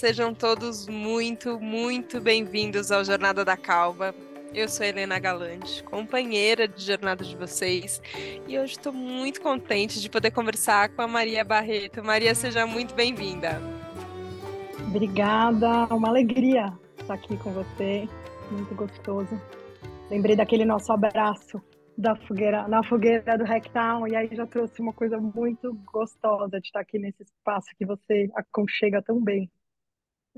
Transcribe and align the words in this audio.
sejam 0.00 0.32
todos 0.32 0.88
muito, 0.88 1.60
muito 1.60 2.22
bem-vindos 2.22 2.90
ao 2.90 3.04
Jornada 3.04 3.44
da 3.44 3.54
Calma. 3.54 4.14
Eu 4.54 4.66
sou 4.66 4.86
Helena 4.86 5.18
Galante, 5.18 5.84
companheira 5.84 6.66
de 6.66 6.82
jornada 6.82 7.22
de 7.22 7.36
vocês, 7.36 8.00
e 8.48 8.58
hoje 8.58 8.72
estou 8.72 8.94
muito 8.94 9.42
contente 9.42 10.00
de 10.00 10.08
poder 10.08 10.30
conversar 10.30 10.88
com 10.88 11.02
a 11.02 11.06
Maria 11.06 11.44
Barreto. 11.44 12.02
Maria, 12.02 12.34
seja 12.34 12.66
muito 12.66 12.94
bem-vinda. 12.94 13.60
Obrigada, 14.88 15.84
uma 15.94 16.08
alegria 16.08 16.72
estar 16.98 17.12
aqui 17.12 17.36
com 17.36 17.52
você, 17.52 18.08
muito 18.50 18.74
gostoso. 18.74 19.38
Lembrei 20.10 20.34
daquele 20.34 20.64
nosso 20.64 20.90
abraço 20.94 21.62
da 21.98 22.16
fogueira, 22.16 22.66
na 22.66 22.82
fogueira 22.82 23.36
do 23.36 23.44
Hacktown, 23.44 24.08
e 24.08 24.16
aí 24.16 24.30
já 24.32 24.46
trouxe 24.46 24.80
uma 24.80 24.94
coisa 24.94 25.18
muito 25.18 25.74
gostosa 25.92 26.58
de 26.58 26.68
estar 26.68 26.80
aqui 26.80 26.98
nesse 26.98 27.22
espaço 27.22 27.68
que 27.76 27.84
você 27.84 28.30
aconchega 28.34 29.02
tão 29.02 29.22
bem. 29.22 29.50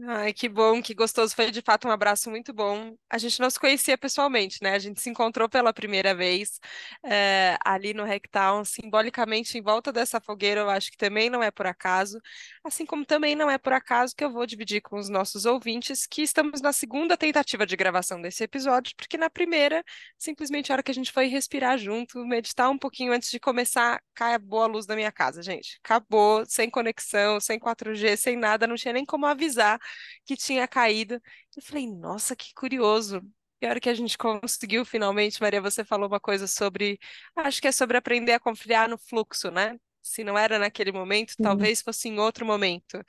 Ai, 0.09 0.33
que 0.33 0.49
bom, 0.49 0.81
que 0.83 0.95
gostoso. 0.95 1.35
Foi 1.35 1.51
de 1.51 1.61
fato 1.61 1.87
um 1.87 1.91
abraço 1.91 2.31
muito 2.31 2.53
bom. 2.53 2.97
A 3.11 3.19
gente 3.19 3.39
não 3.39 3.51
se 3.51 3.61
conhecia 3.61 3.97
pessoalmente, 3.99 4.59
né? 4.63 4.73
A 4.75 4.79
gente 4.79 4.99
se 5.03 5.11
encontrou 5.11 5.49
pela 5.51 5.71
primeira 5.73 6.15
vez 6.15 6.59
é, 7.05 7.59
ali 7.63 7.93
no 7.93 8.03
Hacktown, 8.03 8.65
simbolicamente 8.65 9.57
em 9.59 9.63
volta 9.63 9.93
dessa 9.93 10.19
fogueira. 10.19 10.63
Eu 10.63 10.71
acho 10.71 10.91
que 10.91 10.97
também 10.97 11.29
não 11.29 11.43
é 11.43 11.51
por 11.51 11.67
acaso, 11.67 12.19
assim 12.65 12.87
como 12.87 13.05
também 13.05 13.37
não 13.37 13.51
é 13.51 13.59
por 13.59 13.75
acaso 13.75 14.15
que 14.17 14.25
eu 14.25 14.33
vou 14.33 14.47
dividir 14.47 14.81
com 14.81 14.97
os 14.99 15.11
nossos 15.11 15.45
ouvintes 15.45 16.07
que 16.07 16.23
estamos 16.23 16.63
na 16.63 16.73
segunda 16.73 17.15
tentativa 17.17 17.67
de 17.67 17.77
gravação 17.77 18.21
desse 18.21 18.43
episódio, 18.43 18.95
porque 18.97 19.19
na 19.19 19.29
primeira, 19.29 19.85
simplesmente 20.19 20.73
a 20.73 20.75
hora 20.77 20.83
que 20.83 20.91
a 20.91 20.95
gente 20.95 21.13
foi 21.13 21.27
respirar 21.27 21.77
junto, 21.77 22.25
meditar 22.25 22.71
um 22.71 22.79
pouquinho 22.79 23.13
antes 23.13 23.31
de 23.31 23.39
começar, 23.39 24.01
cai 24.15 24.35
a 24.35 24.67
luz 24.67 24.87
da 24.87 24.97
minha 24.97 25.13
casa, 25.13 25.43
gente. 25.43 25.79
Acabou, 25.85 26.45
sem 26.47 26.71
conexão, 26.71 27.39
sem 27.41 27.59
4G, 27.59 28.17
sem 28.17 28.37
nada, 28.37 28.67
não 28.67 28.77
tinha 28.77 28.95
nem 28.95 29.05
como 29.05 29.27
avisar 29.27 29.79
que 30.27 30.37
tinha 30.37 30.67
caído. 30.69 31.15
Eu 31.57 31.63
falei, 31.63 31.87
nossa, 31.87 32.37
que 32.37 32.55
curioso. 32.55 33.23
E 33.61 33.67
a 33.67 33.71
hora 33.71 33.81
que 33.81 33.89
a 33.89 33.95
gente 33.95 34.19
conseguiu, 34.19 34.85
finalmente, 34.85 35.41
Maria, 35.41 35.61
você 35.61 35.85
falou 35.85 36.09
uma 36.09 36.19
coisa 36.21 36.47
sobre. 36.49 36.99
Acho 37.37 37.61
que 37.61 37.69
é 37.69 37.73
sobre 37.73 37.97
aprender 37.97 38.33
a 38.33 38.41
confiar 38.41 38.89
no 38.89 38.99
fluxo, 38.99 39.51
né? 39.51 39.79
Se 40.03 40.25
não 40.25 40.37
era 40.37 40.59
naquele 40.59 40.91
momento, 40.91 41.35
talvez 41.41 41.81
fosse 41.81 42.09
em 42.09 42.19
outro 42.19 42.45
momento. 42.45 43.01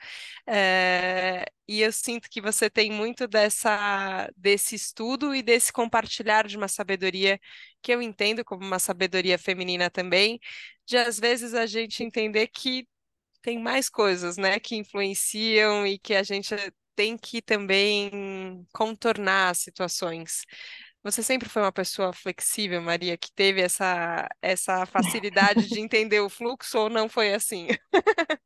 É... 0.46 1.44
E 1.66 1.80
eu 1.80 1.90
sinto 1.92 2.28
que 2.30 2.40
você 2.40 2.70
tem 2.70 2.90
muito 2.92 3.26
dessa, 3.26 4.30
desse 4.36 4.76
estudo 4.76 5.34
e 5.34 5.42
desse 5.42 5.72
compartilhar 5.72 6.46
de 6.46 6.56
uma 6.56 6.68
sabedoria 6.68 7.40
que 7.82 7.92
eu 7.92 8.00
entendo 8.00 8.44
como 8.44 8.64
uma 8.64 8.78
sabedoria 8.78 9.38
feminina 9.38 9.90
também, 9.90 10.38
de 10.86 10.96
às 10.96 11.18
vezes 11.18 11.54
a 11.54 11.66
gente 11.66 12.04
entender 12.04 12.48
que 12.48 12.86
tem 13.44 13.62
mais 13.62 13.90
coisas, 13.90 14.38
né, 14.38 14.58
que 14.58 14.74
influenciam 14.74 15.86
e 15.86 15.98
que 15.98 16.14
a 16.14 16.22
gente 16.22 16.54
tem 16.96 17.14
que 17.18 17.42
também 17.42 18.66
contornar 18.72 19.54
situações. 19.54 20.44
Você 21.02 21.22
sempre 21.22 21.50
foi 21.50 21.60
uma 21.60 21.70
pessoa 21.70 22.14
flexível, 22.14 22.80
Maria, 22.80 23.18
que 23.18 23.30
teve 23.30 23.60
essa, 23.60 24.26
essa 24.40 24.86
facilidade 24.86 25.68
de 25.68 25.78
entender 25.78 26.20
o 26.20 26.30
fluxo 26.30 26.78
ou 26.78 26.88
não 26.88 27.06
foi 27.06 27.34
assim? 27.34 27.66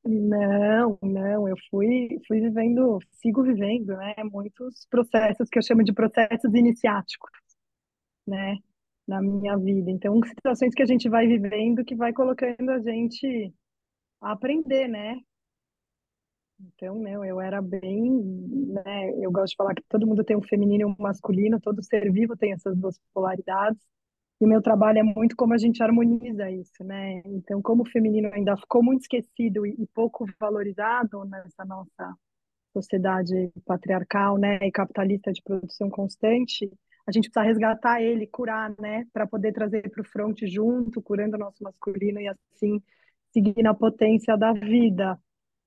Não, 0.04 0.98
não, 1.00 1.48
eu 1.48 1.54
fui, 1.70 2.18
fui 2.26 2.40
vivendo, 2.40 2.98
sigo 3.22 3.44
vivendo, 3.44 3.96
né, 3.96 4.16
muitos 4.24 4.84
processos 4.90 5.48
que 5.48 5.58
eu 5.60 5.62
chamo 5.62 5.84
de 5.84 5.92
processos 5.92 6.52
iniciáticos, 6.52 7.30
né, 8.26 8.56
na 9.06 9.22
minha 9.22 9.56
vida. 9.56 9.92
Então, 9.92 10.20
situações 10.24 10.74
que 10.74 10.82
a 10.82 10.86
gente 10.86 11.08
vai 11.08 11.28
vivendo 11.28 11.84
que 11.84 11.94
vai 11.94 12.12
colocando 12.12 12.70
a 12.70 12.80
gente 12.80 13.54
a 14.20 14.32
aprender, 14.32 14.88
né? 14.88 15.20
Então, 16.60 16.98
meu, 16.98 17.24
eu 17.24 17.40
era 17.40 17.62
bem, 17.62 18.02
né? 18.84 19.10
Eu 19.20 19.30
gosto 19.30 19.50
de 19.52 19.56
falar 19.56 19.74
que 19.74 19.82
todo 19.88 20.06
mundo 20.06 20.24
tem 20.24 20.36
um 20.36 20.42
feminino 20.42 20.82
e 20.82 20.84
um 20.86 20.96
masculino, 20.98 21.60
todo 21.60 21.82
ser 21.84 22.10
vivo 22.12 22.36
tem 22.36 22.52
essas 22.52 22.76
duas 22.76 22.98
polaridades. 23.14 23.80
E 24.40 24.46
meu 24.46 24.62
trabalho 24.62 24.98
é 24.98 25.02
muito 25.02 25.36
como 25.36 25.54
a 25.54 25.58
gente 25.58 25.82
harmoniza 25.82 26.50
isso, 26.50 26.82
né? 26.84 27.22
Então, 27.26 27.60
como 27.62 27.82
o 27.82 27.90
feminino 27.90 28.30
ainda 28.32 28.56
ficou 28.56 28.82
muito 28.82 29.02
esquecido 29.02 29.66
e, 29.66 29.86
pouco 29.94 30.26
valorizado 30.38 31.24
nessa 31.24 31.64
nossa 31.64 32.14
sociedade 32.72 33.50
patriarcal, 33.64 34.38
né, 34.38 34.58
e 34.62 34.70
capitalista 34.70 35.32
de 35.32 35.42
produção 35.42 35.90
constante, 35.90 36.70
a 37.06 37.12
gente 37.12 37.30
precisa 37.30 37.42
resgatar 37.42 38.00
ele, 38.02 38.26
curar, 38.26 38.74
né, 38.78 39.06
para 39.12 39.26
poder 39.26 39.52
trazer 39.52 39.88
para 39.90 40.02
o 40.02 40.04
front 40.04 40.38
junto, 40.46 41.02
curando 41.02 41.36
o 41.36 41.40
nosso 41.40 41.62
masculino 41.64 42.20
e 42.20 42.28
assim 42.28 42.80
seguir 43.32 43.62
na 43.62 43.74
potência 43.74 44.36
da 44.36 44.52
vida. 44.52 45.18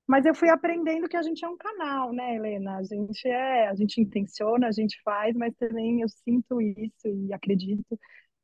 Mas 0.08 0.26
eu 0.26 0.36
fui 0.36 0.50
aprendendo 0.50 1.08
que 1.08 1.16
a 1.16 1.22
gente 1.22 1.44
é 1.46 1.48
um 1.48 1.58
canal, 1.58 2.12
né, 2.12 2.36
Helena? 2.36 2.78
A 2.78 2.84
gente 2.84 3.28
é, 3.28 3.68
a 3.70 3.76
gente 3.76 4.02
intenciona, 4.02 4.68
a 4.68 4.72
gente 4.72 5.02
faz, 5.04 5.36
mas 5.36 5.56
também 5.56 6.02
eu 6.02 6.10
sinto 6.10 6.62
isso 6.62 7.08
e 7.08 7.34
acredito 7.34 7.98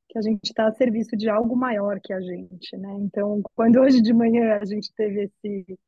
que 0.10 0.18
a 0.18 0.22
gente 0.22 0.46
está 0.46 0.68
a 0.68 0.72
serviço 0.72 1.18
de 1.18 1.30
algo 1.30 1.56
maior 1.56 2.00
que 2.02 2.14
a 2.14 2.22
gente, 2.22 2.78
né? 2.78 2.94
Então, 3.02 3.42
quando 3.54 3.82
hoje 3.82 4.02
de 4.02 4.14
manhã 4.14 4.60
a 4.62 4.66
gente 4.66 4.94
teve 4.96 5.24
esse 5.24 5.80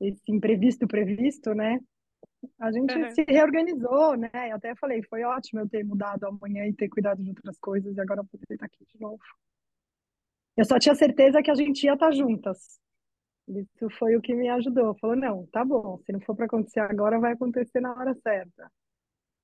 esse 0.00 0.32
imprevisto 0.32 0.86
previsto, 0.86 1.54
né? 1.54 1.78
A 2.58 2.72
gente 2.72 2.94
uhum. 2.94 3.10
se 3.10 3.22
reorganizou, 3.28 4.16
né? 4.16 4.30
Eu 4.50 4.56
até 4.56 4.74
falei, 4.76 5.02
foi 5.02 5.24
ótimo 5.24 5.60
eu 5.60 5.68
ter 5.68 5.84
mudado 5.84 6.24
amanhã 6.24 6.66
e 6.66 6.72
ter 6.72 6.88
cuidado 6.88 7.22
de 7.22 7.30
outras 7.30 7.58
coisas 7.58 7.94
e 7.96 8.00
agora 8.00 8.24
poder 8.24 8.54
estar 8.54 8.66
aqui 8.66 8.84
de 8.86 9.00
novo. 9.00 9.18
Eu 10.56 10.64
só 10.64 10.78
tinha 10.78 10.94
certeza 10.94 11.42
que 11.42 11.50
a 11.50 11.54
gente 11.54 11.84
ia 11.84 11.94
estar 11.94 12.10
juntas. 12.12 12.78
Isso 13.48 13.90
foi 13.98 14.16
o 14.16 14.20
que 14.20 14.34
me 14.34 14.48
ajudou. 14.48 14.96
Falou, 15.00 15.16
não, 15.16 15.46
tá 15.46 15.64
bom, 15.64 15.98
se 16.04 16.12
não 16.12 16.20
for 16.20 16.36
para 16.36 16.46
acontecer 16.46 16.80
agora, 16.80 17.18
vai 17.18 17.32
acontecer 17.32 17.80
na 17.80 17.92
hora 17.92 18.14
certa. 18.22 18.70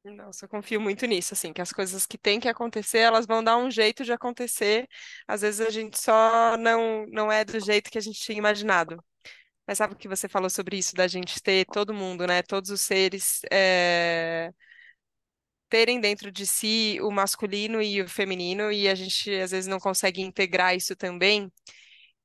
Nossa, 0.05 0.45
eu 0.45 0.49
confio 0.49 0.81
muito 0.81 1.05
nisso, 1.05 1.35
assim, 1.35 1.53
que 1.53 1.61
as 1.61 1.73
coisas 1.73 2.07
que 2.07 2.17
têm 2.17 2.39
que 2.39 2.49
acontecer, 2.49 2.99
elas 2.99 3.27
vão 3.27 3.43
dar 3.43 3.57
um 3.57 3.69
jeito 3.71 4.05
de 4.05 4.13
acontecer. 4.13 4.87
Às 5.27 5.41
vezes 5.41 5.61
a 5.61 5.71
gente 5.71 5.99
só 5.99 6.57
não, 6.57 7.07
não 7.09 7.33
é 7.33 7.45
do 7.45 7.59
jeito 7.59 7.91
que 7.91 7.99
a 7.99 8.01
gente 8.01 8.21
tinha 8.21 8.39
imaginado. 8.39 9.03
Mas 9.67 9.79
sabe 9.79 9.95
o 9.95 9.97
que 9.97 10.09
você 10.09 10.29
falou 10.29 10.49
sobre 10.49 10.79
isso, 10.79 10.95
da 10.95 11.09
gente 11.09 11.43
ter 11.43 11.65
todo 11.67 11.93
mundo, 11.93 12.25
né? 12.27 12.43
Todos 12.43 12.71
os 12.71 12.81
seres 12.83 13.41
é 13.51 14.53
terem 15.69 16.01
dentro 16.01 16.31
de 16.33 16.47
si 16.47 16.99
o 17.03 17.11
masculino 17.11 17.83
e 17.83 18.03
o 18.03 18.09
feminino, 18.09 18.71
e 18.73 18.89
a 18.89 18.95
gente 18.95 19.31
às 19.33 19.51
vezes 19.53 19.67
não 19.69 19.79
consegue 19.81 20.23
integrar 20.23 20.75
isso 20.77 20.97
também. 20.97 21.51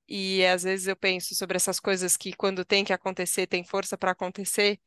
E 0.08 0.46
às 0.46 0.64
vezes 0.64 0.88
eu 0.88 0.96
penso 0.96 1.36
sobre 1.36 1.56
essas 1.58 1.80
coisas 1.80 2.18
que 2.18 2.34
quando 2.34 2.66
tem 2.66 2.84
que 2.84 2.94
acontecer, 2.94 3.48
tem 3.48 3.64
força 3.64 3.98
para 3.98 4.12
acontecer, 4.12 4.80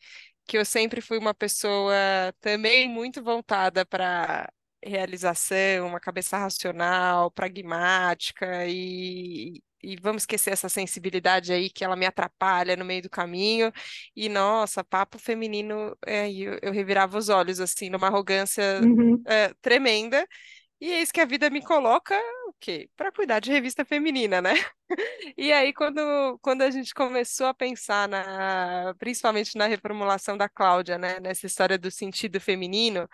que 0.47 0.59
eu 0.59 0.65
sempre 0.65 1.01
fui 1.01 1.19
uma 1.19 1.35
pessoa 1.35 1.95
também 2.41 2.89
muito 2.89 3.23
voltada 3.23 3.87
para 3.87 4.51
realização, 4.85 5.87
uma 5.89 6.01
cabeça 6.01 6.37
racional, 6.39 7.31
pragmática 7.31 8.67
e, 8.69 9.63
e 9.85 9.97
vamos 10.01 10.23
esquecer 10.23 10.53
essa 10.53 10.69
sensibilidade 10.69 11.53
aí 11.53 11.69
que 11.69 11.85
ela 11.85 11.97
me 11.97 12.07
atrapalha 12.07 12.77
no 12.77 12.85
meio 12.85 13.03
do 13.03 13.11
caminho. 13.11 13.73
E 14.17 14.29
nossa, 14.29 14.83
papo 14.83 15.19
feminino, 15.19 15.97
é, 16.07 16.31
eu, 16.33 16.59
eu 16.63 16.73
revirava 16.73 17.19
os 17.19 17.29
olhos 17.29 17.61
assim, 17.61 17.91
numa 17.91 18.07
arrogância 18.07 18.81
uhum. 18.83 19.23
é, 19.27 19.53
tremenda. 19.61 20.27
E 20.85 20.93
é 20.93 21.01
isso 21.01 21.15
que 21.15 21.21
a 21.23 21.25
vida 21.25 21.49
me 21.49 21.63
coloca, 21.63 22.15
o 22.47 22.53
quê? 22.61 22.91
Para 22.95 23.11
cuidar 23.11 23.41
de 23.41 23.51
revista 23.51 23.87
feminina, 23.87 24.43
né? 24.43 24.53
E 25.39 25.51
aí, 25.51 25.73
quando, 25.73 26.39
quando 26.43 26.61
a 26.61 26.71
gente 26.71 26.93
começou 26.93 27.47
a 27.47 27.55
pensar, 27.55 28.07
na, 28.07 28.95
principalmente 28.99 29.57
na 29.57 29.67
reformulação 29.67 30.37
da 30.37 30.47
Cláudia, 30.47 30.99
né? 30.99 31.19
Nessa 31.21 31.47
história 31.47 31.79
do 31.79 31.91
sentido 31.91 32.39
feminino, 32.39 33.09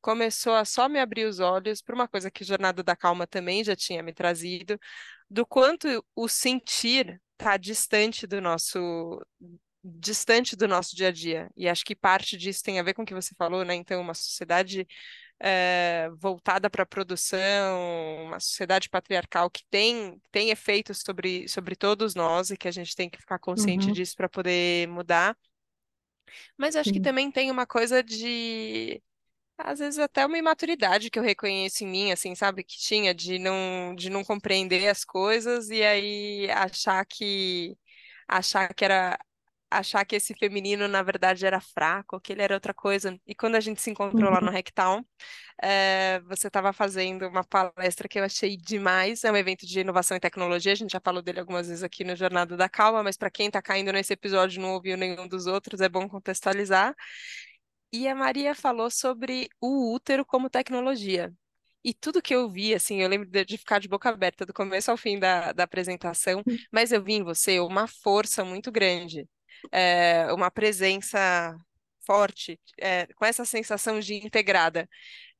começou 0.00 0.54
a 0.54 0.64
só 0.64 0.88
me 0.88 1.00
abrir 1.00 1.24
os 1.24 1.40
olhos 1.40 1.82
para 1.82 1.96
uma 1.96 2.06
coisa 2.06 2.30
que 2.30 2.44
Jornada 2.44 2.80
da 2.80 2.94
Calma 2.94 3.26
também 3.26 3.64
já 3.64 3.74
tinha 3.74 4.04
me 4.04 4.14
trazido, 4.14 4.78
do 5.28 5.44
quanto 5.44 6.04
o 6.14 6.28
sentir 6.28 7.20
está 7.36 7.56
distante 7.56 8.24
do 8.24 8.40
nosso 8.40 9.20
distante 9.84 10.56
do 10.56 10.66
nosso 10.68 10.96
dia 10.96 11.08
a 11.08 11.12
dia. 11.12 11.50
E 11.56 11.68
acho 11.68 11.84
que 11.84 11.94
parte 11.94 12.36
disso 12.36 12.62
tem 12.62 12.78
a 12.78 12.82
ver 12.82 12.94
com 12.94 13.02
o 13.02 13.06
que 13.06 13.14
você 13.14 13.34
falou, 13.36 13.64
né? 13.64 13.74
Então, 13.74 14.00
uma 14.00 14.14
sociedade 14.14 14.86
é, 15.40 16.08
voltada 16.16 16.70
para 16.70 16.82
a 16.82 16.86
produção, 16.86 18.24
uma 18.24 18.40
sociedade 18.40 18.88
patriarcal 18.88 19.50
que 19.50 19.64
tem, 19.70 20.20
tem 20.30 20.50
efeitos 20.50 21.00
sobre, 21.04 21.48
sobre 21.48 21.76
todos 21.76 22.14
nós 22.14 22.50
e 22.50 22.56
que 22.56 22.68
a 22.68 22.72
gente 22.72 22.96
tem 22.96 23.08
que 23.10 23.18
ficar 23.18 23.38
consciente 23.38 23.88
uhum. 23.88 23.92
disso 23.92 24.16
para 24.16 24.28
poder 24.28 24.88
mudar. 24.88 25.36
Mas 26.56 26.76
acho 26.76 26.88
Sim. 26.88 26.94
que 26.94 27.00
também 27.00 27.30
tem 27.30 27.50
uma 27.50 27.66
coisa 27.66 28.02
de 28.02 29.02
às 29.58 29.78
vezes 29.78 29.98
até 29.98 30.26
uma 30.26 30.36
imaturidade 30.38 31.10
que 31.10 31.18
eu 31.18 31.22
reconheço 31.22 31.82
em 31.84 31.86
mim, 31.86 32.12
assim, 32.12 32.34
sabe, 32.34 32.62
que 32.62 32.76
tinha 32.78 33.14
de 33.14 33.38
não, 33.38 33.94
de 33.94 34.10
não 34.10 34.22
compreender 34.22 34.86
as 34.88 35.04
coisas 35.04 35.70
e 35.70 35.82
aí 35.82 36.50
achar 36.50 37.04
que 37.06 37.76
achar 38.28 38.74
que 38.74 38.84
era 38.84 39.18
achar 39.70 40.04
que 40.04 40.16
esse 40.16 40.34
feminino, 40.34 40.88
na 40.88 41.02
verdade, 41.02 41.44
era 41.46 41.60
fraco, 41.60 42.20
que 42.20 42.32
ele 42.32 42.42
era 42.42 42.54
outra 42.54 42.72
coisa. 42.74 43.18
E 43.26 43.34
quando 43.34 43.56
a 43.56 43.60
gente 43.60 43.80
se 43.80 43.90
encontrou 43.90 44.30
lá 44.30 44.40
no 44.40 44.50
Uhum. 44.50 44.52
Hacktown, 44.52 45.04
é, 45.62 46.20
você 46.22 46.48
estava 46.48 46.72
fazendo 46.72 47.28
uma 47.28 47.44
palestra 47.44 48.08
que 48.08 48.18
eu 48.18 48.24
achei 48.24 48.56
demais. 48.56 49.24
É 49.24 49.32
um 49.32 49.36
evento 49.36 49.66
de 49.66 49.80
inovação 49.80 50.16
e 50.16 50.20
tecnologia. 50.20 50.72
A 50.72 50.76
gente 50.76 50.92
já 50.92 51.00
falou 51.00 51.22
dele 51.22 51.40
algumas 51.40 51.68
vezes 51.68 51.82
aqui 51.82 52.04
no 52.04 52.16
Jornada 52.16 52.56
da 52.56 52.68
Calma, 52.68 53.02
mas 53.02 53.16
para 53.16 53.30
quem 53.30 53.48
está 53.48 53.62
caindo 53.62 53.92
nesse 53.92 54.12
episódio 54.12 54.58
e 54.60 54.62
não 54.62 54.74
ouviu 54.74 54.96
nenhum 54.96 55.28
dos 55.28 55.46
outros, 55.46 55.80
é 55.80 55.88
bom 55.88 56.08
contextualizar. 56.08 56.94
E 57.92 58.08
a 58.08 58.14
Maria 58.14 58.54
falou 58.54 58.90
sobre 58.90 59.48
o 59.60 59.94
útero 59.94 60.24
como 60.24 60.50
tecnologia. 60.50 61.32
E 61.84 61.94
tudo 61.94 62.20
que 62.22 62.34
eu 62.34 62.50
vi, 62.50 62.74
assim, 62.74 63.00
eu 63.00 63.08
lembro 63.08 63.28
de, 63.30 63.44
de 63.44 63.56
ficar 63.58 63.78
de 63.78 63.88
boca 63.88 64.08
aberta 64.10 64.44
do 64.44 64.52
começo 64.52 64.90
ao 64.90 64.96
fim 64.96 65.18
da, 65.18 65.52
da 65.52 65.64
apresentação, 65.64 66.44
mas 66.72 66.90
eu 66.92 67.02
vi 67.02 67.14
em 67.14 67.22
você 67.22 67.60
uma 67.60 67.86
força 67.86 68.44
muito 68.44 68.72
grande, 68.72 69.28
é, 69.72 70.32
uma 70.32 70.50
presença 70.50 71.56
forte, 72.04 72.58
é, 72.80 73.06
com 73.14 73.24
essa 73.24 73.44
sensação 73.44 73.98
de 74.00 74.14
integrada. 74.14 74.88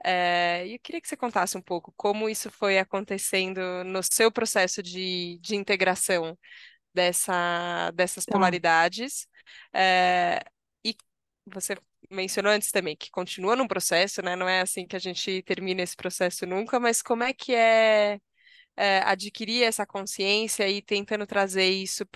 É, 0.05 0.67
e 0.67 0.75
eu 0.75 0.81
queria 0.81 1.01
que 1.01 1.09
você 1.09 1.17
contasse 1.17 1.57
um 1.57 1.63
pouco 1.63 1.93
como 1.97 2.29
isso 2.29 2.51
foi 2.51 2.79
acontecendo 2.79 3.61
no 3.85 4.03
seu 4.03 4.31
processo 4.33 4.83
de, 4.83 5.39
de 5.41 5.57
integração 5.57 6.39
dessa, 6.95 7.91
dessas 7.93 8.25
Tá. 8.25 8.33
polaridades. 8.33 9.29
É, 9.73 10.41
e 10.85 10.95
você 11.47 11.77
mencionou 12.11 12.53
antes 12.53 12.71
também 12.71 12.97
que 12.97 13.11
continua 13.11 13.57
num 13.57 13.67
processo, 13.69 14.23
né? 14.23 14.37
Não 14.37 14.49
é 14.49 14.61
assim 14.61 14.87
que 14.87 14.97
a 14.97 14.99
gente 14.99 15.43
termina 15.43 15.83
esse 15.83 15.97
processo 15.97 16.47
nunca, 16.47 16.81
mas 16.81 17.03
como 17.03 17.23
é 17.25 17.33
que 17.33 17.55
é, 17.55 18.21
é, 18.77 19.01
adquirir 19.01 19.65
essa 19.65 19.87
consciência 19.87 20.69
e 20.69 20.83
tentando 20.83 21.27
trazer 21.27 21.69
isso 21.71 22.07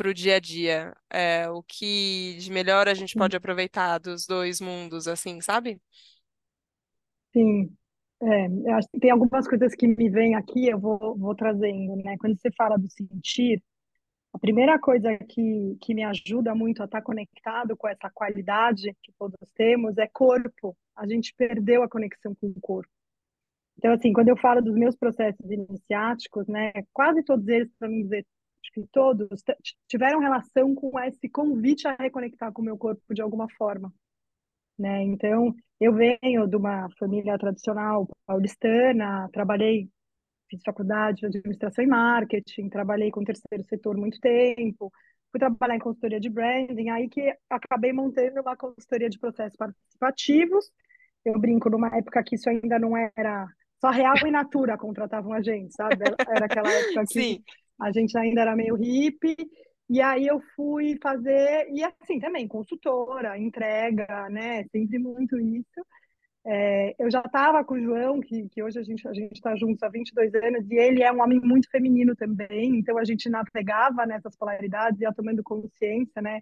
pro 0.00 0.10
pro 0.10 0.14
dia 0.14 0.36
a 0.36 0.40
dia? 0.40 0.96
É, 1.10 1.48
o 1.50 1.62
que 1.62 2.38
de 2.38 2.50
melhor 2.50 2.88
a 2.88 2.94
gente 2.94 3.14
pode 3.14 3.36
aproveitar 3.36 3.98
dos 3.98 4.26
dois 4.26 4.58
mundos, 4.58 5.06
assim, 5.06 5.42
sabe? 5.42 5.78
Sim, 7.34 7.70
é, 8.22 8.46
eu 8.46 8.74
acho 8.74 8.88
que 8.90 8.98
tem 8.98 9.10
algumas 9.10 9.46
coisas 9.46 9.74
que 9.74 9.86
me 9.86 10.08
vêm 10.08 10.34
aqui, 10.34 10.68
eu 10.68 10.78
vou, 10.78 11.16
vou 11.18 11.34
trazendo, 11.34 11.96
né? 11.96 12.16
Quando 12.18 12.40
você 12.40 12.50
fala 12.56 12.78
do 12.78 12.90
sentir, 12.90 13.62
a 14.32 14.38
primeira 14.38 14.78
coisa 14.78 15.18
que, 15.18 15.76
que 15.82 15.94
me 15.94 16.02
ajuda 16.02 16.54
muito 16.54 16.80
a 16.80 16.86
estar 16.86 17.02
conectado 17.02 17.76
com 17.76 17.86
essa 17.86 18.10
qualidade 18.14 18.96
que 19.02 19.12
todos 19.18 19.36
temos 19.54 19.98
é 19.98 20.08
corpo. 20.08 20.74
A 20.96 21.06
gente 21.06 21.34
perdeu 21.36 21.82
a 21.82 21.88
conexão 21.88 22.34
com 22.34 22.46
o 22.46 22.60
corpo. 22.60 22.90
Então, 23.76 23.92
assim, 23.92 24.12
quando 24.12 24.28
eu 24.28 24.36
falo 24.36 24.62
dos 24.62 24.74
meus 24.74 24.96
processos 24.96 25.50
iniciáticos, 25.50 26.46
né, 26.46 26.72
quase 26.92 27.22
todos 27.22 27.46
eles, 27.48 27.70
para 27.78 27.88
não 27.88 28.02
dizer 28.02 28.26
acho 28.70 28.86
que 28.86 28.92
todos, 28.92 29.28
tiveram 29.88 30.20
relação 30.20 30.74
com 30.74 30.98
esse 31.00 31.28
convite 31.28 31.86
a 31.88 31.94
reconectar 31.94 32.52
com 32.52 32.62
o 32.62 32.64
meu 32.64 32.78
corpo 32.78 33.14
de 33.14 33.22
alguma 33.22 33.48
forma 33.50 33.92
né? 34.80 35.02
Então, 35.02 35.54
eu 35.78 35.92
venho 35.94 36.48
de 36.48 36.56
uma 36.56 36.88
família 36.98 37.38
tradicional 37.38 38.08
paulistana, 38.26 39.28
trabalhei, 39.30 39.88
fiz 40.48 40.62
faculdade 40.64 41.20
de 41.20 41.26
administração 41.26 41.84
e 41.84 41.86
marketing, 41.86 42.70
trabalhei 42.70 43.10
com 43.10 43.20
o 43.20 43.24
terceiro 43.24 43.62
setor 43.68 43.96
muito 43.96 44.18
tempo, 44.18 44.90
fui 45.30 45.38
trabalhar 45.38 45.76
em 45.76 45.80
consultoria 45.80 46.18
de 46.18 46.30
branding, 46.30 46.88
aí 46.88 47.08
que 47.08 47.32
acabei 47.48 47.92
montando 47.92 48.40
uma 48.40 48.56
consultoria 48.56 49.10
de 49.10 49.18
processos 49.18 49.56
participativos. 49.56 50.70
Eu 51.24 51.38
brinco 51.38 51.68
numa 51.68 51.88
época 51.88 52.24
que 52.24 52.36
isso 52.36 52.48
ainda 52.48 52.78
não 52.78 52.96
era 52.96 53.46
só 53.80 53.90
Real 53.90 54.16
e 54.26 54.30
Natura 54.30 54.78
contratavam 54.78 55.32
a 55.34 55.42
gente, 55.42 55.74
sabe? 55.74 55.96
Era 56.26 56.46
aquela 56.46 56.70
época 56.72 57.04
que 57.06 57.12
Sim, 57.12 57.44
a 57.80 57.92
gente 57.92 58.16
ainda 58.18 58.42
era 58.42 58.56
meio 58.56 58.74
hippie, 58.74 59.36
e 59.88 60.00
aí 60.00 60.26
eu 60.26 60.40
fui 60.54 60.96
fazer, 61.02 61.68
e 61.70 61.82
assim 61.82 62.20
também, 62.20 62.46
consultora, 62.46 63.38
entrega, 63.38 64.28
né? 64.30 64.64
Sempre 64.70 64.98
muito 64.98 65.38
isso. 65.40 65.84
É, 66.46 66.94
eu 66.98 67.10
já 67.10 67.20
estava 67.20 67.62
com 67.64 67.74
o 67.74 67.80
João, 67.82 68.20
que, 68.20 68.48
que 68.48 68.62
hoje 68.62 68.78
a 68.78 68.82
gente 68.82 69.06
a 69.06 69.12
está 69.12 69.54
juntos 69.56 69.82
há 69.82 69.88
22 69.88 70.34
anos, 70.34 70.70
e 70.70 70.74
ele 70.76 71.02
é 71.02 71.12
um 71.12 71.20
homem 71.20 71.40
muito 71.40 71.68
feminino 71.70 72.16
também, 72.16 72.76
então 72.78 72.96
a 72.98 73.04
gente 73.04 73.28
navegava 73.28 74.06
nessas 74.06 74.34
polaridades, 74.36 75.00
ia 75.00 75.12
tomando 75.12 75.42
consciência, 75.42 76.22
né? 76.22 76.40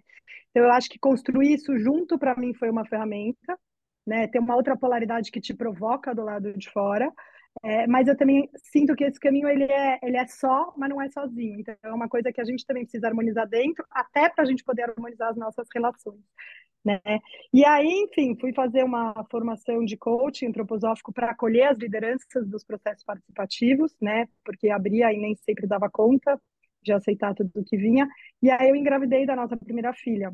Então 0.51 0.63
eu 0.63 0.71
acho 0.71 0.89
que 0.89 0.99
construir 0.99 1.53
isso 1.53 1.77
junto 1.77 2.17
para 2.17 2.35
mim 2.35 2.53
foi 2.53 2.69
uma 2.69 2.85
ferramenta, 2.85 3.57
né? 4.07 4.27
Tem 4.27 4.41
uma 4.41 4.55
outra 4.55 4.77
polaridade 4.77 5.31
que 5.31 5.41
te 5.41 5.53
provoca 5.53 6.15
do 6.15 6.23
lado 6.23 6.53
de 6.57 6.69
fora, 6.71 7.11
é, 7.63 7.87
mas 7.87 8.07
eu 8.07 8.15
também 8.15 8.49
sinto 8.71 8.95
que 8.95 9.03
esse 9.03 9.19
caminho 9.19 9.47
ele 9.49 9.65
é, 9.65 9.99
ele 10.01 10.17
é 10.17 10.25
só, 10.27 10.73
mas 10.77 10.89
não 10.89 11.01
é 11.01 11.09
sozinho. 11.09 11.59
Então 11.59 11.75
é 11.83 11.93
uma 11.93 12.07
coisa 12.07 12.31
que 12.31 12.39
a 12.39 12.45
gente 12.45 12.65
também 12.65 12.83
precisa 12.83 13.07
harmonizar 13.07 13.47
dentro, 13.47 13.85
até 13.91 14.29
para 14.29 14.43
a 14.43 14.47
gente 14.47 14.63
poder 14.63 14.83
harmonizar 14.83 15.29
as 15.29 15.37
nossas 15.37 15.67
relações. 15.73 16.21
Né? 16.83 17.01
E 17.53 17.65
aí, 17.65 17.87
enfim, 17.87 18.37
fui 18.39 18.53
fazer 18.53 18.83
uma 18.83 19.13
formação 19.29 19.83
de 19.83 19.97
coaching 19.97 20.47
antroposófico 20.47 21.11
para 21.11 21.31
acolher 21.31 21.63
as 21.63 21.77
lideranças 21.77 22.47
dos 22.47 22.63
processos 22.63 23.03
participativos, 23.03 23.93
né? 24.01 24.27
Porque 24.45 24.69
abria 24.69 25.11
e 25.11 25.17
nem 25.17 25.35
sempre 25.35 25.67
dava 25.67 25.89
conta 25.89 26.41
de 26.81 26.93
aceitar 26.93 27.33
tudo 27.35 27.51
o 27.55 27.65
que 27.65 27.75
vinha. 27.75 28.07
E 28.41 28.49
aí 28.49 28.69
eu 28.69 28.75
engravidei 28.75 29.25
da 29.25 29.35
nossa 29.35 29.57
primeira 29.57 29.93
filha. 29.93 30.33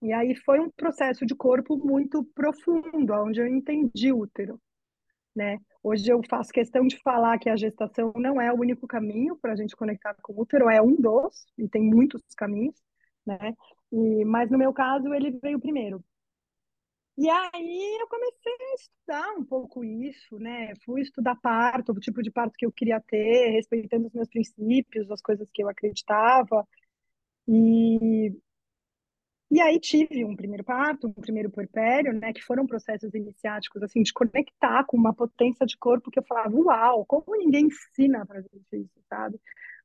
E 0.00 0.12
aí 0.12 0.34
foi 0.36 0.60
um 0.60 0.70
processo 0.70 1.26
de 1.26 1.34
corpo 1.34 1.76
muito 1.76 2.24
profundo, 2.34 3.12
onde 3.14 3.40
eu 3.40 3.46
entendi 3.46 4.12
o 4.12 4.20
útero, 4.20 4.60
né? 5.34 5.58
Hoje 5.82 6.10
eu 6.10 6.20
faço 6.28 6.52
questão 6.52 6.86
de 6.86 7.00
falar 7.02 7.38
que 7.38 7.48
a 7.48 7.56
gestação 7.56 8.12
não 8.16 8.40
é 8.40 8.52
o 8.52 8.58
único 8.58 8.86
caminho 8.86 9.36
para 9.36 9.52
a 9.52 9.56
gente 9.56 9.76
conectar 9.76 10.14
com 10.22 10.32
o 10.32 10.40
útero, 10.40 10.68
é 10.68 10.80
um 10.80 10.94
dos, 10.94 11.46
e 11.58 11.68
tem 11.68 11.82
muitos 11.82 12.22
caminhos, 12.36 12.76
né? 13.26 13.54
E, 13.92 14.24
mas 14.24 14.50
no 14.50 14.58
meu 14.58 14.72
caso 14.72 15.12
ele 15.12 15.30
veio 15.42 15.60
primeiro. 15.60 16.04
E 17.16 17.28
aí 17.28 17.98
eu 18.00 18.08
comecei 18.08 18.52
a 18.52 18.74
estudar 18.74 19.32
um 19.38 19.44
pouco 19.44 19.84
isso, 19.84 20.38
né? 20.38 20.72
Fui 20.84 21.02
estudar 21.02 21.36
parto, 21.36 21.92
o 21.92 22.00
tipo 22.00 22.22
de 22.22 22.30
parto 22.30 22.54
que 22.56 22.64
eu 22.64 22.72
queria 22.72 23.00
ter, 23.00 23.50
respeitando 23.50 24.06
os 24.06 24.12
meus 24.14 24.28
princípios, 24.28 25.10
as 25.10 25.20
coisas 25.20 25.48
que 25.52 25.62
eu 25.62 25.68
acreditava. 25.68 26.66
E 27.46 28.32
e 29.52 29.60
aí 29.60 29.78
tive 29.78 30.24
um 30.24 30.34
primeiro 30.34 30.64
parto, 30.64 31.08
um 31.08 31.12
primeiro 31.12 31.50
puerpério, 31.50 32.10
né, 32.14 32.32
que 32.32 32.42
foram 32.42 32.66
processos 32.66 33.12
iniciáticos, 33.14 33.82
assim, 33.82 34.02
de 34.02 34.10
conectar 34.10 34.82
com 34.84 34.96
uma 34.96 35.12
potência 35.12 35.66
de 35.66 35.76
corpo 35.76 36.10
que 36.10 36.18
eu 36.18 36.24
falava, 36.24 36.56
uau, 36.56 37.04
como 37.04 37.36
ninguém 37.36 37.66
ensina 37.66 38.24
pra 38.24 38.40
gente 38.40 38.64
isso, 38.72 38.98
sabe? 39.10 39.38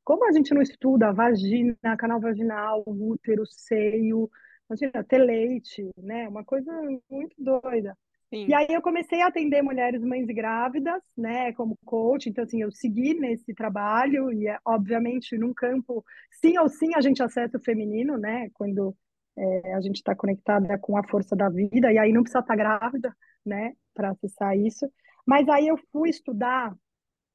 Como 0.06 0.26
a 0.26 0.32
gente 0.32 0.54
não 0.54 0.62
estuda 0.62 1.12
vagina, 1.12 1.76
canal 1.98 2.22
vaginal, 2.22 2.82
útero, 2.88 3.44
seio, 3.46 4.30
imagina, 4.70 5.04
ter 5.04 5.18
leite, 5.18 5.92
né, 5.98 6.30
uma 6.30 6.46
coisa 6.46 6.72
muito 7.12 7.36
doida. 7.38 7.94
E 8.32 8.46
sim. 8.46 8.54
aí 8.54 8.68
eu 8.70 8.82
comecei 8.82 9.22
a 9.22 9.28
atender 9.28 9.62
mulheres 9.62 10.02
mães 10.02 10.30
e 10.30 10.34
grávidas, 10.34 11.04
né, 11.18 11.52
como 11.52 11.78
coach, 11.84 12.30
então 12.30 12.46
assim, 12.46 12.62
eu 12.62 12.72
segui 12.72 13.16
nesse 13.16 13.54
trabalho 13.54 14.32
e 14.32 14.46
obviamente 14.64 15.38
num 15.38 15.54
campo, 15.54 16.06
sim 16.32 16.58
ou 16.58 16.70
sim 16.70 16.92
a 16.96 17.02
gente 17.02 17.22
acessa 17.22 17.58
o 17.58 17.62
feminino, 17.62 18.18
né, 18.18 18.50
quando 18.54 18.96
é, 19.38 19.74
a 19.74 19.82
gente 19.82 19.98
está 19.98 20.16
conectada 20.16 20.78
com 20.80 20.98
a 20.98 21.08
força 21.08 21.36
da 21.36 21.50
vida, 21.50 21.92
e 21.92 21.98
aí 21.98 22.12
não 22.12 22.24
precisa 22.24 22.40
estar 22.40 22.56
grávida, 22.56 23.16
né, 23.46 23.74
para 23.94 24.10
acessar 24.12 24.58
isso. 24.58 24.92
Mas 25.26 25.48
aí 25.50 25.68
eu 25.68 25.78
fui 25.92 26.10
estudar 26.10 26.76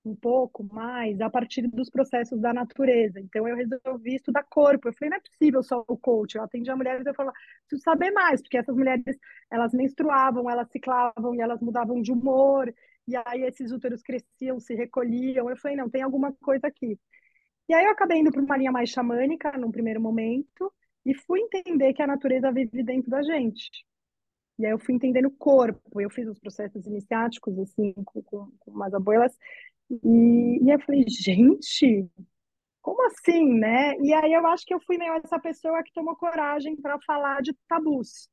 um 0.05 0.17
pouco 0.17 0.65
mais 0.65 1.21
a 1.21 1.31
partir 1.31 1.63
dos 1.69 1.89
processos 1.89 2.41
da 2.41 2.53
natureza. 2.53 3.21
Então 3.21 3.47
eu 3.47 3.57
resolvi 3.57 4.17
estudar 4.17 4.43
corpo. 4.45 4.89
Eu 4.89 4.93
falei, 4.95 5.11
não 5.11 5.17
é 5.19 5.21
possível 5.21 5.63
só 5.63 5.85
o 5.87 5.97
coach. 5.97 6.35
Eu 6.35 6.43
atendi 6.43 6.71
a 6.71 6.77
mulheres 6.77 7.07
eu 7.07 7.15
falava, 7.15 7.37
preciso 7.67 7.83
saber 7.85 8.11
mais, 8.11 8.43
porque 8.43 8.59
essas 8.59 8.77
mulheres, 8.77 9.17
elas 9.51 9.73
menstruavam, 9.73 10.51
elas 10.51 10.69
ciclavam 10.71 11.35
e 11.35 11.41
elas 11.41 11.61
mudavam 11.61 12.03
de 12.03 12.13
humor, 12.13 12.73
e 13.07 13.17
aí 13.17 13.43
esses 13.43 13.71
úteros 13.73 14.03
cresciam, 14.03 14.59
se 14.61 14.75
recolhiam. 14.75 15.49
Eu 15.49 15.57
falei, 15.57 15.77
não, 15.77 15.89
tem 15.91 16.03
alguma 16.03 16.33
coisa 16.43 16.67
aqui. 16.67 16.99
E 17.69 17.75
aí 17.75 17.85
eu 17.85 17.93
acabei 17.93 18.19
indo 18.19 18.31
para 18.33 18.43
uma 18.43 18.57
linha 18.57 18.73
mais 18.73 18.91
xamânica 18.91 19.53
num 19.59 19.71
primeiro 19.71 20.01
momento 20.01 20.73
e 21.05 21.15
fui 21.15 21.41
entender 21.41 21.93
que 21.95 22.03
a 22.03 22.07
natureza 22.07 22.53
vive 22.53 22.83
dentro 22.83 23.11
da 23.11 23.23
gente. 23.23 23.71
E 24.59 24.67
aí 24.67 24.73
eu 24.73 24.79
fui 24.79 24.95
entendendo 24.95 25.27
o 25.27 25.37
corpo. 25.37 26.01
Eu 26.01 26.11
fiz 26.11 26.29
os 26.29 26.39
processos 26.39 26.87
iniciáticos, 26.87 27.59
assim, 27.59 27.93
com, 28.05 28.23
com, 28.23 28.51
com 28.59 28.71
umas 28.71 28.95
abuelas. 28.95 29.37
E, 29.91 30.65
e 30.65 30.71
eu 30.71 30.81
falei, 30.81 31.05
gente, 31.09 32.09
como 32.81 33.07
assim, 33.07 33.59
né? 33.59 33.97
E 34.01 34.13
aí 34.13 34.33
eu 34.33 34.47
acho 34.47 34.65
que 34.67 34.75
eu 34.75 34.81
fui 34.81 34.99
meio 34.99 35.15
essa 35.15 35.39
pessoa 35.39 35.83
que 35.83 35.93
tomou 35.93 36.17
coragem 36.17 36.77
para 36.77 36.99
falar 37.07 37.43
de 37.43 37.55
tabus. 37.69 38.29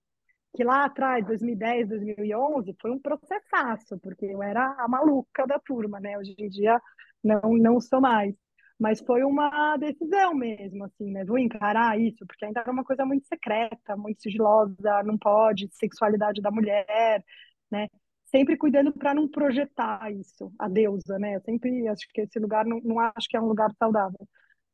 Que 0.55 0.63
lá 0.63 0.85
atrás, 0.85 1.25
2010, 1.25 1.89
2011, 1.89 2.75
foi 2.81 2.91
um 2.91 2.99
processaço, 2.99 3.99
porque 3.99 4.25
eu 4.25 4.41
era 4.41 4.75
a 4.79 4.87
maluca 4.87 5.45
da 5.45 5.59
turma, 5.59 5.99
né? 5.99 6.17
Hoje 6.17 6.35
em 6.37 6.49
dia 6.49 6.81
não, 7.23 7.53
não 7.57 7.79
sou 7.79 8.01
mais. 8.01 8.35
Mas 8.79 9.01
foi 9.01 9.23
uma 9.23 9.75
decisão 9.77 10.33
mesmo, 10.33 10.85
assim, 10.85 11.11
né? 11.11 11.25
Vou 11.25 11.37
encarar 11.37 11.99
isso, 11.99 12.25
porque 12.25 12.45
ainda 12.45 12.61
era 12.61 12.71
uma 12.71 12.83
coisa 12.83 13.05
muito 13.05 13.27
secreta, 13.27 13.97
muito 13.97 14.21
sigilosa, 14.21 15.03
não 15.03 15.17
pode, 15.17 15.67
sexualidade 15.73 16.41
da 16.41 16.49
mulher, 16.51 17.23
né? 17.69 17.87
Sempre 18.25 18.57
cuidando 18.57 18.93
para 18.93 19.13
não 19.13 19.27
projetar 19.27 20.11
isso, 20.13 20.51
a 20.57 20.69
deusa, 20.69 21.19
né? 21.19 21.35
Eu 21.35 21.41
sempre 21.41 21.87
acho 21.89 22.07
que 22.13 22.21
esse 22.21 22.39
lugar 22.39 22.65
não, 22.65 22.79
não 22.81 22.99
acho 22.99 23.27
que 23.29 23.35
é 23.35 23.41
um 23.41 23.47
lugar 23.47 23.69
saudável. 23.77 24.27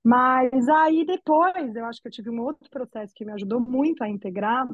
Mas 0.03 0.69
aí 0.69 1.03
depois, 1.05 1.75
eu 1.75 1.85
acho 1.85 1.99
que 2.01 2.07
eu 2.07 2.11
tive 2.11 2.29
um 2.29 2.41
outro 2.41 2.69
processo 2.69 3.13
que 3.15 3.25
me 3.25 3.31
ajudou 3.33 3.59
muito 3.59 4.03
a 4.03 4.09
integrar. 4.09 4.67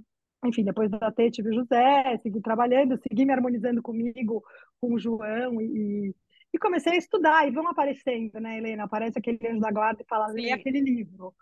Enfim, 0.44 0.64
depois 0.66 0.90
da 0.92 1.12
T, 1.12 1.32
tive 1.32 1.50
o 1.50 1.54
José, 1.54 2.18
segui 2.22 2.42
trabalhando, 2.42 3.00
segui 3.08 3.26
me 3.26 3.32
harmonizando 3.34 3.82
comigo, 3.82 4.44
com 4.82 4.94
o 4.94 5.00
João 5.00 5.62
e, 5.62 6.14
e 6.54 6.60
comecei 6.60 6.94
a 6.94 6.98
estudar. 6.98 7.48
E 7.48 7.52
vão 7.52 7.68
aparecendo, 7.68 8.40
né, 8.40 8.58
Helena? 8.58 8.84
Aparece 8.84 9.18
aquele 9.18 9.40
anjo 9.48 9.60
da 9.60 9.72
guarda 9.72 10.02
e 10.02 10.08
fala, 10.08 10.28
lê 10.28 10.52
aquele 10.52 10.80
livro. 10.80 11.34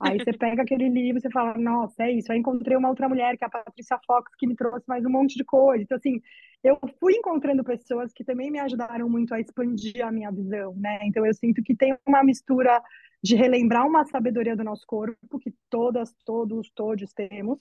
Aí 0.00 0.18
você 0.18 0.32
pega 0.32 0.62
aquele 0.62 0.88
livro 0.88 1.20
e 1.24 1.32
fala, 1.32 1.56
nossa, 1.56 2.02
é 2.02 2.12
isso. 2.12 2.32
Aí 2.32 2.38
encontrei 2.38 2.76
uma 2.76 2.88
outra 2.88 3.08
mulher, 3.08 3.36
que 3.36 3.44
é 3.44 3.46
a 3.46 3.50
Patrícia 3.50 3.98
Fox, 4.06 4.32
que 4.36 4.46
me 4.46 4.56
trouxe 4.56 4.84
mais 4.88 5.04
um 5.04 5.10
monte 5.10 5.36
de 5.36 5.44
coisa. 5.44 5.82
Então, 5.82 5.96
assim, 5.96 6.20
eu 6.64 6.78
fui 6.98 7.14
encontrando 7.14 7.62
pessoas 7.62 8.12
que 8.12 8.24
também 8.24 8.50
me 8.50 8.58
ajudaram 8.58 9.08
muito 9.08 9.32
a 9.32 9.40
expandir 9.40 10.04
a 10.04 10.10
minha 10.10 10.32
visão, 10.32 10.74
né? 10.74 10.98
Então, 11.02 11.24
eu 11.24 11.32
sinto 11.32 11.62
que 11.62 11.76
tem 11.76 11.96
uma 12.06 12.24
mistura 12.24 12.82
de 13.22 13.36
relembrar 13.36 13.86
uma 13.86 14.04
sabedoria 14.04 14.56
do 14.56 14.64
nosso 14.64 14.84
corpo, 14.86 15.38
que 15.38 15.54
todas, 15.70 16.12
todos, 16.24 16.70
todos 16.74 17.12
temos, 17.12 17.58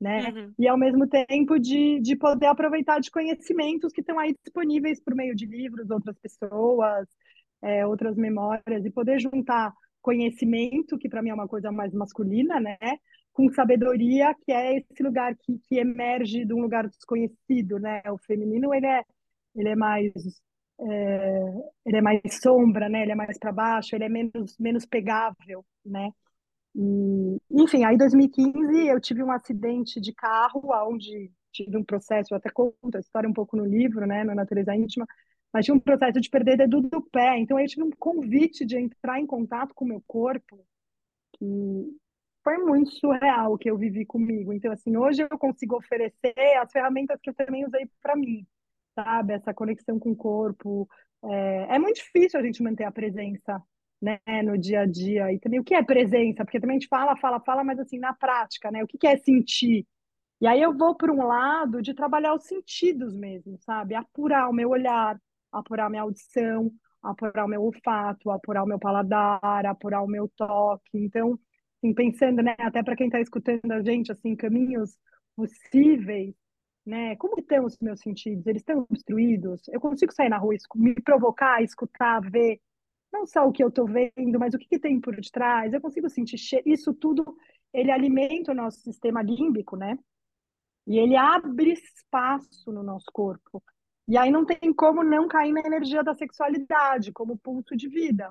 né? 0.00 0.28
Uhum. 0.28 0.52
E 0.58 0.68
ao 0.68 0.78
mesmo 0.78 1.08
tempo 1.08 1.58
de, 1.58 2.00
de 2.00 2.16
poder 2.16 2.46
aproveitar 2.46 3.00
de 3.00 3.10
conhecimentos 3.10 3.92
que 3.92 4.00
estão 4.00 4.18
aí 4.18 4.34
disponíveis 4.44 5.00
por 5.00 5.14
meio 5.14 5.34
de 5.34 5.46
livros, 5.46 5.90
outras 5.90 6.18
pessoas, 6.18 7.08
é, 7.62 7.86
outras 7.86 8.16
memórias, 8.16 8.84
e 8.84 8.90
poder 8.90 9.18
juntar 9.20 9.72
conhecimento, 10.02 10.98
que 10.98 11.08
para 11.08 11.22
mim 11.22 11.30
é 11.30 11.34
uma 11.34 11.48
coisa 11.48 11.72
mais 11.72 11.92
masculina, 11.92 12.60
né? 12.60 12.76
Com 13.32 13.50
sabedoria, 13.50 14.34
que 14.44 14.52
é 14.52 14.78
esse 14.78 15.02
lugar 15.02 15.34
que, 15.36 15.58
que 15.68 15.78
emerge 15.78 16.44
de 16.44 16.54
um 16.54 16.60
lugar 16.60 16.86
desconhecido, 16.88 17.78
né? 17.78 18.02
O 18.10 18.18
feminino, 18.18 18.72
ele 18.74 18.86
é, 18.86 19.02
ele 19.54 19.68
é 19.70 19.76
mais 19.76 20.12
é, 20.78 21.40
ele 21.86 21.96
é 21.96 22.02
mais 22.02 22.20
sombra, 22.42 22.88
né? 22.88 23.02
Ele 23.02 23.12
é 23.12 23.14
mais 23.14 23.38
para 23.38 23.52
baixo, 23.52 23.94
ele 23.96 24.04
é 24.04 24.08
menos 24.08 24.56
menos 24.58 24.84
pegável, 24.86 25.64
né? 25.84 26.10
E, 26.76 27.40
enfim, 27.50 27.84
aí 27.84 27.94
em 27.94 27.98
2015 27.98 28.86
eu 28.86 29.00
tive 29.00 29.22
um 29.22 29.32
acidente 29.32 29.98
de 29.98 30.12
carro, 30.12 30.62
onde 30.86 31.32
tive 31.50 31.74
um 31.78 31.84
processo, 31.84 32.34
eu 32.34 32.36
até 32.36 32.50
conto 32.50 32.96
a 32.96 33.00
história 33.00 33.28
um 33.28 33.32
pouco 33.32 33.56
no 33.56 33.64
livro, 33.64 34.06
né, 34.06 34.22
na 34.22 34.34
Natureza 34.34 34.76
Íntima, 34.76 35.06
mas 35.50 35.64
tinha 35.64 35.74
um 35.74 35.80
processo 35.80 36.20
de 36.20 36.28
perder 36.28 36.58
dedo 36.58 36.82
do 36.82 37.00
pé, 37.00 37.38
então 37.38 37.58
eu 37.58 37.66
tive 37.66 37.82
um 37.82 37.90
convite 37.98 38.66
de 38.66 38.76
entrar 38.76 39.18
em 39.18 39.26
contato 39.26 39.72
com 39.74 39.86
o 39.86 39.88
meu 39.88 40.02
corpo, 40.06 40.62
que 41.38 41.96
foi 42.44 42.58
muito 42.58 42.90
surreal 42.92 43.54
o 43.54 43.58
que 43.58 43.70
eu 43.70 43.78
vivi 43.78 44.04
comigo. 44.04 44.52
Então, 44.52 44.70
assim, 44.70 44.96
hoje 44.96 45.22
eu 45.22 45.38
consigo 45.38 45.76
oferecer 45.76 46.34
as 46.60 46.70
ferramentas 46.70 47.18
que 47.22 47.30
eu 47.30 47.34
também 47.34 47.66
usei 47.66 47.90
para 48.02 48.14
mim, 48.14 48.46
sabe? 48.94 49.32
Essa 49.32 49.54
conexão 49.54 49.98
com 49.98 50.10
o 50.12 50.16
corpo. 50.16 50.88
É, 51.24 51.76
é 51.76 51.78
muito 51.78 51.96
difícil 51.96 52.38
a 52.38 52.42
gente 52.42 52.62
manter 52.62 52.84
a 52.84 52.92
presença 52.92 53.60
né, 54.00 54.20
no 54.44 54.58
dia 54.58 54.80
a 54.82 54.86
dia. 54.86 55.32
E 55.32 55.38
também 55.38 55.60
o 55.60 55.64
que 55.64 55.74
é 55.74 55.82
presença? 55.82 56.44
Porque 56.44 56.60
também 56.60 56.76
a 56.76 56.80
gente 56.80 56.88
fala, 56.88 57.16
fala, 57.16 57.40
fala, 57.40 57.64
mas 57.64 57.78
assim, 57.78 57.98
na 57.98 58.12
prática, 58.14 58.70
né? 58.70 58.82
O 58.84 58.86
que 58.86 59.06
é 59.06 59.16
sentir? 59.16 59.86
E 60.40 60.46
aí 60.46 60.60
eu 60.60 60.76
vou 60.76 60.94
por 60.94 61.10
um 61.10 61.26
lado 61.26 61.80
de 61.82 61.94
trabalhar 61.94 62.34
os 62.34 62.44
sentidos 62.44 63.14
mesmo, 63.16 63.58
sabe? 63.60 63.94
Apurar 63.94 64.48
o 64.48 64.52
meu 64.52 64.70
olhar, 64.70 65.18
apurar 65.50 65.88
minha 65.88 66.02
audição, 66.02 66.70
apurar 67.02 67.44
o 67.46 67.48
meu 67.48 67.62
olfato, 67.62 68.30
apurar 68.30 68.64
o 68.64 68.66
meu 68.66 68.78
paladar, 68.78 69.64
apurar 69.66 70.02
o 70.02 70.06
meu 70.06 70.28
toque. 70.36 70.98
Então, 70.98 71.38
assim, 71.78 71.94
pensando, 71.94 72.42
né, 72.42 72.54
até 72.58 72.82
para 72.82 72.96
quem 72.96 73.06
está 73.06 73.20
escutando 73.20 73.70
a 73.72 73.82
gente, 73.82 74.12
assim, 74.12 74.36
caminhos 74.36 74.96
possíveis, 75.34 76.34
né? 76.84 77.16
Como 77.16 77.38
estão 77.38 77.64
os 77.64 77.78
meus 77.80 78.00
sentidos? 78.00 78.46
Eles 78.46 78.62
estão 78.62 78.86
obstruídos? 78.90 79.62
Eu 79.68 79.80
consigo 79.80 80.12
sair 80.12 80.28
na 80.28 80.38
rua, 80.38 80.54
me 80.74 80.94
provocar, 80.94 81.62
escutar, 81.62 82.20
ver 82.20 82.60
não 83.12 83.26
só 83.26 83.46
o 83.46 83.52
que 83.52 83.62
eu 83.62 83.68
estou 83.68 83.86
vendo, 83.86 84.38
mas 84.38 84.54
o 84.54 84.58
que, 84.58 84.66
que, 84.66 84.78
tem 84.78 85.00
por 85.00 85.14
detrás. 85.16 85.72
Eu 85.72 85.80
consigo 85.80 86.08
sentir 86.08 86.36
isso 86.64 86.92
tudo. 86.94 87.36
Ele 87.72 87.90
alimenta 87.90 88.52
o 88.52 88.54
nosso 88.54 88.80
sistema 88.80 89.22
límbico, 89.22 89.76
né? 89.76 89.98
E 90.86 90.98
ele 90.98 91.16
abre 91.16 91.72
espaço 91.72 92.70
no 92.70 92.82
nosso 92.82 93.06
corpo. 93.12 93.62
E 94.08 94.16
aí 94.16 94.30
não 94.30 94.44
tem 94.44 94.72
como 94.72 95.02
não 95.02 95.26
cair 95.26 95.52
na 95.52 95.60
energia 95.60 96.02
da 96.02 96.14
sexualidade, 96.14 97.12
como 97.12 97.38
pulso 97.38 97.76
de 97.76 97.88
vida. 97.88 98.30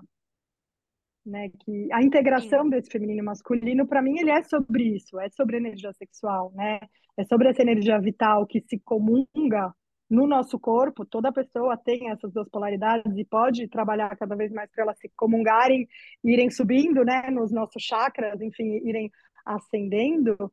Né? 1.26 1.50
Que 1.50 1.92
a 1.92 2.02
integração 2.02 2.64
Sim. 2.64 2.70
desse 2.70 2.90
feminino 2.90 3.20
e 3.20 3.26
masculino, 3.26 3.86
para 3.86 4.02
mim, 4.02 4.20
ele 4.20 4.30
é 4.30 4.42
sobre 4.44 4.96
isso, 4.96 5.20
é 5.20 5.30
sobre 5.30 5.58
energia 5.58 5.92
sexual, 5.94 6.52
né? 6.54 6.80
É 7.18 7.26
sobre 7.26 7.50
essa 7.50 7.62
energia 7.62 8.00
vital 8.00 8.46
que 8.46 8.62
se 8.62 8.80
comunga 8.80 9.74
no 10.10 10.28
nosso 10.28 10.60
corpo, 10.60 11.06
toda 11.06 11.32
pessoa 11.32 11.78
tem 11.78 12.10
essas 12.12 12.32
duas 12.32 12.48
polaridades 12.50 13.18
e 13.18 13.26
pode 13.26 13.68
trabalhar 13.68 14.16
cada 14.18 14.36
vez 14.36 14.52
mais 14.52 14.70
para 14.72 14.84
elas 14.84 15.00
se 15.00 15.10
comungarem, 15.16 15.88
irem 16.24 16.50
subindo, 16.52 17.04
né, 17.04 17.30
nos 17.32 17.52
nossos 17.52 17.82
chakras, 17.84 18.40
enfim, 18.42 18.82
irem 18.88 19.12
ascendendo. 19.46 20.52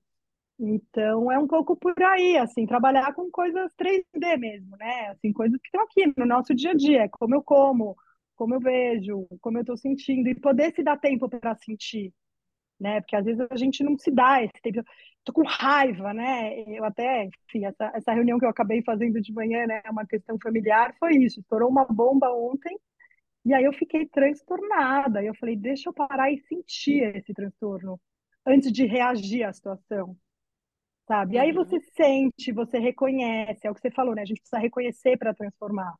Então 0.58 1.30
é 1.30 1.38
um 1.38 1.46
pouco 1.46 1.76
por 1.76 1.94
aí, 2.02 2.36
assim, 2.38 2.66
trabalhar 2.66 3.12
com 3.14 3.30
coisas 3.30 3.72
3D 3.74 4.36
mesmo, 4.38 4.76
né? 4.76 5.08
Assim, 5.08 5.32
coisas 5.32 5.58
que 5.60 5.66
estão 5.68 5.82
aqui 5.82 6.12
no 6.16 6.26
nosso 6.26 6.54
dia 6.54 6.70
a 6.70 6.74
dia, 6.74 7.08
como 7.10 7.34
eu 7.34 7.42
como, 7.42 7.96
como 8.36 8.54
eu 8.54 8.60
vejo, 8.60 9.26
como 9.40 9.58
eu 9.58 9.62
estou 9.62 9.76
sentindo 9.76 10.28
e 10.28 10.34
poder 10.34 10.72
se 10.74 10.82
dar 10.82 10.98
tempo 10.98 11.28
para 11.28 11.56
sentir, 11.56 12.12
né? 12.78 13.00
Porque 13.00 13.16
às 13.16 13.24
vezes 13.24 13.46
a 13.50 13.56
gente 13.56 13.82
não 13.82 13.98
se 13.98 14.10
dá 14.10 14.42
esse 14.42 14.60
tempo 14.62 14.82
tô 15.24 15.32
com 15.32 15.42
raiva, 15.44 16.12
né? 16.12 16.62
Eu 16.68 16.84
até, 16.84 17.24
enfim, 17.24 17.64
essa, 17.64 17.92
essa 17.94 18.12
reunião 18.12 18.38
que 18.38 18.44
eu 18.44 18.50
acabei 18.50 18.82
fazendo 18.82 19.20
de 19.20 19.32
manhã, 19.32 19.66
né, 19.66 19.82
uma 19.90 20.06
questão 20.06 20.38
familiar, 20.42 20.94
foi 20.98 21.16
isso. 21.16 21.40
Estourou 21.40 21.68
uma 21.70 21.84
bomba 21.84 22.30
ontem 22.32 22.76
e 23.44 23.54
aí 23.54 23.64
eu 23.64 23.72
fiquei 23.72 24.06
transtornada. 24.06 25.22
Eu 25.22 25.34
falei, 25.36 25.56
deixa 25.56 25.88
eu 25.88 25.94
parar 25.94 26.30
e 26.32 26.38
sentir 26.40 27.16
esse 27.16 27.32
transtorno 27.34 28.00
antes 28.46 28.72
de 28.72 28.86
reagir 28.86 29.44
à 29.44 29.52
situação, 29.52 30.16
sabe? 31.06 31.36
E 31.36 31.38
aí 31.38 31.52
você 31.52 31.76
uhum. 31.76 31.82
sente, 31.94 32.52
você 32.52 32.78
reconhece, 32.78 33.66
é 33.66 33.70
o 33.70 33.74
que 33.74 33.80
você 33.80 33.90
falou, 33.90 34.14
né? 34.14 34.22
A 34.22 34.24
gente 34.26 34.40
precisa 34.40 34.60
reconhecer 34.60 35.16
para 35.18 35.34
transformar. 35.34 35.94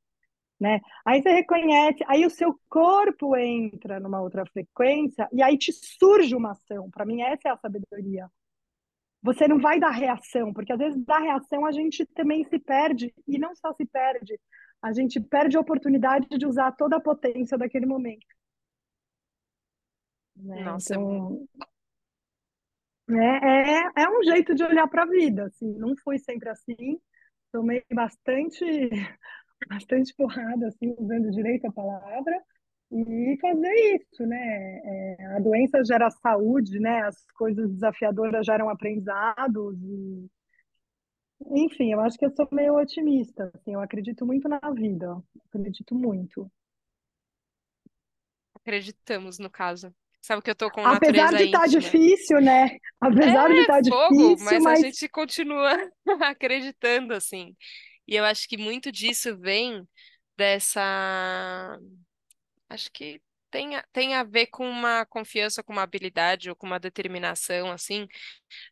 Né? 0.61 0.81
Aí 1.05 1.21
você 1.21 1.31
reconhece, 1.33 2.05
aí 2.07 2.25
o 2.25 2.31
seu 2.31 2.57
corpo 2.69 3.37
entra 3.37 3.99
numa 3.99 4.21
outra 4.21 4.47
frequência 4.47 5.29
e 5.33 5.43
aí 5.43 5.59
te 5.59 5.73
surge 5.73 6.37
uma 6.37 6.52
ação. 6.52 6.88
Para 6.91 7.05
mim, 7.05 7.21
essa 7.21 7.49
é 7.49 7.50
a 7.50 7.57
sabedoria 7.57 8.31
você 9.23 9.47
não 9.47 9.61
vai 9.61 9.79
dar 9.79 9.91
reação, 9.91 10.52
porque 10.52 10.73
às 10.73 10.79
vezes 10.79 11.05
da 11.05 11.19
reação 11.19 11.64
a 11.64 11.73
gente 11.73 12.05
também 12.07 12.45
se 12.45 12.59
perde, 12.59 13.14
e 13.26 13.38
não 13.38 13.55
só 13.55 13.73
se 13.73 13.87
perde, 13.87 14.38
a 14.83 14.93
gente 14.93 15.21
perde 15.21 15.57
a 15.57 15.61
oportunidade 15.61 16.26
de 16.29 16.47
usar 16.47 16.73
toda 16.73 16.97
a 16.97 17.00
potência 17.00 17.57
daquele 17.57 17.87
momento. 17.87 18.26
Né? 20.35 20.64
Nossa, 20.64 20.95
é 20.95 20.97
então, 20.97 21.49
é, 23.11 23.14
é, 23.14 24.05
é 24.05 24.09
um 24.09 24.23
jeito 24.25 24.55
de 24.55 24.64
olhar 24.64 24.88
para 24.88 25.05
a 25.05 25.07
vida, 25.07 25.45
assim, 25.47 25.73
não 25.75 25.95
fui 26.02 26.19
sempre 26.19 26.49
assim, 26.49 26.99
tomei 27.52 27.85
bastante, 27.93 28.64
bastante 29.69 30.14
porrada, 30.17 30.67
assim, 30.67 30.95
usando 30.99 31.31
direito 31.31 31.67
a 31.67 31.73
palavra, 31.73 32.43
e 32.92 33.38
fazer 33.40 33.75
isso, 33.96 34.26
né? 34.26 34.80
É, 34.84 35.26
a 35.37 35.38
doença 35.38 35.82
gera 35.84 36.11
saúde, 36.11 36.78
né? 36.78 37.02
As 37.02 37.25
coisas 37.32 37.70
desafiadoras 37.70 38.44
geram 38.44 38.68
aprendizados 38.68 39.76
e 39.82 40.30
enfim, 41.50 41.92
eu 41.92 42.00
acho 42.00 42.16
que 42.16 42.25
eu 42.25 42.30
sou 42.30 42.46
meio 42.52 42.76
otimista, 42.76 43.50
assim, 43.54 43.75
eu 43.75 43.80
acredito 43.80 44.25
muito 44.25 44.49
na 44.49 44.61
vida, 44.70 45.20
acredito 45.49 45.94
muito. 45.94 46.50
Acreditamos, 48.54 49.38
no 49.38 49.50
caso. 49.50 49.92
Sabe 50.20 50.40
que 50.40 50.50
eu 50.50 50.54
tô 50.54 50.70
com 50.70 50.87
Apesar 50.87 51.34
de 51.34 51.44
estar 51.44 51.61
tá 51.61 51.66
difícil, 51.66 52.40
né? 52.40 52.76
Apesar 53.00 53.50
é, 53.50 53.54
de 53.54 53.61
estar 53.61 53.72
tá 53.72 53.80
difícil, 53.80 54.44
mas, 54.44 54.62
mas 54.62 54.78
a 54.78 54.87
gente 54.87 55.08
continua 55.08 55.90
acreditando, 56.30 57.12
assim. 57.12 57.56
E 58.06 58.14
eu 58.14 58.25
acho 58.25 58.49
que 58.49 58.56
muito 58.56 58.92
disso 58.92 59.37
vem 59.37 59.84
dessa 60.37 61.76
Acho 62.73 62.91
que 62.93 63.21
tem 63.50 63.76
a, 63.76 63.85
tem 63.93 64.14
a 64.14 64.25
ver 64.25 64.47
com 64.47 64.67
uma 64.69 65.05
confiança, 65.07 65.62
com 65.62 65.73
uma 65.73 65.83
habilidade 65.83 66.49
ou 66.49 66.57
com 66.57 66.67
uma 66.67 66.81
determinação, 66.81 67.71
assim, 67.71 68.07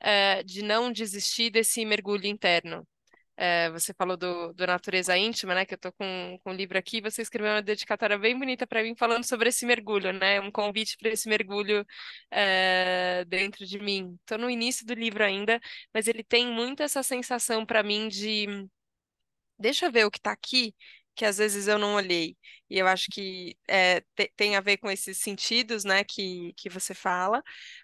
é, 0.00 0.42
de 0.42 0.62
não 0.62 0.90
desistir 0.92 1.50
desse 1.50 1.85
mergulho 1.85 2.26
interno. 2.26 2.87
É, 3.37 3.71
você 3.71 3.95
falou 3.95 4.16
do, 4.16 4.52
do 4.54 4.66
Natureza 4.66 5.16
Íntima, 5.16 5.54
né? 5.54 5.66
Que 5.66 5.75
eu 5.75 5.78
tô 5.78 5.92
com, 5.92 6.38
com 6.42 6.50
um 6.52 6.54
livro 6.54 6.78
aqui. 6.78 7.00
Você 7.02 7.23
escreveu 7.23 7.52
uma 7.52 7.62
dedicatória 7.62 8.19
bem 8.19 8.38
bonita 8.38 8.66
para 8.66 8.83
mim 8.83 8.95
falando 8.97 9.25
sobre 9.25 9.49
esse 9.50 9.66
mergulho, 9.66 10.12
né? 10.12 10.40
Um 10.40 10.50
convite 10.50 10.97
para 10.99 11.11
esse 11.11 11.28
mergulho 11.28 11.87
é, 12.30 13.25
dentro 13.26 13.66
de 13.66 13.78
mim. 13.78 14.16
Estou 14.21 14.38
no 14.38 14.50
início 14.50 14.87
do 14.87 14.95
livro 14.95 15.25
ainda, 15.25 15.61
mas 15.95 16.07
ele 16.09 16.25
tem 16.25 16.47
muito 16.49 16.83
essa 16.83 17.02
sensação 17.02 17.66
para 17.66 17.83
mim 17.83 18.09
de 18.09 18.47
deixa 19.59 19.87
eu 19.87 19.92
ver 19.92 20.07
o 20.07 20.11
que 20.11 20.19
está 20.19 20.33
aqui 20.33 20.75
que 21.20 21.26
às 21.26 21.38
vezes 21.38 21.68
eu 21.68 21.78
não 21.78 21.94
olhei. 21.96 22.36
E 22.70 22.78
eu 22.78 22.88
acho 22.88 23.08
que 23.12 23.56
é, 23.68 24.00
te, 24.16 24.32
tem 24.36 24.56
a 24.56 24.60
ver 24.62 24.78
com 24.78 24.90
esses 24.90 25.18
sentidos, 25.18 25.84
né, 25.84 26.04
que, 26.04 26.54
que 26.56 26.70
você 26.70 26.94
fala, 26.94 27.42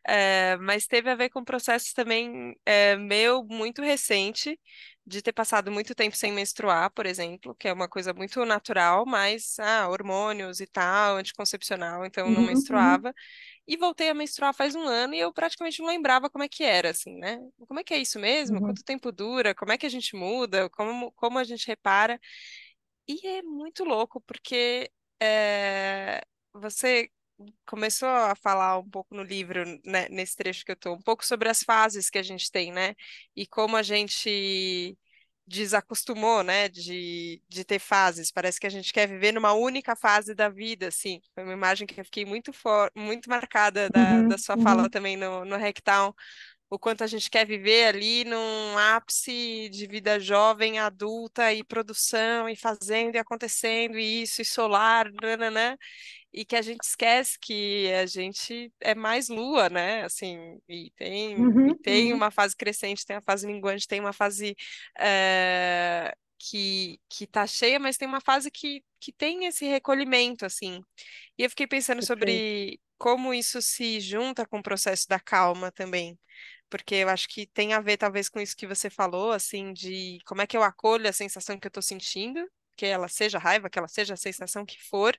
é, 0.09 0.57
mas 0.59 0.87
teve 0.87 1.11
a 1.11 1.14
ver 1.16 1.28
com 1.31 1.40
um 1.40 1.45
processo 1.45 1.93
também 1.95 2.57
é, 2.64 2.97
meu 2.97 3.45
muito 3.45 3.83
recente 3.83 4.59
de 5.07 5.23
ter 5.23 5.33
passado 5.33 5.71
muito 5.71 5.95
tempo 5.95 6.16
sem 6.16 6.33
menstruar, 6.33 6.90
por 6.93 7.07
exemplo, 7.07 7.55
que 7.55 7.69
é 7.69 7.73
uma 7.75 7.88
coisa 7.88 8.14
muito 8.14 8.45
natural, 8.47 9.05
mas 9.07 9.59
ah, 9.61 9.88
hormônios 9.88 10.61
e 10.61 10.66
tal, 10.66 11.16
anticoncepcional, 11.19 12.05
então 12.07 12.31
não 12.33 12.43
Uhum, 12.43 12.47
uhum, 12.71 13.02
menstruava. 13.02 13.14
E 13.66 13.76
voltei 13.76 14.09
a 14.11 14.14
menstruar 14.14 14.55
faz 14.55 14.75
um 14.76 14.83
ano 14.88 15.14
e 15.14 15.21
eu 15.21 15.33
praticamente 15.33 15.81
não 15.81 15.88
lembrava 15.88 16.31
como 16.31 16.45
é 16.45 16.49
que 16.49 16.64
era, 16.64 16.90
assim, 16.90 17.16
né? 17.19 17.38
Como 17.69 17.81
é 17.81 17.85
que 17.85 17.95
é 17.95 17.99
isso 17.99 18.19
mesmo? 18.21 18.61
uhum, 18.61 18.62
Quanto 18.62 18.85
tempo 18.85 19.12
dura? 19.12 19.55
Como 19.55 19.73
é 19.73 19.78
que 19.78 19.87
a 19.87 19.88
gente 19.88 20.14
muda? 20.16 20.71
Como, 20.71 21.12
como 21.12 21.38
a 21.38 21.45
gente 21.45 21.66
repara? 21.66 22.21
E 23.09 23.27
é 23.27 23.43
muito 23.43 23.85
louco, 23.85 24.21
porque 24.23 24.91
é, 25.23 26.21
você 26.53 27.09
começou 27.67 28.09
a 28.09 28.35
falar 28.35 28.79
um 28.79 28.89
pouco 28.91 29.15
no 29.15 29.23
livro, 29.23 29.65
né, 29.85 30.09
nesse 30.11 30.35
trecho 30.37 30.65
que 30.65 30.73
eu 30.73 30.77
tô, 30.77 30.95
um 30.95 31.01
pouco 31.03 31.25
sobre 31.25 31.49
as 31.49 31.63
fases 31.63 32.11
que 32.11 32.19
a 32.19 32.23
gente 32.23 32.51
tem, 32.51 32.73
né? 32.73 32.95
E 33.37 33.47
como 33.47 33.77
a 33.77 33.83
gente 33.83 34.99
desacostumou, 35.47 36.43
né, 36.43 36.69
de, 36.69 37.41
de 37.49 37.65
ter 37.65 37.79
fases. 37.79 38.33
Parece 38.33 38.59
que 38.59 38.67
a 38.67 38.71
gente 38.71 38.93
quer 38.93 39.07
viver 39.09 39.31
numa 39.33 39.53
única 39.53 39.95
fase 39.95 40.35
da 40.35 40.49
vida, 40.49 40.89
assim. 40.89 41.21
Foi 41.35 41.45
uma 41.45 41.53
imagem 41.53 41.87
que 41.87 42.01
eu 42.01 42.05
fiquei 42.05 42.25
muito 42.25 42.53
for, 42.53 42.91
muito 42.97 43.31
marcada 43.31 43.89
da, 43.89 44.23
da 44.25 44.37
uhum, 44.37 44.39
sua 44.39 44.59
fala 44.59 44.85
uhum, 44.85 44.91
também 44.91 45.17
no, 45.17 45.45
no 45.45 45.57
Hacktown 45.57 46.13
o 46.69 46.79
quanto 46.79 47.05
a 47.05 47.07
gente 47.07 47.31
quer 47.31 47.47
viver 47.47 47.87
ali 47.87 48.25
num 48.25 48.77
ápice 48.79 49.69
de 49.71 49.87
vida 49.87 50.19
jovem, 50.19 50.79
adulta, 50.79 51.53
e 51.53 51.63
produção, 51.63 52.49
e 52.49 52.57
fazendo, 52.57 53.15
e 53.15 53.19
acontecendo, 53.19 53.99
e 53.99 54.23
isso, 54.23 54.43
e 54.43 54.45
solar, 54.45 55.11
nananã, 55.23 55.77
e 56.33 56.45
que 56.45 56.57
a 56.57 56.63
gente 56.63 56.83
esquece 56.85 57.39
que 57.41 57.93
a 57.93 58.07
gente 58.07 58.73
é 58.81 58.95
mais 58.95 59.29
lua, 59.29 59.69
né? 59.71 60.03
Assim, 60.05 60.59
e 60.69 60.91
tem, 60.97 61.53
e 61.65 61.75
uhum, 61.75 61.75
tem 61.75 62.13
uhum, 62.13 62.17
uma 62.17 62.31
fase 62.31 62.57
crescente, 62.57 63.07
tem 63.07 63.17
uma 63.17 63.23
fase 63.23 63.47
minguante, 63.47 63.87
tem 63.89 64.01
uma 64.01 64.13
fase 64.13 64.57
eh, 64.99 66.13
que, 66.39 67.01
que 67.09 67.27
tá 67.27 67.47
cheia, 67.47 67.79
mas 67.79 67.97
tem 67.97 68.09
uma 68.09 68.21
fase 68.21 68.51
que, 68.51 68.83
que 69.01 69.13
tem 69.13 69.47
esse 69.47 69.67
recolhimento, 69.67 70.45
assim. 70.45 70.85
E 71.39 71.45
eu 71.45 71.51
fiquei 71.51 71.67
pensando 71.67 71.99
perfeito. 71.99 72.05
sobre 72.05 72.81
como 72.99 73.35
isso 73.35 73.63
se 73.63 74.01
junta 74.01 74.47
com 74.47 74.59
o 74.59 74.63
processo 74.63 75.07
da 75.09 75.21
calma 75.21 75.71
também 75.73 76.19
porque 76.71 76.97
eu 76.97 77.09
acho 77.09 77.29
que 77.29 77.47
tem 77.47 77.73
a 77.73 77.81
ver 77.81 77.97
talvez 77.97 78.29
com 78.29 78.41
isso 78.41 78.57
que 78.57 78.67
você 78.67 78.91
falou, 78.91 79.33
assim, 79.33 79.73
de 79.73 80.19
como 80.27 80.43
é 80.43 80.47
que 80.47 80.57
eu 80.57 80.63
acolho 80.63 81.09
a 81.09 81.13
sensação 81.13 81.59
que 81.59 81.67
eu 81.67 81.69
estou 81.71 81.83
sentindo, 81.83 82.41
que 82.77 82.87
ela 82.87 83.09
seja 83.09 83.39
raiva, 83.39 83.71
que 83.71 83.79
ela 83.79 83.89
seja 83.89 84.15
a 84.15 84.17
sensação 84.17 84.65
que 84.67 84.83
for, 84.89 85.17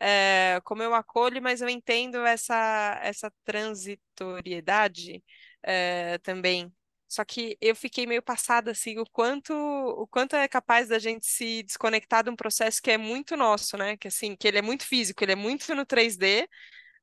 é, 0.00 0.60
como 0.64 0.82
eu 0.82 0.94
acolho, 0.94 1.42
mas 1.42 1.60
eu 1.62 1.68
entendo 1.68 2.18
essa, 2.26 3.00
essa 3.02 3.32
transitoriedade 3.44 5.22
é, 5.62 6.18
também. 6.18 6.72
Só 7.08 7.24
que 7.24 7.58
eu 7.60 7.74
fiquei 7.74 8.06
meio 8.06 8.22
passada, 8.22 8.70
assim, 8.70 8.98
o 8.98 9.04
quanto, 9.12 9.52
o 9.52 10.06
quanto 10.06 10.36
é 10.36 10.46
capaz 10.46 10.88
da 10.88 10.98
gente 10.98 11.26
se 11.26 11.62
desconectar 11.64 12.22
de 12.22 12.30
um 12.30 12.36
processo 12.36 12.80
que 12.80 12.90
é 12.90 12.96
muito 12.98 13.36
nosso, 13.36 13.76
né? 13.76 13.96
Que, 13.96 14.06
assim, 14.08 14.36
que 14.36 14.46
ele 14.46 14.58
é 14.58 14.62
muito 14.62 14.86
físico, 14.86 15.24
ele 15.24 15.32
é 15.32 15.36
muito 15.36 15.74
no 15.74 15.84
3D, 15.84 16.48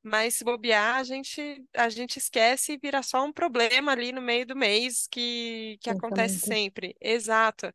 mas 0.08 0.36
se 0.36 0.44
bobear, 0.44 0.96
a 0.96 1.04
gente, 1.04 1.64
a 1.76 1.90
gente 1.90 2.18
esquece 2.18 2.74
e 2.74 2.78
vira 2.78 3.04
só 3.04 3.24
um 3.24 3.32
problema 3.32 3.92
ali 3.92 4.12
no 4.12 4.22
meio 4.22 4.46
do 4.46 4.56
mês 4.56 5.08
que, 5.12 5.78
que 5.82 5.90
acontece 5.90 6.40
sempre. 6.40 6.96
Exato. 7.02 7.68
Uhum, 7.68 7.74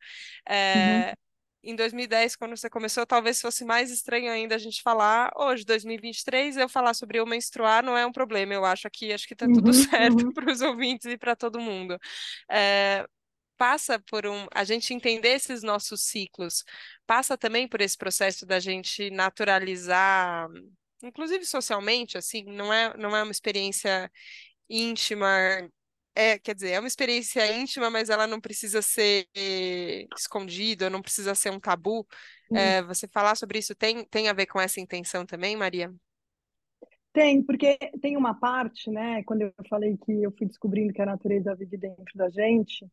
É, 0.48 1.14
em 1.62 1.76
2010, 1.76 2.34
quando 2.34 2.56
você 2.56 2.68
começou, 2.68 3.06
talvez 3.06 3.40
fosse 3.40 3.64
mais 3.64 3.90
estranho 3.90 4.32
ainda 4.32 4.56
a 4.56 4.58
gente 4.58 4.82
falar. 4.82 5.30
Hoje, 5.36 5.64
2023, 5.64 6.56
eu 6.56 6.68
falar 6.68 6.94
sobre 6.94 7.20
eu 7.20 7.26
menstruar 7.26 7.84
não 7.84 7.96
é 7.96 8.04
um 8.04 8.12
problema. 8.12 8.52
Eu 8.52 8.64
acho 8.64 8.88
que 8.90 9.12
acho 9.12 9.28
que 9.28 9.36
tá 9.36 9.46
tudo 9.46 9.68
uhum, 9.68 9.72
certo 10.24 10.26
uhum. 10.26 10.32
para 10.32 10.50
os 10.50 10.60
ouvintes 10.60 11.06
e 11.06 11.16
para 11.16 11.36
todo 11.36 11.60
mundo. 11.60 11.96
É, 12.50 13.06
passa 13.56 14.00
por 14.00 14.26
um, 14.26 14.46
a 14.52 14.64
gente 14.64 14.92
entender 14.92 15.28
esses 15.28 15.62
nossos 15.62 16.02
ciclos, 16.02 16.64
passa 17.06 17.38
também 17.38 17.68
por 17.68 17.80
esse 17.80 17.96
processo 17.96 18.44
da 18.44 18.58
gente 18.58 19.08
naturalizar 19.10 20.48
inclusive 21.02 21.44
socialmente, 21.44 22.16
assim, 22.16 22.44
não 22.44 22.73
é, 22.73 22.97
não 22.97 23.16
é 23.16 23.23
uma 23.23 23.32
experiência 23.32 24.11
íntima, 24.68 25.28
é, 26.14 26.38
quer 26.38 26.54
dizer, 26.54 26.71
é 26.73 26.78
uma 26.78 26.88
experiência 26.88 27.44
íntima, 27.56 27.90
mas 27.90 28.11
ela 28.11 28.26
não 28.26 28.40
precisa 28.40 28.82
ser 28.82 29.26
escondida, 30.16 30.90
não 30.90 31.02
precisa 31.02 31.35
ser 31.35 31.50
um 31.50 31.61
tabu. 31.61 32.06
Sim. 32.49 32.56
É, 32.56 32.82
você 32.82 33.09
falar 33.09 33.35
sobre 33.35 33.59
isso 33.59 33.75
tem, 33.75 34.04
tem 34.04 34.28
a 34.28 34.32
ver 34.32 34.47
com 34.47 34.61
essa 34.61 34.80
intenção 34.80 35.25
também, 35.25 35.56
Maria? 35.56 35.92
Tem, 37.12 37.42
porque 37.42 37.76
tem 38.00 38.16
uma 38.16 38.35
parte, 38.35 38.90
né? 38.90 39.23
Quando 39.25 39.42
eu 39.42 39.52
falei 39.68 39.96
que 39.98 40.22
eu 40.22 40.33
fui 40.33 40.46
descobrindo 40.46 40.94
que 40.94 41.03
a 41.03 41.07
natureza 41.07 41.55
vive 41.55 41.76
dentro 41.76 42.16
da 42.16 42.31
gente, 42.31 42.87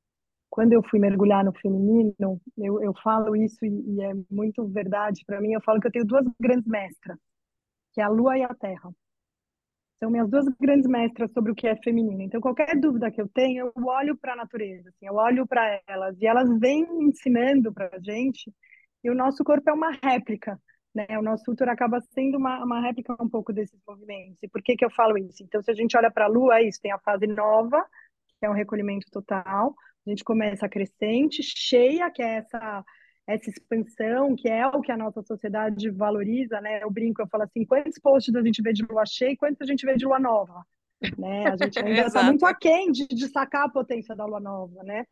quando 0.49 0.73
eu 0.73 0.83
fui 0.83 0.99
mergulhar 0.99 1.45
no 1.45 1.53
feminino, 1.53 2.13
eu, 2.57 2.83
eu 2.83 2.93
falo 3.01 3.35
isso 3.35 3.63
e, 3.63 3.69
e 3.69 4.01
é 4.01 4.13
muito 4.29 4.67
verdade 4.67 5.23
para 5.25 5.39
mim. 5.39 5.53
Eu 5.53 5.61
falo 5.61 5.79
que 5.79 5.87
eu 5.87 5.91
tenho 5.91 6.05
duas 6.05 6.25
grandes 6.39 6.67
mestras, 6.67 7.17
que 7.93 8.01
é 8.01 8.03
a 8.03 8.09
Lua 8.09 8.37
e 8.37 8.43
a 8.43 8.53
Terra. 8.53 8.91
São 9.99 10.09
minhas 10.09 10.29
duas 10.29 10.45
grandes 10.59 10.87
mestras 10.87 11.31
sobre 11.33 11.51
o 11.51 11.55
que 11.55 11.67
é 11.67 11.75
feminino. 11.75 12.21
Então, 12.21 12.39
qualquer 12.39 12.79
dúvida 12.79 13.11
que 13.11 13.21
eu 13.21 13.27
tenho, 13.27 13.71
eu 13.75 13.85
olho 13.85 14.17
para 14.17 14.33
a 14.33 14.35
natureza, 14.37 14.89
assim, 14.89 15.05
eu 15.05 15.15
olho 15.15 15.45
para 15.45 15.81
elas 15.87 16.15
e 16.21 16.25
elas 16.25 16.49
vêm 16.57 16.85
ensinando 17.01 17.73
para 17.73 17.89
a 17.93 17.99
gente. 17.99 18.53
E 19.03 19.09
o 19.09 19.15
nosso 19.15 19.43
corpo 19.43 19.69
é 19.69 19.73
uma 19.73 19.91
réplica, 20.01 20.57
né? 20.95 21.05
O 21.17 21.21
nosso 21.21 21.51
útero 21.51 21.71
acaba 21.71 21.99
sendo 22.13 22.37
uma, 22.37 22.63
uma 22.63 22.81
réplica 22.81 23.13
um 23.21 23.29
pouco 23.29 23.51
desses 23.51 23.79
movimentos. 23.85 24.37
E 24.41 24.47
por 24.47 24.61
que 24.61 24.75
que 24.77 24.85
eu 24.85 24.89
falo 24.91 25.17
isso? 25.17 25.43
Então, 25.43 25.61
se 25.61 25.69
a 25.71 25.73
gente 25.73 25.97
olha 25.97 26.11
para 26.11 26.25
a 26.25 26.29
Lua, 26.29 26.59
é 26.59 26.67
isso, 26.67 26.79
tem 26.81 26.91
a 26.93 26.99
fase 26.99 27.27
nova, 27.27 27.85
que 28.39 28.45
é 28.45 28.49
um 28.49 28.53
recolhimento 28.53 29.07
total. 29.11 29.75
A 30.07 30.09
gente 30.09 30.23
começa 30.23 30.65
a 30.65 30.69
crescente, 30.69 31.43
cheia, 31.43 32.09
que 32.09 32.21
é 32.21 32.37
essa 32.37 32.85
essa 33.29 33.47
expansão, 33.47 34.35
que 34.35 34.49
é 34.49 34.65
o 34.65 34.81
que 34.81 34.91
a 34.91 34.97
nossa 34.97 35.21
sociedade 35.21 35.87
valoriza, 35.91 36.59
né? 36.59 36.81
Eu 36.81 36.89
brinco, 36.89 37.21
eu 37.21 37.27
falo 37.27 37.43
assim, 37.43 37.63
quantos 37.63 37.99
posts 37.99 38.33
a 38.35 38.41
gente 38.41 38.59
vê 38.61 38.73
de 38.73 38.83
lua 38.83 39.05
cheia 39.05 39.33
e 39.33 39.37
quantos 39.37 39.61
a 39.61 39.65
gente 39.65 39.85
vê 39.85 39.95
de 39.95 40.03
lua 40.03 40.19
nova, 40.19 40.65
né? 41.15 41.47
A 41.47 41.55
gente 41.55 41.77
ainda 41.79 42.07
está 42.07 42.23
muito 42.23 42.43
aquém 42.43 42.91
de, 42.91 43.07
de 43.07 43.27
sacar 43.27 43.67
a 43.67 43.69
potência 43.69 44.15
da 44.15 44.25
lua 44.25 44.39
nova, 44.39 44.83
né? 44.83 45.05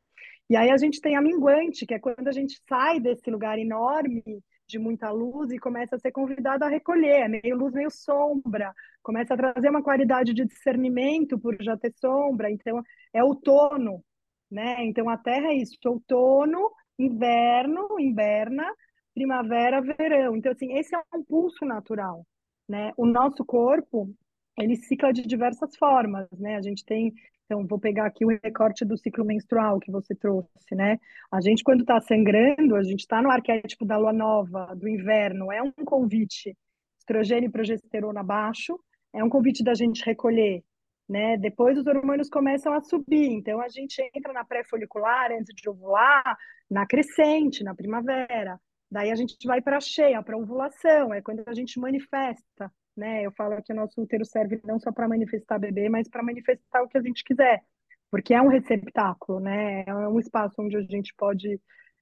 E 0.49 0.55
aí 0.55 0.71
a 0.71 0.77
gente 0.77 0.99
tem 0.99 1.15
a 1.15 1.21
minguante, 1.21 1.85
que 1.85 1.93
é 1.93 1.99
quando 1.99 2.27
a 2.27 2.31
gente 2.31 2.59
sai 2.67 2.99
desse 2.99 3.29
lugar 3.29 3.59
enorme 3.59 4.23
de 4.65 4.79
muita 4.79 5.11
luz 5.11 5.51
e 5.51 5.59
começa 5.59 5.95
a 5.95 5.99
ser 5.99 6.11
convidado 6.11 6.65
a 6.65 6.69
recolher, 6.69 7.21
é 7.21 7.27
meio 7.27 7.55
luz, 7.55 7.73
meio 7.73 7.91
sombra, 7.91 8.73
começa 9.03 9.35
a 9.35 9.37
trazer 9.37 9.69
uma 9.69 9.83
qualidade 9.83 10.33
de 10.33 10.43
discernimento 10.43 11.37
por 11.37 11.55
já 11.61 11.77
ter 11.77 11.93
sombra, 12.01 12.49
então 12.49 12.81
é 13.13 13.23
outono, 13.23 14.03
né? 14.49 14.83
Então 14.85 15.07
a 15.07 15.17
Terra 15.17 15.49
é 15.49 15.55
isso, 15.55 15.77
outono, 15.85 16.71
inverno, 16.97 17.87
inverna, 17.99 18.65
primavera, 19.13 19.81
verão. 19.81 20.35
Então 20.35 20.51
assim, 20.51 20.73
esse 20.77 20.95
é 20.95 20.99
um 21.13 21.23
pulso 21.23 21.65
natural, 21.65 22.25
né? 22.67 22.91
O 22.97 23.05
nosso 23.05 23.45
corpo, 23.45 24.09
ele 24.57 24.75
cicla 24.75 25.13
de 25.13 25.25
diversas 25.27 25.75
formas, 25.77 26.27
né? 26.39 26.55
A 26.55 26.61
gente 26.61 26.83
tem 26.85 27.13
então, 27.47 27.65
vou 27.65 27.79
pegar 27.79 28.05
aqui 28.05 28.25
o 28.25 28.39
recorte 28.43 28.83
do 28.83 28.97
ciclo 28.97 29.23
menstrual 29.23 29.79
que 29.79 29.89
você 29.89 30.13
trouxe, 30.13 30.75
né? 30.75 30.99
A 31.31 31.39
gente, 31.39 31.63
quando 31.63 31.79
está 31.79 31.99
sangrando, 32.01 32.75
a 32.75 32.83
gente 32.83 32.99
está 32.99 33.21
no 33.21 33.31
arquétipo 33.31 33.85
da 33.85 33.97
lua 33.97 34.11
nova, 34.11 34.75
do 34.75 34.87
inverno, 34.87 35.49
é 35.49 35.61
um 35.61 35.71
convite, 35.71 36.57
estrogênio 36.99 37.47
e 37.47 37.51
progesterona 37.51 38.21
baixo, 38.21 38.77
é 39.13 39.23
um 39.23 39.29
convite 39.29 39.63
da 39.63 39.73
gente 39.73 40.03
recolher, 40.03 40.61
né? 41.07 41.37
Depois 41.37 41.77
os 41.77 41.87
hormônios 41.87 42.29
começam 42.29 42.73
a 42.73 42.81
subir, 42.81 43.31
então 43.31 43.61
a 43.61 43.69
gente 43.69 44.01
entra 44.13 44.33
na 44.33 44.43
pré-folicular 44.43 45.31
antes 45.31 45.55
de 45.55 45.69
ovular, 45.69 46.37
na 46.69 46.85
crescente, 46.85 47.63
na 47.63 47.75
primavera. 47.75 48.59
Daí 48.89 49.11
a 49.11 49.15
gente 49.15 49.35
vai 49.45 49.61
para 49.61 49.77
a 49.77 49.81
cheia, 49.81 50.23
para 50.23 50.35
a 50.35 50.39
ovulação, 50.39 51.13
é 51.13 51.21
quando 51.21 51.43
a 51.45 51.53
gente 51.53 51.79
manifesta, 51.79 52.71
né? 52.95 53.25
Eu 53.25 53.31
falo 53.33 53.61
que 53.61 53.73
o 53.73 53.75
nosso 53.75 54.01
útero 54.01 54.25
serve 54.25 54.61
não 54.63 54.79
só 54.79 54.91
para 54.91 55.07
manifestar 55.07 55.59
bebê, 55.59 55.89
mas 55.89 56.07
para 56.07 56.23
manifestar 56.23 56.81
o 56.83 56.87
que 56.87 56.97
a 56.97 57.01
gente 57.01 57.23
quiser, 57.23 57.61
porque 58.09 58.33
é 58.33 58.41
um 58.41 58.47
receptáculo, 58.47 59.39
né? 59.39 59.83
É 59.85 59.93
um 59.93 60.19
espaço 60.19 60.61
onde 60.61 60.77
a 60.77 60.81
gente 60.81 61.13
pode 61.15 61.59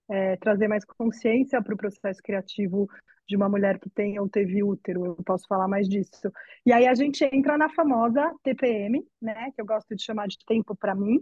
é, 0.10 0.38
trazer 0.38 0.68
mais 0.68 0.86
consciência 0.86 1.62
para 1.62 1.74
o 1.74 1.78
processo 1.78 2.22
criativo 2.22 2.88
de 3.28 3.36
uma 3.36 3.50
mulher 3.50 3.80
que 3.80 3.90
tem 3.90 4.20
ou 4.20 4.30
teve 4.30 4.64
útero, 4.64 5.06
eu 5.06 5.16
posso 5.26 5.48
falar 5.48 5.68
mais 5.68 5.88
disso. 5.90 6.32
E 6.66 6.72
aí 6.72 6.88
a 6.88 6.94
gente 6.94 7.24
entra 7.26 7.58
na 7.58 7.70
famosa 7.70 8.32
TPM, 8.44 9.04
né, 9.20 9.52
que 9.56 9.62
eu 9.62 9.66
gosto 9.66 9.96
de 9.96 10.04
chamar 10.04 10.28
de 10.28 10.38
tempo 10.46 10.76
para 10.76 10.94
mim, 10.94 11.20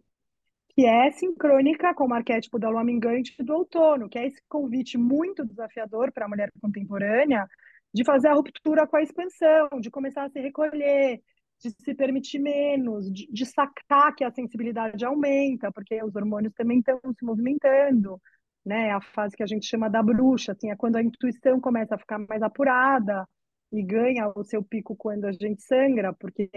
que 0.75 0.85
é 0.85 1.11
sincrônica 1.11 1.93
com 1.93 2.07
o 2.07 2.13
arquétipo 2.13 2.57
da 2.57 2.69
lua 2.69 2.83
minguante 2.83 3.35
do 3.43 3.53
outono, 3.53 4.09
que 4.09 4.17
é 4.17 4.27
esse 4.27 4.41
convite 4.49 4.97
muito 4.97 5.45
desafiador 5.45 6.11
para 6.11 6.25
a 6.25 6.29
mulher 6.29 6.51
contemporânea 6.61 7.47
de 7.93 8.03
fazer 8.03 8.29
a 8.29 8.33
ruptura 8.33 8.87
com 8.87 8.97
a 8.97 9.03
expansão, 9.03 9.69
de 9.79 9.91
começar 9.91 10.23
a 10.23 10.29
se 10.29 10.39
recolher, 10.39 11.21
de 11.61 11.69
se 11.69 11.93
permitir 11.93 12.39
menos, 12.39 13.11
de, 13.11 13.27
de 13.31 13.45
sacar 13.45 14.15
que 14.15 14.23
a 14.23 14.31
sensibilidade 14.31 15.05
aumenta, 15.05 15.71
porque 15.71 16.03
os 16.03 16.15
hormônios 16.15 16.53
também 16.55 16.79
estão 16.79 16.99
se 17.17 17.23
movimentando, 17.23 18.19
né? 18.65 18.87
É 18.87 18.91
a 18.93 19.01
fase 19.01 19.35
que 19.35 19.43
a 19.43 19.47
gente 19.47 19.67
chama 19.67 19.89
da 19.89 20.01
bruxa, 20.01 20.53
assim, 20.53 20.71
é 20.71 20.75
quando 20.75 20.95
a 20.95 21.03
intuição 21.03 21.59
começa 21.59 21.95
a 21.95 21.99
ficar 21.99 22.17
mais 22.19 22.41
apurada 22.41 23.27
e 23.71 23.83
ganha 23.83 24.31
o 24.35 24.43
seu 24.43 24.63
pico 24.63 24.95
quando 24.95 25.25
a 25.25 25.31
gente 25.31 25.61
sangra, 25.63 26.13
porque 26.13 26.49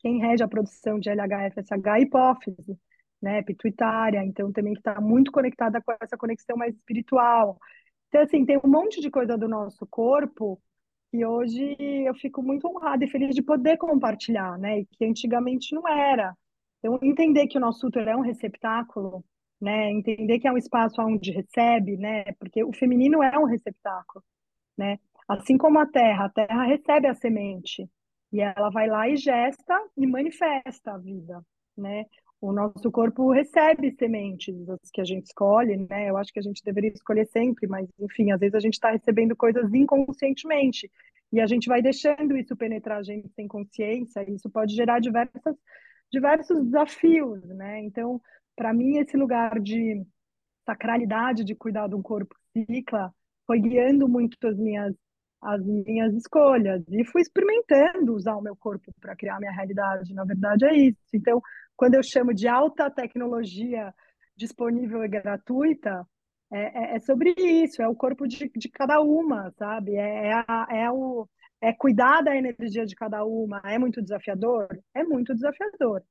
quem 0.00 0.20
rege 0.20 0.42
a 0.42 0.48
produção 0.48 0.98
de 0.98 1.10
LH, 1.10 1.50
FSH 1.52 1.86
é 1.86 1.90
a 1.90 2.00
hipófise, 2.00 2.78
né, 3.20 3.42
pituitária, 3.42 4.24
então 4.24 4.52
também 4.52 4.74
que 4.74 4.80
está 4.80 5.00
muito 5.00 5.32
conectada 5.32 5.80
com 5.82 5.92
essa 6.00 6.16
conexão 6.16 6.56
mais 6.56 6.74
espiritual. 6.74 7.58
Então, 8.08 8.22
assim, 8.22 8.44
tem 8.44 8.58
um 8.62 8.68
monte 8.68 9.00
de 9.00 9.10
coisa 9.10 9.36
do 9.36 9.48
nosso 9.48 9.86
corpo 9.86 10.60
que 11.10 11.24
hoje 11.24 11.76
eu 11.78 12.14
fico 12.14 12.42
muito 12.42 12.66
honrada 12.68 13.04
e 13.04 13.08
feliz 13.08 13.34
de 13.34 13.42
poder 13.42 13.76
compartilhar, 13.78 14.58
né, 14.58 14.80
e 14.80 14.86
que 14.86 15.04
antigamente 15.04 15.74
não 15.74 15.88
era. 15.88 16.36
Então, 16.78 16.98
entender 17.02 17.46
que 17.46 17.58
o 17.58 17.60
nosso 17.60 17.86
útero 17.86 18.10
é 18.10 18.16
um 18.16 18.20
receptáculo, 18.20 19.24
né, 19.60 19.90
entender 19.90 20.38
que 20.38 20.48
é 20.48 20.52
um 20.52 20.58
espaço 20.58 21.00
onde 21.00 21.30
recebe, 21.30 21.96
né, 21.96 22.24
porque 22.38 22.62
o 22.64 22.72
feminino 22.72 23.22
é 23.22 23.38
um 23.38 23.44
receptáculo, 23.44 24.22
né, 24.76 24.98
assim 25.28 25.56
como 25.56 25.78
a 25.78 25.86
terra, 25.86 26.26
a 26.26 26.30
terra 26.30 26.64
recebe 26.64 27.06
a 27.08 27.14
semente, 27.14 27.88
e 28.32 28.40
ela 28.40 28.70
vai 28.70 28.88
lá 28.88 29.08
e 29.08 29.16
gesta 29.16 29.74
e 29.96 30.06
manifesta 30.06 30.92
a 30.92 30.98
vida, 30.98 31.40
né? 31.76 32.04
O 32.40 32.52
nosso 32.52 32.90
corpo 32.90 33.32
recebe 33.32 33.92
sementes, 33.92 34.54
as 34.68 34.90
que 34.92 35.00
a 35.00 35.04
gente 35.04 35.26
escolhe, 35.26 35.76
né? 35.88 36.10
Eu 36.10 36.16
acho 36.18 36.32
que 36.32 36.38
a 36.38 36.42
gente 36.42 36.62
deveria 36.62 36.90
escolher 36.90 37.26
sempre, 37.26 37.66
mas 37.66 37.88
enfim, 37.98 38.30
às 38.30 38.40
vezes 38.40 38.54
a 38.54 38.60
gente 38.60 38.74
está 38.74 38.90
recebendo 38.90 39.34
coisas 39.34 39.72
inconscientemente 39.72 40.90
e 41.32 41.40
a 41.40 41.46
gente 41.46 41.68
vai 41.68 41.82
deixando 41.82 42.36
isso 42.36 42.54
penetrar 42.56 42.98
a 42.98 43.02
gente 43.02 43.28
sem 43.34 43.48
consciência, 43.48 44.22
e 44.28 44.34
isso 44.34 44.48
pode 44.50 44.74
gerar 44.74 45.00
diversas, 45.00 45.56
diversos 46.12 46.64
desafios, 46.64 47.42
né? 47.48 47.80
Então, 47.82 48.20
para 48.54 48.72
mim, 48.72 48.98
esse 48.98 49.16
lugar 49.16 49.60
de 49.60 50.02
sacralidade 50.64 51.44
de 51.44 51.54
cuidar 51.54 51.88
de 51.88 51.94
um 51.94 52.02
corpo 52.02 52.34
cicla 52.52 53.12
foi 53.46 53.60
guiando 53.60 54.08
muito 54.08 54.36
as 54.46 54.56
minhas 54.58 54.94
as 55.42 55.62
minhas 55.64 56.12
escolhas 56.14 56.82
e 56.88 57.04
fui 57.04 57.20
experimentando 57.22 58.14
usar 58.14 58.34
o 58.36 58.42
meu 58.42 58.56
corpo 58.56 58.92
para 59.00 59.14
criar 59.14 59.38
minha 59.38 59.52
realidade. 59.52 60.12
Na 60.14 60.24
verdade, 60.24 60.64
é 60.64 60.74
isso. 60.74 60.98
Então, 61.14 61.40
quando 61.76 61.94
eu 61.94 62.02
chamo 62.02 62.32
de 62.32 62.48
alta 62.48 62.90
tecnologia 62.90 63.94
disponível 64.36 65.04
e 65.04 65.08
gratuita, 65.08 66.06
é, 66.52 66.94
é, 66.94 66.96
é 66.96 67.00
sobre 67.00 67.34
isso, 67.38 67.82
é 67.82 67.88
o 67.88 67.94
corpo 67.94 68.26
de, 68.26 68.50
de 68.54 68.68
cada 68.68 69.00
uma, 69.00 69.52
sabe? 69.58 69.96
É, 69.96 70.28
é, 70.28 70.32
a, 70.32 70.68
é, 70.70 70.90
o, 70.90 71.28
é 71.60 71.72
cuidar 71.72 72.22
da 72.22 72.36
energia 72.36 72.86
de 72.86 72.94
cada 72.94 73.24
uma. 73.24 73.60
É 73.64 73.78
muito 73.78 74.02
desafiador? 74.02 74.68
É 74.94 75.02
muito 75.04 75.34
desafiador. 75.34 76.02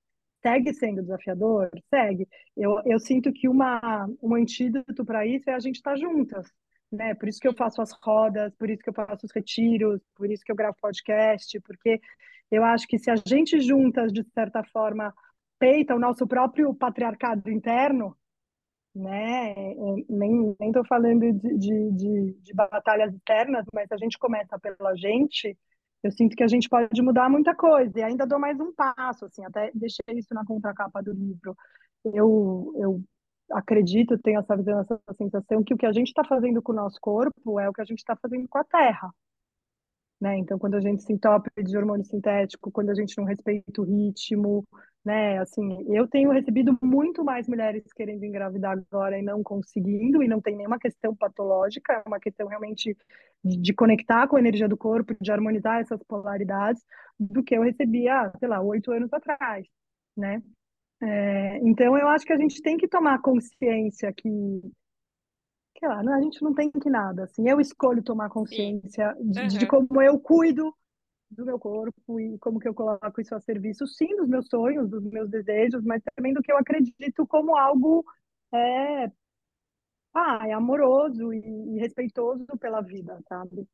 Segue 0.42 0.74
sendo 0.74 1.02
desafiador? 1.02 1.70
Segue. 1.90 2.28
Eu, 2.56 2.82
eu 2.86 3.00
sinto 3.00 3.32
que 3.34 3.48
uma, 3.48 4.08
um 4.22 4.36
antídoto 4.36 5.06
para 5.06 5.26
isso 5.26 5.50
é 5.50 5.54
a 5.54 5.60
gente 5.60 5.78
estar 5.78 5.92
tá 5.92 5.98
juntas, 5.98 6.48
né? 6.92 7.16
Por 7.16 7.30
isso 7.30 7.40
que 7.40 7.48
eu 7.48 7.54
faço 7.56 7.82
as 7.82 7.92
rodas, 8.04 8.54
por 8.56 8.70
isso 8.70 8.84
que 8.84 8.90
eu 8.90 8.94
faço 8.94 9.26
os 9.26 9.32
retiros, 9.34 10.02
por 10.16 10.30
isso 10.30 10.44
que 10.44 10.52
eu 10.52 10.56
gravo 10.56 10.78
podcast, 10.82 11.60
porque 11.62 12.00
eu 12.52 12.64
acho 12.64 12.88
que 12.88 13.00
se 13.00 13.10
a 13.10 13.16
gente 13.16 13.60
juntas, 13.60 14.14
de 14.14 14.24
certa 14.34 14.64
forma, 14.64 15.14
peita 15.66 15.96
o 15.96 16.00
nosso 16.00 16.28
próprio 16.28 16.76
patriarcado 16.76 17.50
interno, 17.50 18.16
né? 18.94 19.56
Nem 20.08 20.56
nem 20.60 20.70
estou 20.70 20.86
falando 20.86 21.22
de, 21.34 21.58
de, 21.58 21.92
de, 21.92 22.34
de, 22.40 22.54
batalhas 22.54 23.12
internas, 23.12 23.66
mas 23.74 23.92
a 23.92 23.98
gente 23.98 24.16
começa 24.20 24.60
pela 24.60 24.96
gente. 24.96 25.58
Eu 26.04 26.12
sinto 26.12 26.36
que 26.36 26.44
a 26.44 26.48
gente 26.48 26.70
pode 26.70 27.02
mudar 27.02 27.30
muita 27.32 27.56
coisa 27.56 28.00
e 28.00 28.04
ainda 28.04 28.28
dou 28.28 28.40
mais 28.40 28.60
um 28.60 28.72
passo, 28.76 29.26
assim, 29.26 29.44
até 29.44 29.72
deixei 29.74 30.20
isso 30.20 30.36
na 30.36 30.46
contracapa 30.46 31.02
do 31.02 31.12
livro. 31.14 31.58
Eu, 32.04 32.72
eu 32.78 33.04
acredito, 33.52 34.20
tenho 34.20 34.40
essa 34.40 34.56
visão, 34.56 34.80
essa 34.82 35.02
sensação 35.18 35.64
que 35.64 35.74
o 35.74 35.78
que 35.78 35.88
a 35.88 35.92
gente 35.92 36.10
está 36.10 36.24
fazendo 36.24 36.62
com 36.62 36.74
o 36.74 36.76
nosso 36.76 37.00
corpo 37.02 37.60
é 37.60 37.68
o 37.68 37.74
que 37.74 37.82
a 37.82 37.86
gente 37.86 38.00
está 38.00 38.16
fazendo 38.16 38.48
com 38.48 38.60
a 38.60 38.64
Terra. 38.64 39.12
Né? 40.20 40.38
Então, 40.38 40.58
quando 40.58 40.76
a 40.76 40.82
gente 40.82 41.04
se 41.04 41.12
entope 41.12 41.50
de 41.62 41.78
hormônio 41.78 42.06
sintético, 42.06 42.72
quando 42.72 42.90
a 42.90 42.96
gente 42.96 43.18
não 43.18 43.26
respeita 43.26 43.82
o 43.82 43.84
ritmo, 43.84 44.66
né? 45.06 45.38
Assim, 45.38 45.86
eu 45.94 46.08
tenho 46.08 46.32
recebido 46.32 46.78
muito 46.82 47.24
mais 47.24 47.48
mulheres 47.48 47.84
querendo 47.94 48.24
engravidar 48.24 48.72
agora 48.72 49.20
e 49.20 49.22
não 49.22 49.44
conseguindo, 49.44 50.24
e 50.24 50.28
não 50.28 50.42
tem 50.42 50.56
nenhuma 50.56 50.80
questão 50.80 51.16
patológica, 51.16 51.94
é 51.94 52.04
uma 52.08 52.20
questão 52.20 52.48
realmente 52.48 52.98
de, 53.44 53.58
de 53.62 53.74
conectar 53.74 54.28
com 54.28 54.36
a 54.36 54.40
energia 54.40 54.68
do 54.68 54.76
corpo, 54.76 55.16
de 55.22 55.32
harmonizar 55.32 55.80
essas 55.80 56.02
polaridades, 56.04 56.82
do 57.20 57.44
que 57.44 57.56
eu 57.56 57.62
recebia, 57.62 58.32
sei 58.40 58.48
lá, 58.48 58.62
oito 58.62 58.92
anos 58.92 59.14
atrás, 59.14 59.68
né? 60.18 60.42
É, 61.02 61.60
então, 61.60 61.98
eu 61.98 62.08
acho 62.08 62.26
que 62.26 62.34
a 62.34 62.38
gente 62.38 62.62
tem 62.62 62.78
que 62.78 62.88
tomar 62.88 63.22
consciência 63.22 64.12
que, 64.12 64.30
sei 65.78 65.88
lá, 65.88 66.00
a 66.00 66.22
gente 66.22 66.42
não 66.42 66.54
tem 66.54 66.72
que 66.72 66.90
nada, 66.90 67.24
assim, 67.24 67.48
eu 67.48 67.60
escolho 67.60 68.04
tomar 68.04 68.30
consciência 68.30 69.16
de, 69.20 69.42
uhum. 69.42 69.48
de, 69.48 69.68
como 69.68 70.02
eu 70.02 70.20
cuido 70.20 70.74
do 71.30 71.46
meu 71.46 71.60
corpo 71.60 72.20
e 72.20 72.38
como 72.40 72.60
que 72.60 72.68
eu 72.68 72.74
coloco 72.74 73.20
isso 73.20 73.36
a 73.36 73.40
serviço, 73.40 73.86
sim, 73.88 74.16
dos 74.16 74.28
meus 74.28 74.48
sonhos, 74.48 74.90
dos 74.90 75.04
meus 75.04 75.30
desejos, 75.30 75.84
mas 75.84 76.02
também 76.16 76.34
do 76.34 76.42
que 76.42 76.52
eu 76.52 76.58
acredito 76.58 77.28
como 77.28 77.58
algo 77.58 78.06
é, 78.54 79.12
ah, 80.14 80.48
é 80.48 80.54
amoroso 80.54 81.34
e, 81.34 81.40
e 81.40 81.80
respeitoso 81.80 82.46
pela 82.60 82.82
vida, 82.82 83.20
sabe? 83.28 83.68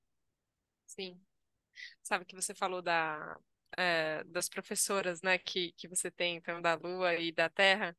Sim. 0.88 1.20
Sabe 2.02 2.26
que 2.26 2.36
você 2.36 2.54
falou 2.54 2.82
da, 2.82 3.38
é, 3.78 4.24
das 4.26 4.50
professoras, 4.50 5.22
né, 5.22 5.38
que, 5.38 5.72
que 5.74 5.88
você 5.88 6.10
tem, 6.10 6.38
então, 6.38 6.62
da 6.62 6.74
Lua 6.76 7.16
e 7.16 7.32
da 7.32 7.50
Terra, 7.50 7.96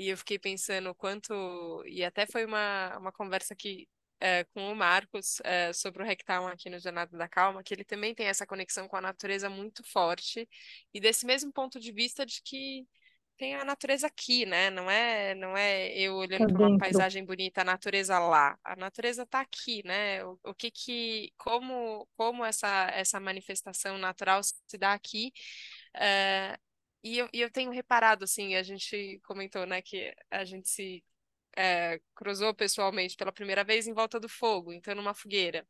e 0.00 0.08
eu 0.08 0.16
fiquei 0.16 0.38
pensando 0.38 0.88
o 0.88 0.94
quanto, 0.94 1.84
e 1.86 2.02
até 2.02 2.26
foi 2.26 2.46
uma, 2.46 2.96
uma 2.96 3.12
conversa 3.12 3.54
que 3.54 3.86
é, 4.18 4.44
com 4.44 4.72
o 4.72 4.74
Marcos 4.74 5.40
é, 5.44 5.74
sobre 5.74 6.02
o 6.02 6.06
Rectal 6.06 6.46
aqui 6.46 6.70
no 6.70 6.78
Jornada 6.78 7.18
da 7.18 7.28
Calma, 7.28 7.62
que 7.62 7.74
ele 7.74 7.84
também 7.84 8.14
tem 8.14 8.26
essa 8.26 8.46
conexão 8.46 8.88
com 8.88 8.96
a 8.96 9.00
natureza 9.02 9.50
muito 9.50 9.82
forte, 9.84 10.48
e 10.94 11.00
desse 11.00 11.26
mesmo 11.26 11.52
ponto 11.52 11.78
de 11.78 11.92
vista 11.92 12.24
de 12.24 12.40
que 12.42 12.86
tem 13.36 13.54
a 13.54 13.64
natureza 13.64 14.06
aqui, 14.06 14.46
né? 14.46 14.70
Não 14.70 14.90
é, 14.90 15.34
não 15.34 15.56
é 15.56 15.90
eu 15.98 16.14
olhando 16.14 16.52
para 16.52 16.68
uma 16.68 16.78
paisagem 16.78 17.24
bonita, 17.24 17.60
a 17.60 17.64
natureza 17.64 18.18
lá. 18.18 18.58
A 18.64 18.76
natureza 18.76 19.24
está 19.24 19.40
aqui, 19.40 19.82
né? 19.84 20.24
O, 20.24 20.38
o, 20.44 20.54
que 20.54 20.70
que, 20.70 21.32
como, 21.38 22.06
como 22.16 22.44
essa 22.44 22.90
essa 22.94 23.20
manifestação 23.20 23.98
natural 23.98 24.42
se 24.42 24.78
dá 24.78 24.92
aqui? 24.94 25.32
Uh, 25.96 26.69
e, 27.02 27.18
eu, 27.18 27.28
e 27.32 27.40
eu 27.40 27.50
tenho 27.50 27.70
reparado, 27.70 28.24
assim, 28.24 28.54
a 28.54 28.62
gente 28.62 29.20
comentou, 29.24 29.66
né, 29.66 29.82
que 29.82 30.14
a 30.30 30.44
gente 30.44 30.68
se 30.68 31.04
é, 31.56 32.00
cruzou 32.14 32.54
pessoalmente 32.54 33.16
pela 33.16 33.32
primeira 33.32 33.64
vez 33.64 33.86
em 33.86 33.92
volta 33.92 34.20
do 34.20 34.28
fogo, 34.28 34.72
então 34.72 34.94
numa 34.94 35.14
fogueira. 35.14 35.66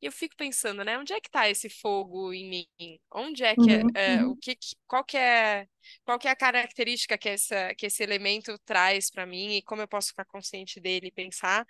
E 0.00 0.06
eu 0.06 0.12
fico 0.12 0.36
pensando, 0.36 0.84
né? 0.84 0.98
Onde 0.98 1.14
é 1.14 1.20
que 1.20 1.28
está 1.28 1.48
esse 1.48 1.70
fogo 1.70 2.32
em 2.32 2.48
mim? 2.50 3.00
Onde 3.10 3.42
é 3.42 3.54
que 3.54 3.60
uhum, 3.60 3.90
é, 3.94 4.16
é 4.16 4.22
uhum. 4.22 4.32
o 4.32 4.36
que, 4.36 4.54
qual 4.86 5.02
que 5.02 5.16
é 5.16 5.66
qual 6.04 6.18
que 6.18 6.28
é 6.28 6.30
a 6.30 6.36
característica 6.36 7.16
que 7.16 7.30
essa 7.30 7.74
que 7.74 7.86
esse 7.86 8.02
elemento 8.02 8.58
traz 8.66 9.10
para 9.10 9.24
mim 9.24 9.56
e 9.56 9.62
como 9.62 9.80
eu 9.80 9.88
posso 9.88 10.08
ficar 10.08 10.26
consciente 10.26 10.80
dele 10.80 11.06
e 11.08 11.12
pensar? 11.12 11.66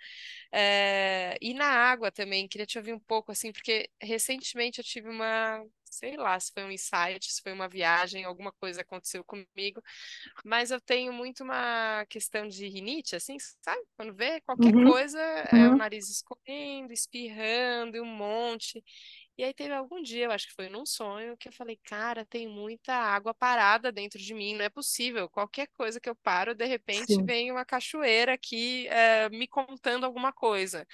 É, 0.51 1.37
e 1.41 1.53
na 1.53 1.67
água 1.67 2.11
também 2.11 2.47
queria 2.49 2.65
te 2.65 2.77
ouvir 2.77 2.93
um 2.93 2.99
pouco 2.99 3.31
assim, 3.31 3.51
porque 3.53 3.89
recentemente 4.01 4.79
eu 4.79 4.83
tive 4.83 5.09
uma 5.09 5.63
sei 5.91 6.17
lá 6.17 6.39
se 6.39 6.51
foi 6.53 6.63
um 6.63 6.71
insight, 6.71 7.31
se 7.31 7.41
foi 7.41 7.53
uma 7.53 7.67
viagem, 7.67 8.23
alguma 8.23 8.51
coisa 8.51 8.81
aconteceu 8.81 9.23
comigo, 9.23 9.81
mas 10.43 10.71
eu 10.71 10.79
tenho 10.81 11.11
muito 11.13 11.43
uma 11.43 12.05
questão 12.09 12.47
de 12.47 12.67
rinite, 12.67 13.15
assim, 13.15 13.37
sabe? 13.61 13.81
Quando 13.95 14.13
vê 14.13 14.41
qualquer 14.41 14.75
uhum. 14.75 14.91
coisa, 14.91 15.19
uhum. 15.53 15.59
é 15.59 15.69
o 15.69 15.75
nariz 15.77 16.09
escorrendo, 16.09 16.93
espirrando, 16.93 18.01
um 18.01 18.05
monte. 18.05 18.83
E 19.37 19.43
aí 19.43 19.53
teve 19.53 19.71
algum 19.71 20.01
dia, 20.01 20.25
eu 20.25 20.31
acho 20.31 20.47
que 20.47 20.55
foi 20.55 20.67
num 20.67 20.83
sonho, 20.83 21.37
que 21.37 21.47
eu 21.47 21.53
falei, 21.53 21.79
cara, 21.83 22.25
tem 22.25 22.47
muita 22.47 22.95
água 22.95 23.35
parada 23.35 23.91
dentro 23.91 24.17
de 24.17 24.33
mim, 24.33 24.55
não 24.55 24.65
é 24.65 24.69
possível. 24.69 25.29
Qualquer 25.29 25.67
coisa 25.67 25.99
que 25.99 26.09
eu 26.09 26.15
paro, 26.15 26.55
de 26.55 26.65
repente 26.65 27.13
Sim. 27.13 27.23
vem 27.23 27.51
uma 27.51 27.63
cachoeira 27.63 28.33
aqui 28.33 28.87
é, 28.87 29.29
me 29.29 29.47
contando 29.47 30.05
alguma 30.05 30.33
coisa. 30.33 30.87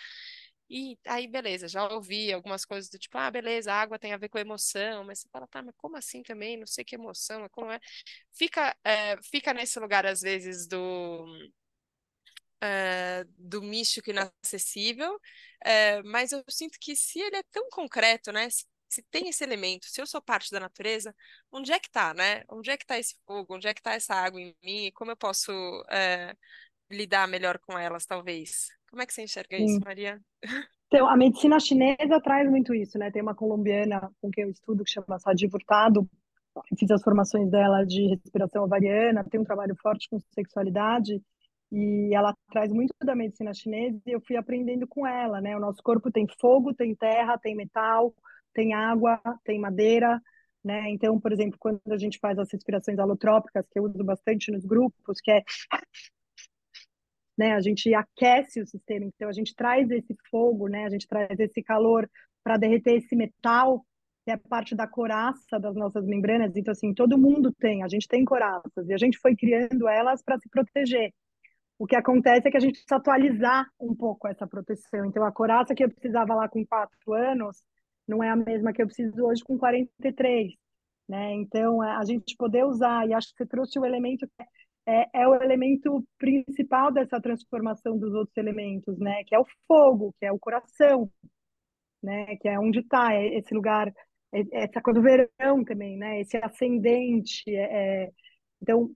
E 0.70 0.98
aí, 1.06 1.28
beleza, 1.28 1.68
já 1.68 1.88
ouvi 1.90 2.34
algumas 2.34 2.66
coisas 2.66 2.90
do 2.90 2.98
tipo, 2.98 3.18
ah, 3.18 3.30
beleza, 3.30 3.72
a 3.72 3.80
água 3.82 4.00
tem 4.00 4.12
a 4.14 4.18
ver 4.18 4.30
com 4.30 4.40
emoção, 4.40 5.04
mas 5.04 5.20
você 5.20 5.28
fala, 5.30 5.48
tá, 5.48 5.62
mas 5.62 5.76
como 5.78 5.98
assim 5.98 6.24
também? 6.24 6.58
Não 6.58 6.66
sei 6.66 6.84
que 6.84 6.96
emoção, 6.96 7.48
como 7.50 7.72
é. 7.72 7.80
Fica, 8.34 8.76
é, 8.84 9.18
fica 9.24 9.54
nesse 9.54 9.80
lugar, 9.80 10.06
às 10.06 10.22
vezes, 10.22 10.68
do. 10.68 11.26
É, 12.62 13.26
do 13.38 13.62
místico 13.62 14.10
inacessível, 14.10 15.20
é, 15.66 16.02
mas 16.04 16.32
eu 16.32 16.42
sinto 16.50 16.80
que 16.80 16.96
se 16.96 17.20
ele 17.20 17.36
é 17.38 17.44
tão 17.52 17.70
concreto, 17.70 18.32
né? 18.32 18.50
Se, 18.50 18.66
se, 18.90 19.02
tem 19.04 19.28
esse 19.30 19.44
elemento, 19.44 19.86
se 19.88 20.00
eu 20.02 20.08
sou 20.08 20.22
parte 20.22 20.50
da 20.52 20.60
natureza, 20.62 21.14
onde 21.52 21.74
é 21.74 21.80
que 21.80 21.90
tá, 21.92 22.14
né? 22.14 22.44
Onde 22.50 22.72
é 22.72 22.78
que 22.78 22.86
tá 22.86 22.98
esse 22.98 23.16
fogo? 23.26 23.56
Onde 23.56 23.68
é 23.68 23.74
que 23.74 23.82
tá 23.82 23.94
essa 23.94 24.16
água 24.16 24.40
em 24.42 24.56
mim? 24.64 24.92
Como 24.94 25.12
eu 25.12 25.18
posso 25.18 25.52
lidar 26.94 27.28
melhor 27.28 27.60
com 27.60 27.78
elas, 27.78 28.06
talvez? 28.06 28.68
Como 28.90 29.02
é 29.02 29.06
que 29.06 29.14
você 29.14 29.24
enxerga 29.24 29.58
Sim. 29.58 29.66
isso, 29.66 29.80
Maria? 29.84 30.20
Então, 30.88 31.08
a 31.10 31.18
medicina 31.18 31.60
chinesa 31.60 32.22
traz 32.22 32.48
muito 32.48 32.72
isso, 32.72 33.00
né? 33.00 33.10
Tem 33.10 33.22
uma 33.22 33.34
colombiana 33.34 34.12
com 34.22 34.30
quem 34.30 34.44
eu 34.44 34.52
estudo 34.52 34.84
que 34.84 34.92
chama 34.92 35.18
Sadi 35.18 35.50
Furtado, 35.50 36.08
fiz 36.78 36.92
as 36.92 37.02
formações 37.02 37.50
dela 37.50 37.84
de 37.84 38.10
respiração 38.10 38.64
ovariana, 38.64 39.24
tem 39.24 39.40
um 39.40 39.44
trabalho 39.44 39.76
forte 39.82 40.08
com 40.08 40.20
sexualidade 40.36 41.20
e 41.72 42.14
ela 42.14 42.36
traz 42.52 42.72
muito 42.72 42.94
da 43.04 43.16
medicina 43.16 43.54
chinesa 43.54 44.00
e 44.06 44.12
eu 44.12 44.22
fui 44.22 44.36
aprendendo 44.36 44.88
com 44.88 45.08
ela, 45.08 45.42
né? 45.42 45.58
O 45.58 45.60
nosso 45.60 45.82
corpo 45.82 46.12
tem 46.12 46.28
fogo, 46.40 46.74
tem 46.74 46.94
terra, 46.94 47.38
tem 47.40 47.56
metal, 47.56 48.14
tem 48.54 48.74
água, 48.74 49.20
tem 49.44 49.60
madeira, 49.60 50.22
né? 50.64 50.90
Então, 50.92 51.20
por 51.20 51.32
exemplo, 51.32 51.58
quando 51.60 51.82
a 51.90 51.98
gente 51.98 52.20
faz 52.20 52.38
as 52.38 52.52
respirações 52.52 53.00
alotrópicas, 53.00 53.66
que 53.68 53.80
eu 53.80 53.86
uso 53.86 54.04
bastante 54.04 54.52
nos 54.52 54.64
grupos, 54.64 55.20
que 55.20 55.32
é 55.32 55.42
né? 57.38 57.54
A 57.54 57.62
gente 57.62 57.94
aquece 57.94 58.62
o 58.62 58.68
sistema, 58.68 59.06
então 59.06 59.30
a 59.30 59.34
gente 59.34 59.56
traz 59.56 59.90
esse 59.90 60.16
fogo, 60.30 60.68
né? 60.68 60.86
A 60.86 60.90
gente 60.90 61.08
traz 61.08 61.40
esse 61.40 61.62
calor 61.64 62.10
para 62.44 62.58
derreter 62.58 62.96
esse 62.96 63.16
metal 63.16 63.86
que 64.26 64.32
é 64.32 64.38
parte 64.38 64.74
da 64.76 64.88
coraça 64.88 65.60
das 65.60 65.76
nossas 65.76 66.06
membranas. 66.06 66.56
Então 66.56 66.72
assim, 66.72 66.94
todo 66.94 67.18
mundo 67.18 67.52
tem, 67.60 67.84
a 67.84 67.88
gente 67.88 68.08
tem 68.08 68.24
coraças 68.24 68.88
e 68.88 68.94
a 68.94 68.98
gente 68.98 69.18
foi 69.20 69.36
criando 69.36 69.88
elas 69.88 70.22
para 70.24 70.40
se 70.40 70.50
proteger. 70.50 71.14
O 71.78 71.86
que 71.88 71.96
acontece 71.96 72.48
é 72.48 72.52
que 72.52 72.58
a 72.58 72.60
gente 72.60 72.74
precisa 72.74 72.96
atualizar 72.96 73.68
um 73.80 73.96
pouco 73.96 74.28
essa 74.28 74.48
proteção. 74.48 75.06
Então 75.06 75.26
a 75.26 75.32
coraça 75.32 75.76
que 75.76 75.84
eu 75.84 75.90
precisava 75.90 76.34
lá 76.36 76.48
com 76.48 76.66
quatro 76.66 77.14
anos 77.14 77.58
não 78.08 78.24
é 78.24 78.30
a 78.30 78.36
mesma 78.36 78.74
que 78.74 78.82
eu 78.82 78.88
preciso 78.88 79.26
hoje 79.26 79.44
com 79.44 79.58
43. 79.58 80.54
Né? 81.08 81.34
Então, 81.34 81.82
a 81.82 82.04
gente 82.06 82.36
poder 82.38 82.64
usar, 82.66 83.08
e 83.08 83.14
acho 83.14 83.30
que 83.30 83.38
você 83.38 83.46
trouxe 83.46 83.78
o 83.78 83.86
elemento 83.86 84.28
que 84.28 84.44
é 84.86 85.10
é, 85.14 85.28
o 85.28 85.36
elemento 85.36 86.06
principal 86.18 86.92
dessa 86.92 87.20
transformação 87.22 87.98
dos 87.98 88.14
outros 88.14 88.36
elementos, 88.38 88.98
né? 89.00 89.24
Que 89.26 89.36
é 89.36 89.40
o 89.40 89.46
fogo, 89.68 90.14
que 90.20 90.26
é 90.26 90.32
o 90.32 90.40
coração, 90.40 91.10
né? 92.02 92.36
Que 92.38 92.50
é 92.50 92.60
onde 92.60 92.80
está 92.80 93.14
é 93.14 93.38
esse 93.38 93.54
lugar, 93.54 93.88
é, 94.34 94.42
é 94.42 94.66
essa 94.66 94.82
coisa 94.82 95.00
do 95.00 95.04
verão 95.04 95.64
também, 95.66 95.98
né? 95.98 96.22
Esse 96.22 96.38
ascendente. 96.38 97.44
É, 97.56 98.06
é... 98.06 98.12
Então, 98.62 98.92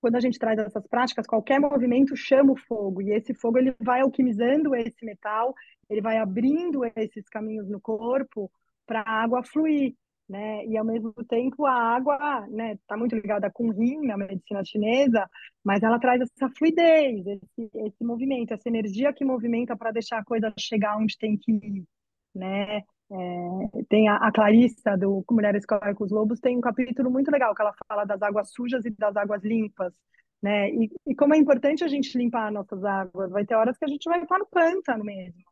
quando 0.00 0.16
a 0.16 0.20
gente 0.20 0.38
traz 0.38 0.58
essas 0.58 0.86
práticas, 0.88 1.26
qualquer 1.26 1.60
movimento 1.60 2.16
chama 2.16 2.52
o 2.52 2.56
fogo 2.56 3.02
e 3.02 3.12
esse 3.12 3.34
fogo 3.34 3.58
ele 3.58 3.74
vai 3.80 4.00
alquimizando 4.00 4.74
esse 4.74 5.04
metal, 5.04 5.54
ele 5.88 6.00
vai 6.00 6.18
abrindo 6.18 6.84
esses 6.96 7.28
caminhos 7.28 7.68
no 7.68 7.80
corpo 7.80 8.50
para 8.86 9.00
a 9.02 9.22
água 9.22 9.42
fluir 9.44 9.94
né? 10.30 10.64
E 10.66 10.76
ao 10.78 10.84
mesmo 10.84 11.12
tempo 11.28 11.66
a 11.66 11.72
água, 11.72 12.46
né, 12.48 12.74
está 12.74 12.96
muito 12.96 13.16
ligada 13.16 13.50
com 13.50 13.66
o 13.68 13.72
rim 13.72 14.06
na 14.06 14.16
medicina 14.16 14.64
chinesa, 14.64 15.28
mas 15.64 15.82
ela 15.82 15.98
traz 15.98 16.20
essa 16.20 16.48
fluidez, 16.56 17.26
esse, 17.26 17.70
esse 17.74 18.04
movimento, 18.04 18.54
essa 18.54 18.68
energia 18.68 19.12
que 19.12 19.24
movimenta 19.24 19.76
para 19.76 19.90
deixar 19.90 20.18
a 20.18 20.24
coisa 20.24 20.52
chegar 20.56 20.96
onde 20.96 21.18
tem 21.18 21.36
que 21.36 21.50
ir, 21.52 21.84
né? 22.32 22.82
É, 23.12 23.84
tem 23.88 24.08
a, 24.08 24.18
a 24.18 24.30
Clarissa 24.32 24.96
do 24.96 25.24
Mulheres 25.28 25.66
Correm 25.66 25.94
com 25.96 26.04
os 26.04 26.12
Lobos 26.12 26.38
tem 26.38 26.56
um 26.56 26.60
capítulo 26.60 27.10
muito 27.10 27.28
legal 27.28 27.52
que 27.52 27.62
ela 27.62 27.74
fala 27.88 28.04
das 28.04 28.22
águas 28.22 28.52
sujas 28.52 28.84
e 28.84 28.90
das 28.90 29.16
águas 29.16 29.42
limpas, 29.42 29.92
né? 30.40 30.70
E, 30.70 30.90
e 31.08 31.14
como 31.16 31.34
é 31.34 31.38
importante 31.38 31.82
a 31.82 31.88
gente 31.88 32.16
limpar 32.16 32.52
nossas 32.52 32.84
águas, 32.84 33.32
vai 33.32 33.44
ter 33.44 33.56
horas 33.56 33.76
que 33.76 33.84
a 33.84 33.88
gente 33.88 34.08
vai 34.08 34.22
estar 34.22 34.38
no 34.38 34.46
pântano 34.46 35.04
mesmo. 35.04 35.42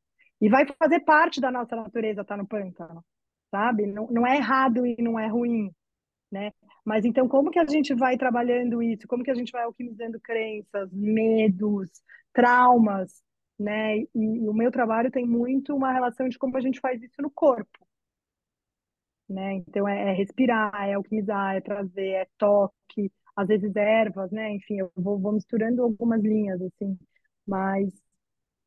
E 0.40 0.48
vai 0.48 0.64
fazer 0.78 1.00
parte 1.00 1.40
da 1.40 1.50
nossa 1.50 1.74
natureza 1.74 2.20
estar 2.22 2.36
no 2.36 2.46
pântano 2.46 3.04
sabe? 3.50 3.86
Não, 3.86 4.06
não 4.08 4.26
é 4.26 4.36
errado 4.36 4.86
e 4.86 4.96
não 5.02 5.18
é 5.18 5.26
ruim, 5.28 5.70
né? 6.30 6.52
Mas 6.84 7.04
então, 7.04 7.28
como 7.28 7.50
que 7.50 7.58
a 7.58 7.66
gente 7.66 7.94
vai 7.94 8.16
trabalhando 8.18 8.82
isso? 8.82 9.06
Como 9.08 9.24
que 9.24 9.30
a 9.30 9.34
gente 9.34 9.52
vai 9.52 9.64
alquimizando 9.64 10.20
crenças, 10.20 10.90
medos, 10.92 11.90
traumas, 12.32 13.22
né? 13.58 13.98
E, 13.98 14.08
e 14.14 14.48
o 14.48 14.54
meu 14.54 14.70
trabalho 14.70 15.10
tem 15.10 15.26
muito 15.26 15.74
uma 15.76 15.92
relação 15.92 16.28
de 16.28 16.38
como 16.38 16.56
a 16.56 16.60
gente 16.60 16.80
faz 16.80 17.02
isso 17.02 17.20
no 17.22 17.30
corpo, 17.30 17.78
né? 19.28 19.54
Então, 19.54 19.86
é, 19.88 20.10
é 20.10 20.12
respirar, 20.12 20.72
é 20.88 20.94
alquimizar, 20.94 21.56
é 21.56 21.60
trazer, 21.60 22.08
é 22.10 22.26
toque, 22.38 23.12
às 23.36 23.46
vezes 23.48 23.74
ervas, 23.76 24.30
né? 24.30 24.50
Enfim, 24.52 24.78
eu 24.80 24.92
vou, 24.96 25.18
vou 25.18 25.32
misturando 25.32 25.82
algumas 25.82 26.22
linhas, 26.22 26.60
assim, 26.62 26.98
mas 27.46 27.92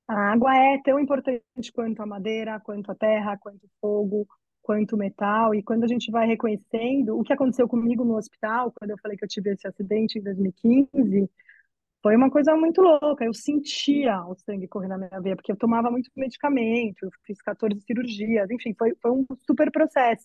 a 0.07 0.33
água 0.33 0.55
é 0.55 0.81
tão 0.83 0.99
importante 0.99 1.43
quanto 1.73 2.01
a 2.01 2.05
madeira, 2.05 2.59
quanto 2.61 2.91
a 2.91 2.95
terra, 2.95 3.37
quanto 3.37 3.65
o 3.65 3.69
fogo, 3.81 4.27
quanto 4.61 4.97
metal, 4.97 5.53
e 5.55 5.63
quando 5.63 5.83
a 5.83 5.87
gente 5.87 6.11
vai 6.11 6.27
reconhecendo, 6.27 7.17
o 7.17 7.23
que 7.23 7.33
aconteceu 7.33 7.67
comigo 7.67 8.03
no 8.03 8.15
hospital, 8.15 8.71
quando 8.71 8.91
eu 8.91 8.97
falei 8.99 9.17
que 9.17 9.23
eu 9.23 9.29
tive 9.29 9.51
esse 9.51 9.67
acidente 9.67 10.19
em 10.19 10.23
2015, 10.23 11.29
foi 12.01 12.15
uma 12.15 12.31
coisa 12.31 12.55
muito 12.55 12.81
louca, 12.81 13.23
eu 13.23 13.33
sentia 13.33 14.25
o 14.25 14.35
sangue 14.35 14.67
correr 14.67 14.87
na 14.87 14.97
minha 14.97 15.21
veia, 15.21 15.35
porque 15.35 15.51
eu 15.51 15.57
tomava 15.57 15.91
muito 15.91 16.09
medicamento, 16.15 17.03
eu 17.03 17.11
fiz 17.25 17.41
14 17.41 17.79
cirurgias, 17.81 18.49
enfim, 18.49 18.73
foi, 18.77 18.95
foi 19.01 19.11
um 19.11 19.25
super 19.45 19.71
processo, 19.71 20.23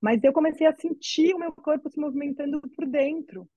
mas 0.00 0.22
eu 0.24 0.32
comecei 0.32 0.66
a 0.66 0.74
sentir 0.74 1.34
o 1.34 1.38
meu 1.38 1.52
corpo 1.52 1.88
se 1.90 2.00
movimentando 2.00 2.60
por 2.76 2.86
dentro, 2.86 3.48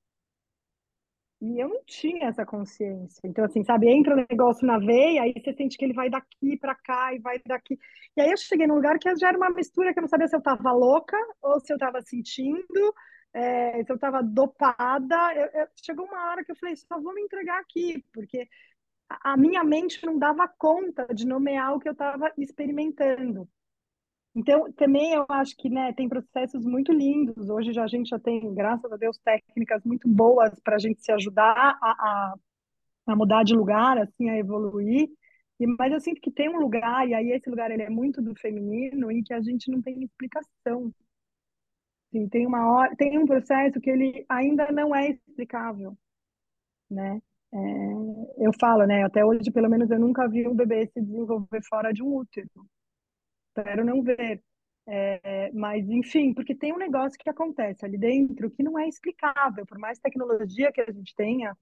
e 1.40 1.60
eu 1.60 1.70
não 1.70 1.84
tinha 1.86 2.28
essa 2.30 2.46
consciência. 2.46 3.22
Então, 3.24 3.46
assim, 3.46 3.64
sabe, 3.64 3.88
entra 3.90 4.14
o 4.14 4.26
negócio 4.30 4.66
na 4.66 4.80
veia, 4.80 5.22
aí 5.22 5.34
você 5.34 5.54
sente 5.54 5.78
que 5.78 5.86
ele 5.86 5.94
vai 5.94 6.10
daqui 6.10 6.58
para 6.58 6.74
cá 6.76 7.14
e 7.14 7.20
vai 7.20 7.40
daqui. 7.46 7.78
E 8.16 8.22
aí 8.22 8.32
eu 8.32 8.38
cheguei 8.38 8.66
num 8.66 8.76
lugar 8.76 8.98
que 8.98 9.16
já 9.16 9.30
era 9.30 9.38
uma 9.38 9.52
mistura 9.52 9.94
que 9.94 10.00
eu 10.00 10.02
não 10.02 10.10
sabia 10.10 10.28
se 10.28 10.36
eu 10.36 10.40
estava 10.40 10.72
louca 10.72 11.18
ou 11.42 11.60
se 11.60 11.72
eu 11.72 11.76
estava 11.76 12.02
sentindo, 12.02 12.96
é, 13.34 13.84
se 13.84 13.92
eu 13.92 13.96
estava 13.96 14.24
dopada. 14.24 15.16
Eu, 15.36 15.62
eu, 15.62 15.68
chegou 15.76 16.06
uma 16.06 16.32
hora 16.32 16.44
que 16.44 16.52
eu 16.52 16.56
falei, 16.56 16.76
só 16.76 17.00
vou 17.00 17.14
me 17.14 17.22
entregar 17.22 17.60
aqui, 17.60 18.04
porque 18.12 18.48
a 19.10 19.38
minha 19.38 19.64
mente 19.64 20.04
não 20.06 20.18
dava 20.18 20.48
conta 20.48 21.06
de 21.14 21.26
nomear 21.26 21.76
o 21.76 21.80
que 21.80 21.88
eu 21.88 21.94
estava 21.94 22.32
experimentando. 22.38 23.48
Então, 24.38 24.72
também 24.74 25.14
eu 25.14 25.26
acho 25.30 25.56
que 25.58 25.68
né, 25.68 25.92
tem 25.94 26.08
processos 26.08 26.64
muito 26.64 26.92
lindos. 26.94 27.50
Hoje 27.50 27.74
já, 27.74 27.84
a 27.84 27.88
gente 27.88 28.10
já 28.10 28.20
tem, 28.20 28.54
graças 28.54 28.92
a 28.92 28.96
Deus, 28.96 29.18
técnicas 29.18 29.84
muito 29.84 30.08
boas 30.08 30.60
para 30.60 30.76
a 30.76 30.80
gente 30.80 31.02
se 31.04 31.12
ajudar 31.12 31.76
a, 31.82 31.90
a, 31.90 32.36
a, 33.08 33.16
mudar 33.16 33.44
de 33.44 33.56
lugar, 33.56 33.98
assim, 33.98 34.30
a 34.30 34.38
evoluir. 34.38 35.10
E, 35.60 35.66
mas 35.66 35.92
eu 35.92 36.00
sinto 36.00 36.22
que 36.22 36.30
tem 36.32 36.50
um 36.50 36.60
lugar, 36.60 37.08
e 37.10 37.16
aí 37.16 37.32
esse 37.32 37.50
lugar 37.50 37.72
ele 37.72 37.82
é 37.82 37.90
muito 37.90 38.22
do 38.22 38.36
feminino, 38.40 39.12
em 39.12 39.24
que 39.24 39.34
a 39.34 39.42
gente 39.42 39.72
não 39.72 39.82
tem 39.82 40.04
explicação. 40.04 40.94
Assim, 42.10 42.30
tem 42.30 42.46
uma 42.46 42.72
hora, 42.72 42.96
tem 42.96 43.18
um 43.18 43.26
processo 43.26 43.82
que 43.82 43.90
ele 43.90 44.24
ainda 44.30 44.72
não 44.72 44.96
é 44.96 45.10
explicável, 45.10 45.98
né? 46.92 47.22
É, 47.54 47.58
eu 48.46 48.52
falo, 48.60 48.86
né? 48.86 49.04
Até 49.04 49.26
hoje, 49.26 49.52
pelo 49.52 49.70
menos, 49.70 49.90
eu 49.90 50.00
nunca 50.00 50.28
vi 50.30 50.48
um 50.48 50.56
bebê 50.56 50.86
se 50.88 51.02
desenvolver 51.02 51.64
fora 51.68 51.92
de 51.92 52.04
um 52.04 52.18
útero 52.18 52.50
espero 53.58 53.84
não 53.84 54.02
ver. 54.02 54.42
É, 54.90 55.52
mas, 55.54 55.90
enfim, 55.90 56.34
porque 56.34 56.56
tem 56.56 56.74
um 56.74 56.78
negócio 56.78 57.20
que 57.20 57.30
acontece 57.30 57.86
ali 57.86 57.98
dentro 57.98 58.50
que 58.50 58.64
não 58.64 58.80
é 58.80 58.88
explicável, 58.88 59.66
por 59.66 59.78
mais 59.78 60.00
tecnologia 60.00 60.72
que 60.72 60.80
a 60.80 60.92
gente 60.92 61.14
tenha, 61.14 61.58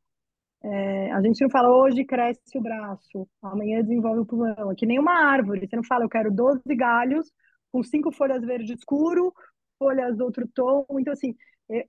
é, 0.64 1.12
a 1.12 1.22
gente 1.22 1.42
não 1.42 1.50
fala 1.50 1.76
hoje 1.76 2.06
cresce 2.06 2.58
o 2.58 2.62
braço, 2.62 3.28
amanhã 3.42 3.82
desenvolve 3.82 4.20
o 4.22 4.26
pulmão. 4.26 4.72
É 4.72 4.76
que 4.76 4.86
nem 4.86 5.00
uma 5.00 5.14
árvore, 5.14 5.68
você 5.68 5.76
não 5.76 5.84
fala 5.84 6.06
eu 6.06 6.10
quero 6.10 6.32
12 6.32 6.62
galhos 6.76 7.32
com 7.72 7.84
cinco 7.84 8.12
folhas 8.12 8.44
verde 8.44 8.74
escuro, 8.74 9.34
folhas 9.78 10.20
outro 10.20 10.48
tom. 10.54 10.86
Então, 11.00 11.14
assim, 11.14 11.36
eu, 11.70 11.84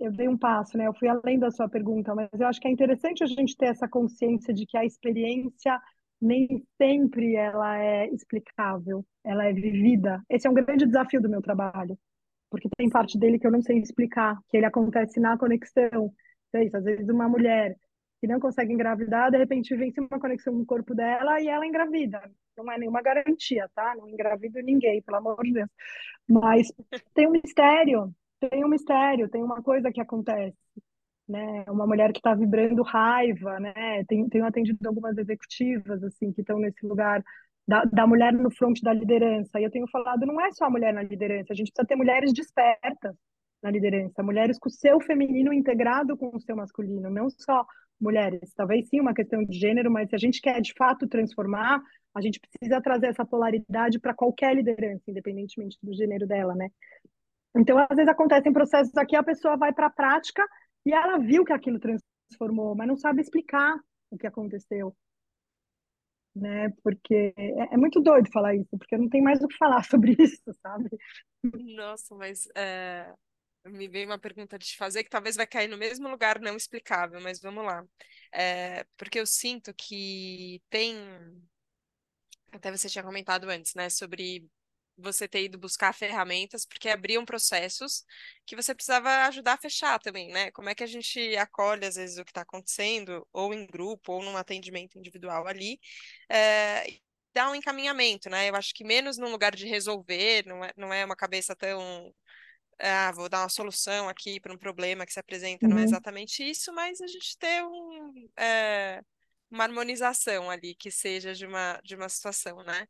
eu 0.00 0.12
dei 0.12 0.28
um 0.28 0.36
passo, 0.36 0.76
né? 0.76 0.86
Eu 0.86 0.94
fui 0.94 1.08
além 1.08 1.38
da 1.38 1.50
sua 1.50 1.68
pergunta, 1.68 2.14
mas 2.14 2.28
eu 2.38 2.46
acho 2.46 2.60
que 2.60 2.68
é 2.68 2.70
interessante 2.70 3.22
a 3.22 3.26
gente 3.26 3.56
ter 3.56 3.66
essa 3.66 3.88
consciência 3.88 4.52
de 4.52 4.66
que 4.66 4.76
a 4.76 4.84
experiência 4.84 5.80
nem 6.20 6.62
sempre 6.76 7.34
ela 7.34 7.78
é 7.78 8.08
explicável, 8.10 9.04
ela 9.24 9.46
é 9.46 9.52
vivida. 9.52 10.22
Esse 10.28 10.46
é 10.46 10.50
um 10.50 10.54
grande 10.54 10.86
desafio 10.86 11.20
do 11.20 11.28
meu 11.28 11.40
trabalho, 11.40 11.98
porque 12.50 12.68
tem 12.76 12.90
parte 12.90 13.18
dele 13.18 13.38
que 13.38 13.46
eu 13.46 13.50
não 13.50 13.62
sei 13.62 13.78
explicar, 13.78 14.38
que 14.48 14.56
ele 14.56 14.66
acontece 14.66 15.18
na 15.20 15.38
conexão. 15.38 16.12
É 16.52 16.64
isso, 16.64 16.76
às 16.76 16.84
vezes 16.84 17.08
uma 17.08 17.28
mulher 17.28 17.76
que 18.20 18.26
não 18.26 18.38
consegue 18.38 18.72
engravidar, 18.72 19.30
de 19.30 19.38
repente 19.38 19.74
vence 19.74 19.98
uma 20.00 20.20
conexão 20.20 20.52
com 20.52 20.60
o 20.60 20.66
corpo 20.66 20.94
dela 20.94 21.40
e 21.40 21.48
ela 21.48 21.66
engravida. 21.66 22.20
Não 22.56 22.70
é 22.70 22.78
nenhuma 22.78 23.00
garantia, 23.00 23.68
tá? 23.74 23.94
Não 23.96 24.08
engravido 24.08 24.60
ninguém, 24.60 25.00
pelo 25.02 25.18
amor 25.18 25.42
de 25.42 25.52
Deus. 25.54 25.70
Mas 26.28 26.70
tem 27.14 27.26
um 27.26 27.30
mistério, 27.30 28.14
tem 28.38 28.64
um 28.64 28.68
mistério, 28.68 29.28
tem 29.30 29.42
uma 29.42 29.62
coisa 29.62 29.90
que 29.90 30.00
acontece 30.00 30.54
né? 31.30 31.64
Uma 31.68 31.86
mulher 31.86 32.12
que 32.12 32.18
está 32.18 32.34
vibrando 32.34 32.82
raiva, 32.82 33.58
né? 33.60 34.04
Tenho, 34.08 34.28
tenho 34.28 34.44
atendido 34.44 34.78
algumas 34.86 35.16
executivas, 35.16 36.02
assim, 36.02 36.32
que 36.32 36.40
estão 36.40 36.58
nesse 36.58 36.84
lugar 36.84 37.22
da, 37.66 37.84
da 37.84 38.06
mulher 38.06 38.32
no 38.32 38.50
front 38.50 38.80
da 38.82 38.92
liderança. 38.92 39.60
E 39.60 39.64
eu 39.64 39.70
tenho 39.70 39.86
falado, 39.88 40.26
não 40.26 40.40
é 40.40 40.50
só 40.52 40.64
a 40.64 40.70
mulher 40.70 40.92
na 40.92 41.02
liderança, 41.02 41.52
a 41.52 41.56
gente 41.56 41.70
precisa 41.70 41.86
ter 41.86 41.96
mulheres 41.96 42.32
despertas 42.32 43.14
na 43.62 43.70
liderança, 43.70 44.22
mulheres 44.22 44.58
com 44.58 44.68
o 44.68 44.72
seu 44.72 45.00
feminino 45.00 45.52
integrado 45.52 46.16
com 46.16 46.34
o 46.34 46.40
seu 46.40 46.56
masculino, 46.56 47.10
não 47.10 47.28
só 47.30 47.64
mulheres. 48.00 48.52
Talvez 48.54 48.88
sim 48.88 49.00
uma 49.00 49.14
questão 49.14 49.44
de 49.44 49.56
gênero, 49.58 49.90
mas 49.90 50.08
se 50.08 50.14
a 50.16 50.18
gente 50.18 50.40
quer 50.40 50.60
de 50.60 50.72
fato 50.76 51.06
transformar, 51.06 51.80
a 52.14 52.20
gente 52.20 52.40
precisa 52.40 52.80
trazer 52.80 53.08
essa 53.08 53.24
polaridade 53.24 54.00
para 54.00 54.14
qualquer 54.14 54.56
liderança, 54.56 55.04
independentemente 55.08 55.78
do 55.82 55.92
gênero 55.92 56.26
dela, 56.26 56.54
né? 56.54 56.70
Então, 57.54 57.78
às 57.78 57.96
vezes 57.96 58.08
acontecem 58.08 58.52
processos 58.52 58.96
aqui, 58.96 59.14
a 59.14 59.22
pessoa 59.22 59.56
vai 59.56 59.72
para 59.72 59.86
a 59.86 59.90
prática 59.90 60.42
e 60.84 60.92
ela 60.92 61.18
viu 61.18 61.44
que 61.44 61.52
aquilo 61.52 61.78
transformou, 61.78 62.74
mas 62.74 62.88
não 62.88 62.96
sabe 62.96 63.20
explicar 63.20 63.78
o 64.10 64.18
que 64.18 64.26
aconteceu. 64.26 64.96
Né? 66.34 66.70
Porque 66.82 67.34
é, 67.36 67.74
é 67.74 67.76
muito 67.76 68.00
doido 68.00 68.30
falar 68.32 68.54
isso, 68.54 68.78
porque 68.78 68.96
não 68.96 69.08
tem 69.08 69.22
mais 69.22 69.42
o 69.42 69.48
que 69.48 69.56
falar 69.56 69.82
sobre 69.84 70.16
isso, 70.18 70.52
sabe? 70.62 70.88
Nossa, 71.76 72.14
mas 72.14 72.46
é, 72.56 73.12
me 73.66 73.88
veio 73.88 74.06
uma 74.06 74.18
pergunta 74.18 74.58
de 74.58 74.66
te 74.66 74.76
fazer 74.76 75.04
que 75.04 75.10
talvez 75.10 75.36
vai 75.36 75.46
cair 75.46 75.68
no 75.68 75.76
mesmo 75.76 76.08
lugar 76.08 76.40
não 76.40 76.56
explicável, 76.56 77.20
mas 77.20 77.40
vamos 77.40 77.64
lá. 77.64 77.84
É, 78.32 78.84
porque 78.96 79.18
eu 79.18 79.26
sinto 79.26 79.74
que 79.74 80.62
tem. 80.70 80.96
Até 82.52 82.70
você 82.70 82.88
tinha 82.88 83.04
comentado 83.04 83.48
antes, 83.48 83.74
né, 83.74 83.88
sobre 83.88 84.48
você 85.00 85.28
ter 85.28 85.44
ido 85.44 85.58
buscar 85.58 85.92
ferramentas, 85.94 86.64
porque 86.66 86.88
abriam 86.88 87.24
processos 87.24 88.04
que 88.46 88.56
você 88.56 88.74
precisava 88.74 89.08
ajudar 89.28 89.54
a 89.54 89.58
fechar 89.58 89.98
também, 90.00 90.30
né? 90.32 90.50
Como 90.52 90.68
é 90.68 90.74
que 90.74 90.84
a 90.84 90.86
gente 90.86 91.36
acolhe, 91.36 91.86
às 91.86 91.96
vezes, 91.96 92.18
o 92.18 92.24
que 92.24 92.30
está 92.30 92.42
acontecendo, 92.42 93.26
ou 93.32 93.54
em 93.54 93.66
grupo, 93.66 94.12
ou 94.14 94.22
num 94.22 94.36
atendimento 94.36 94.98
individual 94.98 95.46
ali, 95.46 95.80
é, 96.30 96.86
dá 97.34 97.50
um 97.50 97.54
encaminhamento, 97.54 98.28
né? 98.30 98.48
Eu 98.50 98.56
acho 98.56 98.74
que 98.74 98.84
menos 98.84 99.18
no 99.18 99.28
lugar 99.30 99.54
de 99.54 99.66
resolver, 99.66 100.44
não 100.46 100.64
é, 100.64 100.72
não 100.76 100.92
é 100.92 101.04
uma 101.04 101.16
cabeça 101.16 101.54
tão 101.56 102.14
ah, 102.78 103.12
vou 103.12 103.28
dar 103.28 103.42
uma 103.42 103.48
solução 103.48 104.08
aqui 104.08 104.40
para 104.40 104.52
um 104.52 104.58
problema 104.58 105.04
que 105.06 105.12
se 105.12 105.20
apresenta, 105.20 105.68
não 105.68 105.78
é 105.78 105.82
Uhum, 105.82 105.84
exatamente 105.84 106.42
isso, 106.48 106.72
mas 106.72 107.00
a 107.00 107.06
gente 107.06 107.36
ter 107.38 107.62
um, 107.64 108.28
é, 108.38 109.02
uma 109.50 109.64
harmonização 109.64 110.50
ali 110.50 110.74
que 110.74 110.90
seja 110.90 111.34
de 111.34 111.46
uma, 111.46 111.80
de 111.84 111.94
uma 111.96 112.08
situação, 112.08 112.62
né? 112.62 112.86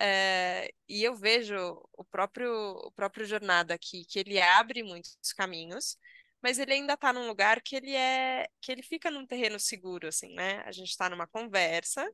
É, 0.00 0.72
e 0.88 1.02
eu 1.02 1.14
vejo 1.16 1.56
o 1.92 2.04
próprio, 2.04 2.50
o 2.52 2.92
próprio 2.92 3.24
Jornada 3.26 3.74
aqui, 3.74 4.04
que 4.04 4.18
ele 4.18 4.40
abre 4.40 4.82
muitos 4.82 5.32
caminhos, 5.36 5.96
mas 6.42 6.58
ele 6.58 6.72
ainda 6.74 6.94
está 6.94 7.12
num 7.12 7.26
lugar 7.28 7.62
que 7.62 7.76
ele 7.76 7.94
é, 7.94 8.48
que 8.60 8.72
ele 8.72 8.82
fica 8.82 9.10
num 9.10 9.26
terreno 9.26 9.58
seguro, 9.60 10.08
assim, 10.08 10.34
né? 10.34 10.60
A 10.66 10.72
gente 10.72 10.90
está 10.90 11.08
numa 11.08 11.26
conversa, 11.26 12.06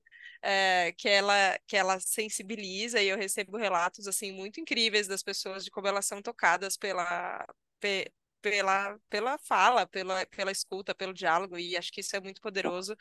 é, 0.43 0.93
que 0.97 1.09
ela, 1.09 1.59
que 1.67 1.77
ela 1.77 1.99
sensibiliza, 2.01 3.01
e 3.03 3.09
eu 3.09 3.17
recebo 3.17 3.57
relatos, 3.57 4.07
assim, 4.07 4.33
muito 4.33 4.61
incríveis 4.61 5.07
das 5.09 5.23
pessoas 5.23 5.65
de 5.65 5.71
como 5.71 5.87
elas 5.89 6.07
são 6.07 6.23
tocadas 6.23 6.77
pela... 6.77 7.45
Pe, 7.81 8.13
pela, 8.41 8.99
pela 9.09 9.39
fala, 9.39 9.87
pela, 9.87 10.25
pela 10.27 10.53
escuta, 10.53 10.95
pelo 10.95 11.15
diálogo, 11.15 11.59
e 11.59 11.77
acho 11.77 11.93
que 11.93 12.01
isso 12.01 12.17
é 12.17 12.21
muito 12.21 12.41
poderoso 12.41 12.97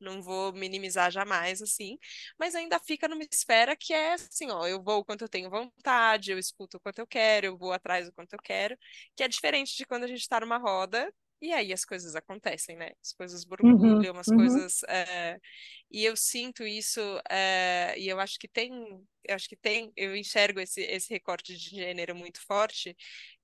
não 0.00 0.22
vou 0.22 0.52
minimizar 0.52 1.10
jamais, 1.10 1.60
assim, 1.62 1.98
mas 2.38 2.54
ainda 2.54 2.78
fica 2.78 3.08
numa 3.08 3.24
esfera 3.24 3.76
que 3.76 3.92
é 3.92 4.14
assim, 4.14 4.50
ó, 4.50 4.66
eu 4.66 4.82
vou 4.82 5.04
quanto 5.04 5.22
eu 5.22 5.28
tenho 5.28 5.50
vontade, 5.50 6.30
eu 6.32 6.38
escuto 6.38 6.76
o 6.76 6.80
quanto 6.80 6.98
eu 7.00 7.06
quero, 7.06 7.46
eu 7.46 7.58
vou 7.58 7.72
atrás 7.72 8.06
do 8.06 8.12
quanto 8.12 8.32
eu 8.34 8.38
quero, 8.42 8.76
que 9.16 9.22
é 9.22 9.28
diferente 9.28 9.76
de 9.76 9.84
quando 9.86 10.04
a 10.04 10.06
gente 10.06 10.20
está 10.20 10.40
numa 10.40 10.58
roda 10.58 11.12
e 11.40 11.52
aí 11.52 11.72
as 11.72 11.84
coisas 11.84 12.16
acontecem, 12.16 12.76
né? 12.76 12.92
As 13.02 13.12
coisas 13.12 13.44
uhum, 13.44 13.48
borbulham, 13.48 14.18
as 14.18 14.28
uhum, 14.28 14.36
coisas. 14.36 14.82
É... 14.84 15.38
E 15.90 16.04
eu 16.04 16.16
sinto 16.16 16.66
isso, 16.66 17.00
é... 17.30 17.94
e 17.96 18.08
eu 18.08 18.18
acho 18.18 18.38
que 18.38 18.48
tem, 18.48 18.72
eu 19.24 19.34
acho 19.34 19.48
que 19.48 19.56
tem, 19.56 19.92
eu 19.96 20.16
enxergo 20.16 20.60
esse, 20.60 20.80
esse 20.82 21.10
recorte 21.10 21.56
de 21.56 21.76
gênero 21.76 22.14
muito 22.14 22.40
forte, 22.44 22.96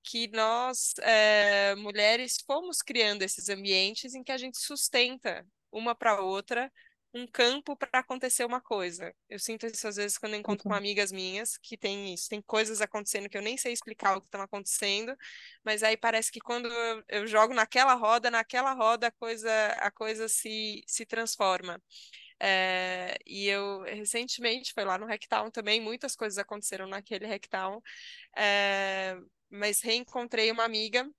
que 0.03 0.27
nós, 0.27 0.93
é... 1.01 1.75
mulheres, 1.75 2.37
fomos 2.45 2.81
criando 2.81 3.21
esses 3.21 3.49
ambientes 3.49 4.13
em 4.13 4.23
que 4.23 4.31
a 4.31 4.37
gente 4.37 4.57
sustenta 4.57 5.45
uma 5.71 5.95
para 5.95 6.21
outra 6.21 6.71
um 7.15 7.25
campo 7.25 7.77
para 7.77 7.99
acontecer 7.99 8.43
uma 8.43 8.59
coisa. 8.59 9.15
Eu 9.29 9.39
sinto 9.39 9.65
isso 9.65 9.87
às 9.87 9.95
vezes 9.95 10.17
quando 10.17 10.33
eu 10.33 10.39
encontro 10.39 10.63
com 10.63 10.69
total. 10.69 10.77
amigas 10.77 11.13
minhas 11.13 11.57
que 11.57 11.77
tem 11.77 12.13
isso, 12.13 12.27
tem 12.27 12.41
coisas 12.41 12.81
acontecendo 12.81 13.29
que 13.29 13.37
eu 13.37 13.41
nem 13.41 13.55
sei 13.57 13.71
explicar 13.71 14.17
o 14.17 14.21
que 14.21 14.27
estão 14.27 14.41
acontecendo, 14.41 15.15
mas 15.63 15.81
aí 15.81 15.95
parece 15.95 16.29
que 16.29 16.41
quando 16.41 16.67
eu, 16.67 17.03
eu, 17.07 17.27
jogo 17.27 17.53
naquela 17.53 17.93
roda, 17.93 18.29
naquela 18.29 18.73
roda 18.73 19.07
a 19.07 19.11
coisa 19.11 19.49
a 19.79 19.89
coisa 19.89 20.27
se, 20.27 20.83
se 20.85 21.05
transforma. 21.05 21.81
É, 22.37 23.17
e 23.25 23.47
eu 23.47 23.83
recentemente 23.83 24.73
foi 24.73 24.83
lá 24.83 24.97
no 24.97 25.05
Hacktown 25.05 25.49
também, 25.51 25.79
muitas 25.79 26.15
coisas 26.17 26.37
aconteceram 26.37 26.85
naquele 26.85 27.25
Hacktown, 27.25 27.81
é, 28.35 29.17
mas 29.49 29.81
reencontrei 29.81 30.51
uma 30.51 30.65
amiga 30.65 31.09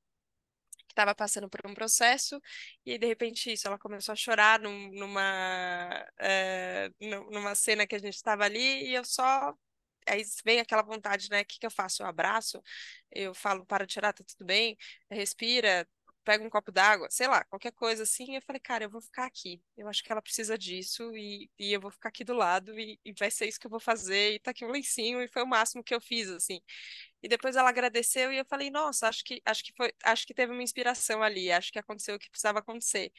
estava 0.97 1.15
passando 1.15 1.49
por 1.49 1.61
um 1.67 1.75
processo 1.75 2.41
e 2.85 2.99
de 2.99 3.07
repente 3.07 3.53
isso, 3.53 3.67
ela 3.69 3.79
começou 3.79 4.13
a 4.13 4.17
chorar 4.17 4.61
num, 4.61 4.91
numa 4.93 6.07
é, 6.19 6.91
numa 7.01 7.55
cena 7.55 7.87
que 7.87 7.95
a 7.95 7.99
gente 7.99 8.15
estava 8.17 8.45
ali 8.45 8.89
e 8.89 8.95
eu 8.95 9.05
só 9.05 9.55
aí 10.09 10.23
vem 10.45 10.61
aquela 10.61 10.83
vontade, 10.83 11.29
né? 11.31 11.43
O 11.43 11.47
que 11.47 11.59
que 11.59 11.67
eu 11.67 11.71
faço? 11.71 12.03
Eu 12.03 12.07
abraço, 12.07 12.63
eu 13.11 13.35
falo 13.35 13.67
para 13.67 13.87
de 13.87 13.95
chorar, 13.95 14.13
tá 14.13 14.25
tudo 14.25 14.47
bem, 14.47 14.77
respira, 15.11 15.87
pega 16.27 16.45
um 16.45 16.51
copo 16.51 16.73
d'água, 16.73 17.09
sei 17.11 17.29
lá, 17.29 17.45
qualquer 17.47 17.73
coisa 17.73 18.05
assim. 18.05 18.37
Eu 18.37 18.43
falei, 18.43 18.61
cara, 18.61 18.85
eu 18.85 18.91
vou 18.91 19.01
ficar 19.01 19.27
aqui. 19.27 19.63
Eu 19.79 19.89
acho 19.89 20.05
que 20.05 20.13
ela 20.13 20.23
precisa 20.23 20.59
disso 20.59 21.17
e, 21.17 21.51
e 21.59 21.73
eu 21.73 21.81
vou 21.81 21.91
ficar 21.93 22.11
aqui 22.11 22.25
do 22.25 22.35
lado 22.35 22.79
e, 22.81 23.01
e 23.05 23.15
vai 23.15 23.31
ser 23.31 23.47
isso 23.49 23.61
que 23.61 23.67
eu 23.69 23.71
vou 23.71 23.81
fazer. 23.81 24.35
E 24.35 24.41
tá 24.41 24.51
aqui 24.53 24.67
um 24.67 24.71
lencinho 24.73 25.23
e 25.23 25.29
foi 25.29 25.43
o 25.45 25.49
máximo 25.49 25.85
que 25.85 25.95
eu 25.95 26.01
fiz, 26.03 26.29
assim. 26.31 26.61
E 27.23 27.29
depois 27.29 27.57
ela 27.57 27.69
agradeceu 27.71 28.33
e 28.33 28.39
eu 28.39 28.45
falei, 28.47 28.71
nossa, 28.71 29.09
acho 29.09 29.25
que 29.25 29.43
acho 29.47 29.65
que 29.65 29.73
foi, 29.77 29.93
acho 30.05 30.27
que 30.27 30.35
teve 30.35 30.53
uma 30.53 30.63
inspiração 30.63 31.23
ali, 31.23 31.53
acho 31.53 31.73
que 31.73 31.79
aconteceu 31.81 32.17
o 32.17 32.19
que 32.19 32.31
precisava 32.31 32.61
acontecer. 32.61 33.13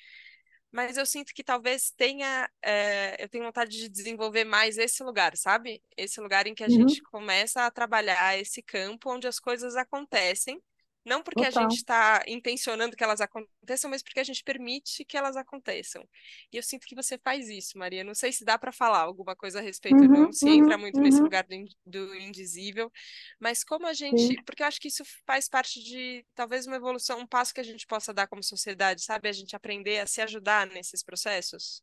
Mas 0.71 0.97
eu 0.97 1.05
sinto 1.05 1.33
que 1.33 1.43
talvez 1.43 1.91
tenha, 1.91 2.49
é, 2.61 3.23
eu 3.23 3.29
tenho 3.29 3.45
vontade 3.45 3.71
de 3.71 3.89
desenvolver 3.89 4.43
mais 4.43 4.77
esse 4.77 5.01
lugar, 5.03 5.35
sabe? 5.37 5.81
Esse 5.95 6.19
lugar 6.21 6.45
em 6.47 6.53
que 6.55 6.63
a 6.63 6.67
Uhum, 6.67 6.67
gente 6.69 7.01
começa 7.03 7.65
a 7.65 7.71
trabalhar 7.71 8.37
esse 8.37 8.61
campo 8.61 9.11
onde 9.11 9.27
as 9.27 9.39
coisas 9.39 9.75
acontecem 9.75 10.61
não 11.07 11.23
porque 11.23 11.45
a 11.45 11.51
gente 11.51 11.71
total. 11.71 11.77
está 11.77 12.23
intencionando 12.27 12.95
que 12.95 13.03
elas 13.03 13.21
aconteçam, 13.21 13.89
mas 13.89 14.03
porque 14.03 14.19
a 14.19 14.23
gente 14.23 14.43
permite 14.43 15.05
que 15.05 15.17
elas 15.17 15.35
aconteçam. 15.37 16.07
E 16.51 16.57
eu 16.57 16.63
sinto 16.63 16.85
que 16.87 16.95
você 16.95 17.17
faz 17.17 17.49
isso, 17.49 17.77
Maria. 17.77 18.03
Não 18.03 18.13
sei 18.15 18.31
se 18.31 18.45
dá 18.45 18.57
para 18.59 18.71
falar 18.71 18.99
alguma 19.01 19.35
coisa 19.35 19.59
a 19.59 19.61
respeito, 19.61 20.05
Uhum, 20.05 20.09
não 20.09 20.31
se 20.31 20.49
entra 20.49 20.77
uhum, 20.77 20.77
muito 20.77 21.01
nesse 21.01 21.21
uhum, 21.21 21.23
lugar 21.23 21.43
do, 21.45 21.55
do 21.85 22.15
indizível, 22.15 22.91
mas 23.39 23.63
como 23.63 23.87
a 23.87 23.93
sim, 24.11 24.33
gente. 24.33 24.41
Porque 24.45 24.63
eu 24.63 24.67
acho 24.67 24.79
que 24.81 24.87
isso 24.89 25.03
faz 25.25 25.47
parte 25.49 25.81
de 25.83 26.25
talvez 26.35 26.67
uma 26.67 26.75
evolução, 26.77 27.19
um 27.19 27.27
passo 27.27 27.53
que 27.53 27.61
a 27.61 27.63
gente 27.63 27.87
possa 27.87 28.13
dar 28.13 28.27
como 28.27 28.43
sociedade, 28.43 29.01
sabe? 29.03 29.29
A 29.29 29.31
gente 29.33 29.55
aprender 29.55 29.99
a 29.99 30.07
se 30.07 30.21
ajudar 30.21 30.67
nesses 30.67 31.03
processos. 31.03 31.81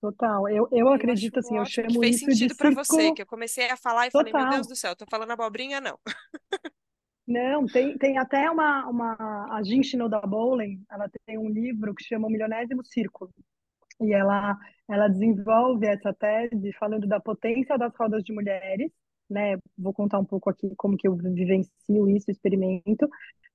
total. 0.00 0.48
Eu, 0.48 0.68
eu 0.72 0.88
Eu 0.92 0.92
acredito 0.92 1.38
assim, 1.38 1.56
eu 1.58 1.64
ótimo 1.64 1.86
que 1.86 1.98
chamo 1.98 1.98
fez 1.98 2.20
isso 2.22 2.46
de 2.46 2.48
sentido 2.48 2.54
para 2.56 2.70
você, 2.70 3.12
que 3.12 3.22
eu 3.22 3.26
comecei 3.26 3.68
a 3.70 3.76
falar 3.76 4.06
e 4.06 4.10
falei, 4.10 4.32
meu 4.32 4.46
Deus 4.46 4.66
total. 4.66 4.68
do 4.68 4.76
céu, 4.76 4.96
tô 4.96 5.06
falando 5.10 5.30
abobrinha, 5.32 5.80
não. 5.80 5.98
Não, 7.26 7.64
tem, 7.66 7.96
tem 7.96 8.18
até 8.18 8.50
uma, 8.50 8.86
uma 8.86 9.56
a 9.56 9.62
Jean 9.62 9.82
Shinoda 9.82 10.20
Bowling, 10.20 10.84
ela 10.90 11.08
tem 11.26 11.38
um 11.38 11.48
livro 11.48 11.94
que 11.94 12.04
chama 12.04 12.26
O 12.26 12.30
Milionésimo 12.30 12.84
Círculo. 12.84 13.30
E 14.00 14.12
ela, 14.12 14.56
ela 14.88 15.08
desenvolve 15.08 15.86
essa 15.86 16.12
tese 16.12 16.72
falando 16.78 17.06
da 17.06 17.20
potência 17.20 17.78
das 17.78 17.94
rodas 17.96 18.22
de 18.22 18.32
mulheres, 18.32 18.90
né? 19.30 19.56
Vou 19.78 19.92
contar 19.94 20.18
um 20.18 20.24
pouco 20.24 20.50
aqui 20.50 20.74
como 20.76 20.96
que 20.96 21.08
eu 21.08 21.16
vivencio 21.16 22.08
isso, 22.10 22.30
experimento, 22.30 23.08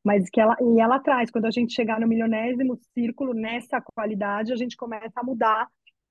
mas 0.04 0.30
que 0.30 0.42
ela, 0.42 0.56
e 0.62 0.80
ela 0.80 1.00
traz, 1.00 1.30
quando 1.30 1.46
a 1.46 1.52
gente 1.52 1.74
chegar 1.74 2.00
no 2.00 2.08
milionésimo 2.08 2.80
círculo, 2.94 3.34
nessa 3.34 3.82
qualidade, 3.82 4.54
a 4.54 4.56
gente 4.56 4.76
começa 4.78 5.20
a 5.20 5.24
mudar 5.24 5.68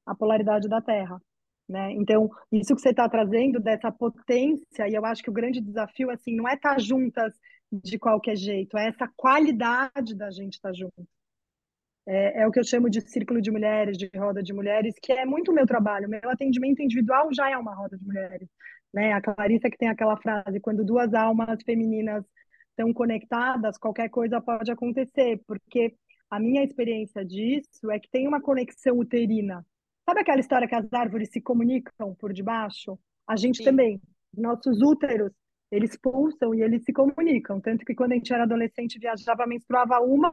a 0.06 0.14
polaridade 0.14 0.68
da 0.68 0.80
Terra. 0.80 1.20
Né? 1.68 1.92
Então, 1.92 2.30
isso 2.50 2.74
que 2.74 2.80
você 2.80 2.90
está 2.90 3.08
trazendo 3.08 3.60
dessa 3.60 3.92
potência, 3.92 4.88
e 4.88 4.94
eu 4.94 5.04
acho 5.04 5.22
que 5.22 5.30
o 5.30 5.32
grande 5.32 5.60
desafio 5.60 6.10
assim, 6.10 6.34
não 6.34 6.48
é 6.48 6.54
estar 6.54 6.74
tá 6.74 6.78
juntas 6.78 7.34
de 7.70 7.98
qualquer 7.98 8.36
jeito, 8.36 8.78
é 8.78 8.88
essa 8.88 9.06
qualidade 9.16 10.16
da 10.16 10.30
gente 10.30 10.54
estar 10.54 10.70
tá 10.70 10.74
junto. 10.74 11.06
É, 12.06 12.40
é, 12.40 12.46
o 12.46 12.50
que 12.50 12.58
eu 12.58 12.64
chamo 12.64 12.88
de 12.88 13.02
círculo 13.02 13.38
de 13.40 13.50
mulheres, 13.50 13.98
de 13.98 14.10
roda 14.16 14.42
de 14.42 14.54
mulheres, 14.54 14.94
que 15.02 15.12
é 15.12 15.26
muito 15.26 15.50
o 15.50 15.54
meu 15.54 15.66
trabalho. 15.66 16.08
Meu 16.08 16.30
atendimento 16.30 16.80
individual 16.82 17.28
já 17.34 17.50
é 17.50 17.56
uma 17.58 17.74
roda 17.74 17.98
de 17.98 18.04
mulheres. 18.04 18.48
Né? 18.94 19.12
A 19.12 19.20
Clarissa 19.20 19.68
que 19.68 19.76
tem 19.76 19.90
aquela 19.90 20.16
frase, 20.16 20.58
quando 20.60 20.84
duas 20.86 21.12
almas 21.12 21.62
femininas 21.66 22.24
estão 22.70 22.94
conectadas, 22.94 23.76
qualquer 23.76 24.08
coisa 24.08 24.40
pode 24.40 24.70
acontecer, 24.70 25.42
porque 25.46 25.94
a 26.30 26.40
minha 26.40 26.64
experiência 26.64 27.24
disso 27.24 27.90
é 27.90 27.98
que 27.98 28.08
tem 28.10 28.26
uma 28.26 28.40
conexão 28.40 28.98
uterina. 28.98 29.64
Sabe 30.08 30.20
aquela 30.20 30.40
história 30.40 30.66
que 30.66 30.74
as 30.74 30.90
árvores 30.90 31.28
se 31.30 31.38
comunicam 31.38 32.14
por 32.14 32.32
debaixo? 32.32 32.98
A 33.26 33.36
gente 33.36 33.58
Sim. 33.58 33.64
também. 33.64 34.00
Nossos 34.34 34.80
úteros, 34.80 35.32
eles 35.70 35.98
pulsam 35.98 36.54
e 36.54 36.62
eles 36.62 36.82
se 36.82 36.94
comunicam. 36.94 37.60
Tanto 37.60 37.84
que 37.84 37.94
quando 37.94 38.12
a 38.12 38.14
gente 38.14 38.32
era 38.32 38.44
adolescente, 38.44 38.98
viajava, 38.98 39.46
menstruava 39.46 40.00
uma, 40.00 40.30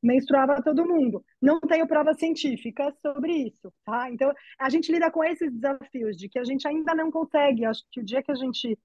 menstruava 0.00 0.62
todo 0.62 0.86
mundo. 0.86 1.24
Não 1.42 1.58
tenho 1.58 1.88
prova 1.88 2.14
científica 2.14 2.94
sobre 3.02 3.32
isso, 3.32 3.72
tá? 3.84 4.08
Então, 4.12 4.32
a 4.60 4.70
gente 4.70 4.92
lida 4.92 5.10
com 5.10 5.24
esses 5.24 5.52
desafios 5.52 6.16
de 6.16 6.28
que 6.28 6.38
a 6.38 6.44
gente 6.44 6.68
ainda 6.68 6.94
não 6.94 7.10
consegue. 7.10 7.64
Acho 7.64 7.82
que 7.90 8.00
o 8.00 8.04
dia 8.04 8.22
que 8.22 8.30
a 8.30 8.36
gente 8.36 8.78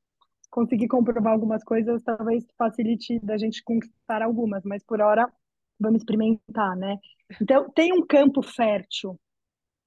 conseguir 0.49 0.87
comprovar 0.87 1.33
algumas 1.33 1.63
coisas, 1.63 2.01
talvez 2.01 2.43
facilite 2.57 3.19
da 3.19 3.37
gente 3.37 3.63
conquistar 3.63 4.23
algumas, 4.23 4.63
mas 4.63 4.83
por 4.83 5.01
hora 5.01 5.31
vamos 5.79 5.99
experimentar, 5.99 6.75
né? 6.77 6.97
Então, 7.39 7.69
tem 7.69 7.93
um 7.93 8.03
campo 8.03 8.41
fértil 8.41 9.19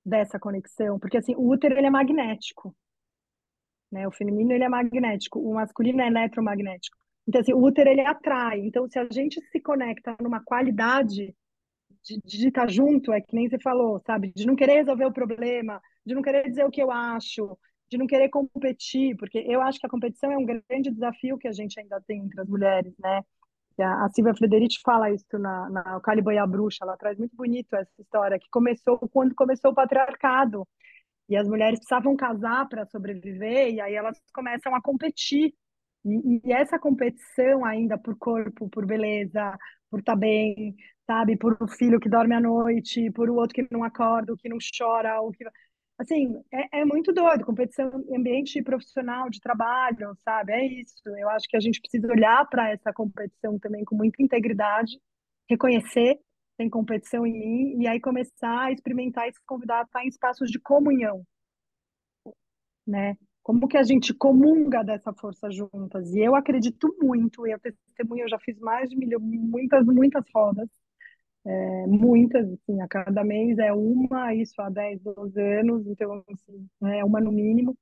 dessa 0.05 0.39
conexão, 0.39 0.99
porque 0.99 1.17
assim, 1.17 1.35
o 1.37 1.49
útero 1.49 1.77
ele 1.77 1.87
é 1.87 1.91
magnético, 1.91 2.75
né? 3.91 4.07
O 4.07 4.13
feminino 4.13 4.53
ele 4.53 4.65
é 4.65 4.69
magnético, 4.69 5.39
o 5.39 5.55
masculino 5.55 6.03
é 6.03 6.07
eletromagnético. 6.09 6.97
Então, 7.27 7.41
assim, 7.41 7.55
o 7.55 7.63
útero 7.63 7.89
ele 7.89 8.03
atrai. 8.03 8.61
Então, 8.61 8.89
se 8.89 8.99
a 8.99 9.07
gente 9.11 9.41
se 9.51 9.61
conecta 9.61 10.17
numa 10.21 10.43
qualidade 10.45 11.35
de, 12.03 12.21
de 12.25 12.49
estar 12.49 12.69
junto, 12.71 13.13
é 13.13 13.21
que 13.21 13.35
nem 13.35 13.49
você 13.49 13.59
falou, 13.59 14.01
sabe? 14.07 14.33
De 14.35 14.47
não 14.47 14.57
querer 14.57 14.75
resolver 14.75 15.07
o 15.07 15.13
problema, 15.13 15.81
de 16.05 16.15
não 16.15 16.23
querer 16.23 16.49
dizer 16.49 16.65
o 16.65 16.71
que 16.71 16.83
eu 16.83 16.91
acho, 16.91 17.59
de 17.89 17.97
não 17.97 18.07
querer 18.07 18.29
competir, 18.29 19.17
porque 19.17 19.39
eu 19.39 19.63
acho 19.63 19.79
que 19.79 19.87
a 19.87 19.91
competição 19.91 20.31
é 20.33 20.37
um 20.37 20.45
grande 20.45 20.91
desafio 20.91 21.39
que 21.39 21.49
a 21.49 21.53
gente 21.53 21.79
ainda 21.81 22.01
tem 22.07 22.21
entre 22.21 22.41
as 22.41 22.49
mulheres, 22.49 22.93
né? 22.99 23.23
A 23.83 24.09
Silvia 24.11 24.35
Frederici 24.35 24.81
fala 24.85 25.11
isso 25.11 25.39
na, 25.39 25.69
na 25.71 26.01
Caliban 26.01 26.35
e 26.35 26.39
a 26.39 26.47
Bruxa, 26.47 26.79
ela 26.83 26.97
traz 26.97 27.19
muito 27.19 27.35
bonito 27.37 27.75
essa 27.75 27.91
história, 27.99 28.39
que 28.39 28.49
começou 28.51 28.99
quando 29.11 29.35
começou 29.35 29.73
o 29.73 29.75
patriarcado, 29.75 30.67
e 31.29 31.37
as 31.37 31.49
mulheres 31.49 31.79
precisavam 31.79 32.17
casar 32.17 32.69
para 32.69 32.87
sobreviver, 32.87 33.73
e 33.73 33.81
aí 33.81 33.95
elas 33.95 34.19
começam 34.33 34.75
a 34.75 34.83
competir. 34.83 35.55
E, 36.05 36.41
e 36.45 36.53
essa 36.53 36.79
competição 36.79 37.65
ainda 37.65 37.99
por 37.99 38.17
corpo, 38.19 38.69
por 38.69 38.87
beleza, 38.87 39.57
por 39.91 40.01
estar 40.01 40.13
tá 40.13 40.19
bem, 40.19 40.77
sabe? 41.07 41.37
Por 41.37 41.57
o 41.61 41.69
filho 41.69 42.01
que 42.01 42.09
dorme 42.09 42.35
à 42.35 42.41
noite, 42.41 43.11
por 43.13 43.31
o 43.31 43.37
outro 43.37 43.55
que 43.55 43.67
não 43.71 43.83
acorda, 43.85 44.33
o 44.33 44.37
que 44.37 44.49
não 44.49 44.59
chora, 44.77 45.21
o 45.23 45.33
que 45.33 45.45
assim, 45.99 46.43
é, 46.53 46.81
é, 46.81 46.85
muito 46.85 47.13
doido, 47.13 47.45
competição 47.45 48.05
ambiente 48.15 48.63
profissional, 48.63 49.31
de 49.31 49.41
trabalho, 49.41 50.15
sabe? 50.25 50.53
É 50.53 50.67
isso. 50.67 51.03
Eu 51.07 51.29
acho 51.31 51.49
que 51.49 51.57
a 51.57 51.61
gente 51.61 51.81
precisa 51.81 52.09
olhar 52.11 52.47
para 52.49 52.71
essa 52.71 52.93
competição 52.93 53.59
também 53.59 53.85
com 53.85 53.97
muita 53.97 54.23
integridade, 54.23 54.99
reconhecer 55.49 56.19
tem 56.57 56.71
competição 56.71 57.27
em 57.27 57.33
mim, 57.33 57.83
e 57.83 57.89
aí 57.89 58.01
começar 58.01 58.67
a 58.67 58.73
experimentar 58.73 59.29
e 59.29 59.33
se 59.33 59.41
convidar 59.47 59.81
a 59.81 59.83
estar 59.83 60.05
em 60.05 60.09
espaços 60.09 60.51
de 60.51 60.61
comunhão, 60.61 61.25
né? 62.87 63.17
Como 63.43 63.69
que 63.69 63.77
a 63.77 63.83
gente 63.83 64.15
comunga 64.15 64.83
dessa 64.83 65.13
força 65.13 65.51
juntas? 65.51 66.15
E 66.15 66.21
eu 66.21 66.35
acredito 66.35 66.97
muito, 67.01 67.47
e 67.47 67.51
eu 67.53 67.59
testemunho, 67.61 68.25
eu 68.25 68.29
já 68.29 68.39
fiz 68.39 68.59
mais 68.59 68.89
de 68.89 68.97
milhão, 68.97 69.21
muitas, 69.21 69.85
muitas 69.85 70.25
rodas, 70.35 70.69
é, 71.47 71.87
muitas, 71.87 72.51
assim, 72.51 72.81
a 72.81 72.89
cada 72.89 73.23
mês 73.23 73.59
é 73.59 73.73
uma, 73.73 74.35
isso 74.35 74.61
há 74.63 74.71
10, 74.71 75.01
12 75.03 75.41
anos, 75.41 75.87
então, 75.87 76.25
assim, 76.33 76.69
é 76.85 77.05
uma 77.05 77.21
no 77.21 77.31
mínimo. 77.33 77.77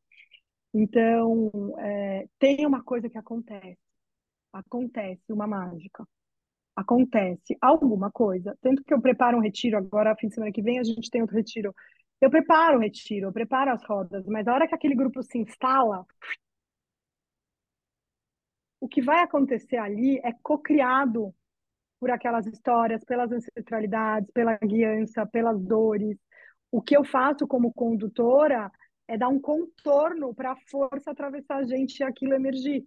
Então, 0.74 1.50
é, 1.78 2.28
tem 2.38 2.66
uma 2.66 2.82
coisa 2.82 3.08
que 3.08 3.18
acontece, 3.18 3.78
acontece 4.52 5.32
uma 5.32 5.46
mágica, 5.46 6.06
acontece 6.76 7.56
alguma 7.60 8.10
coisa, 8.10 8.56
tanto 8.62 8.84
que 8.84 8.94
eu 8.94 9.00
preparo 9.00 9.38
um 9.38 9.42
retiro, 9.42 9.76
agora, 9.78 10.16
fim 10.16 10.28
de 10.28 10.34
semana 10.34 10.52
que 10.52 10.62
vem, 10.62 10.78
a 10.78 10.84
gente 10.84 11.10
tem 11.10 11.20
outro 11.22 11.36
retiro, 11.36 11.74
eu 12.20 12.30
preparo 12.30 12.78
o 12.78 12.80
retiro, 12.80 13.28
eu 13.28 13.32
preparo 13.32 13.72
as 13.72 13.84
rodas, 13.84 14.26
mas 14.26 14.46
a 14.48 14.54
hora 14.54 14.68
que 14.68 14.74
aquele 14.74 14.94
grupo 14.94 15.22
se 15.22 15.38
instala, 15.38 16.06
o 18.80 18.88
que 18.88 19.02
vai 19.02 19.20
acontecer 19.22 19.76
ali 19.76 20.18
é 20.24 20.32
cocriado 20.42 21.34
por 22.02 22.10
aquelas 22.10 22.48
histórias, 22.48 23.04
pelas 23.04 23.30
ancestralidades, 23.30 24.28
pela 24.32 24.56
guiança, 24.56 25.24
pelas 25.24 25.56
dores. 25.62 26.18
O 26.68 26.82
que 26.82 26.96
eu 26.96 27.04
faço 27.04 27.46
como 27.46 27.72
condutora 27.72 28.68
é 29.06 29.16
dar 29.16 29.28
um 29.28 29.40
contorno 29.40 30.34
para 30.34 30.50
a 30.50 30.56
força 30.68 31.12
atravessar 31.12 31.58
a 31.58 31.62
gente 31.62 32.00
e 32.00 32.02
aquilo 32.02 32.34
emergir. 32.34 32.84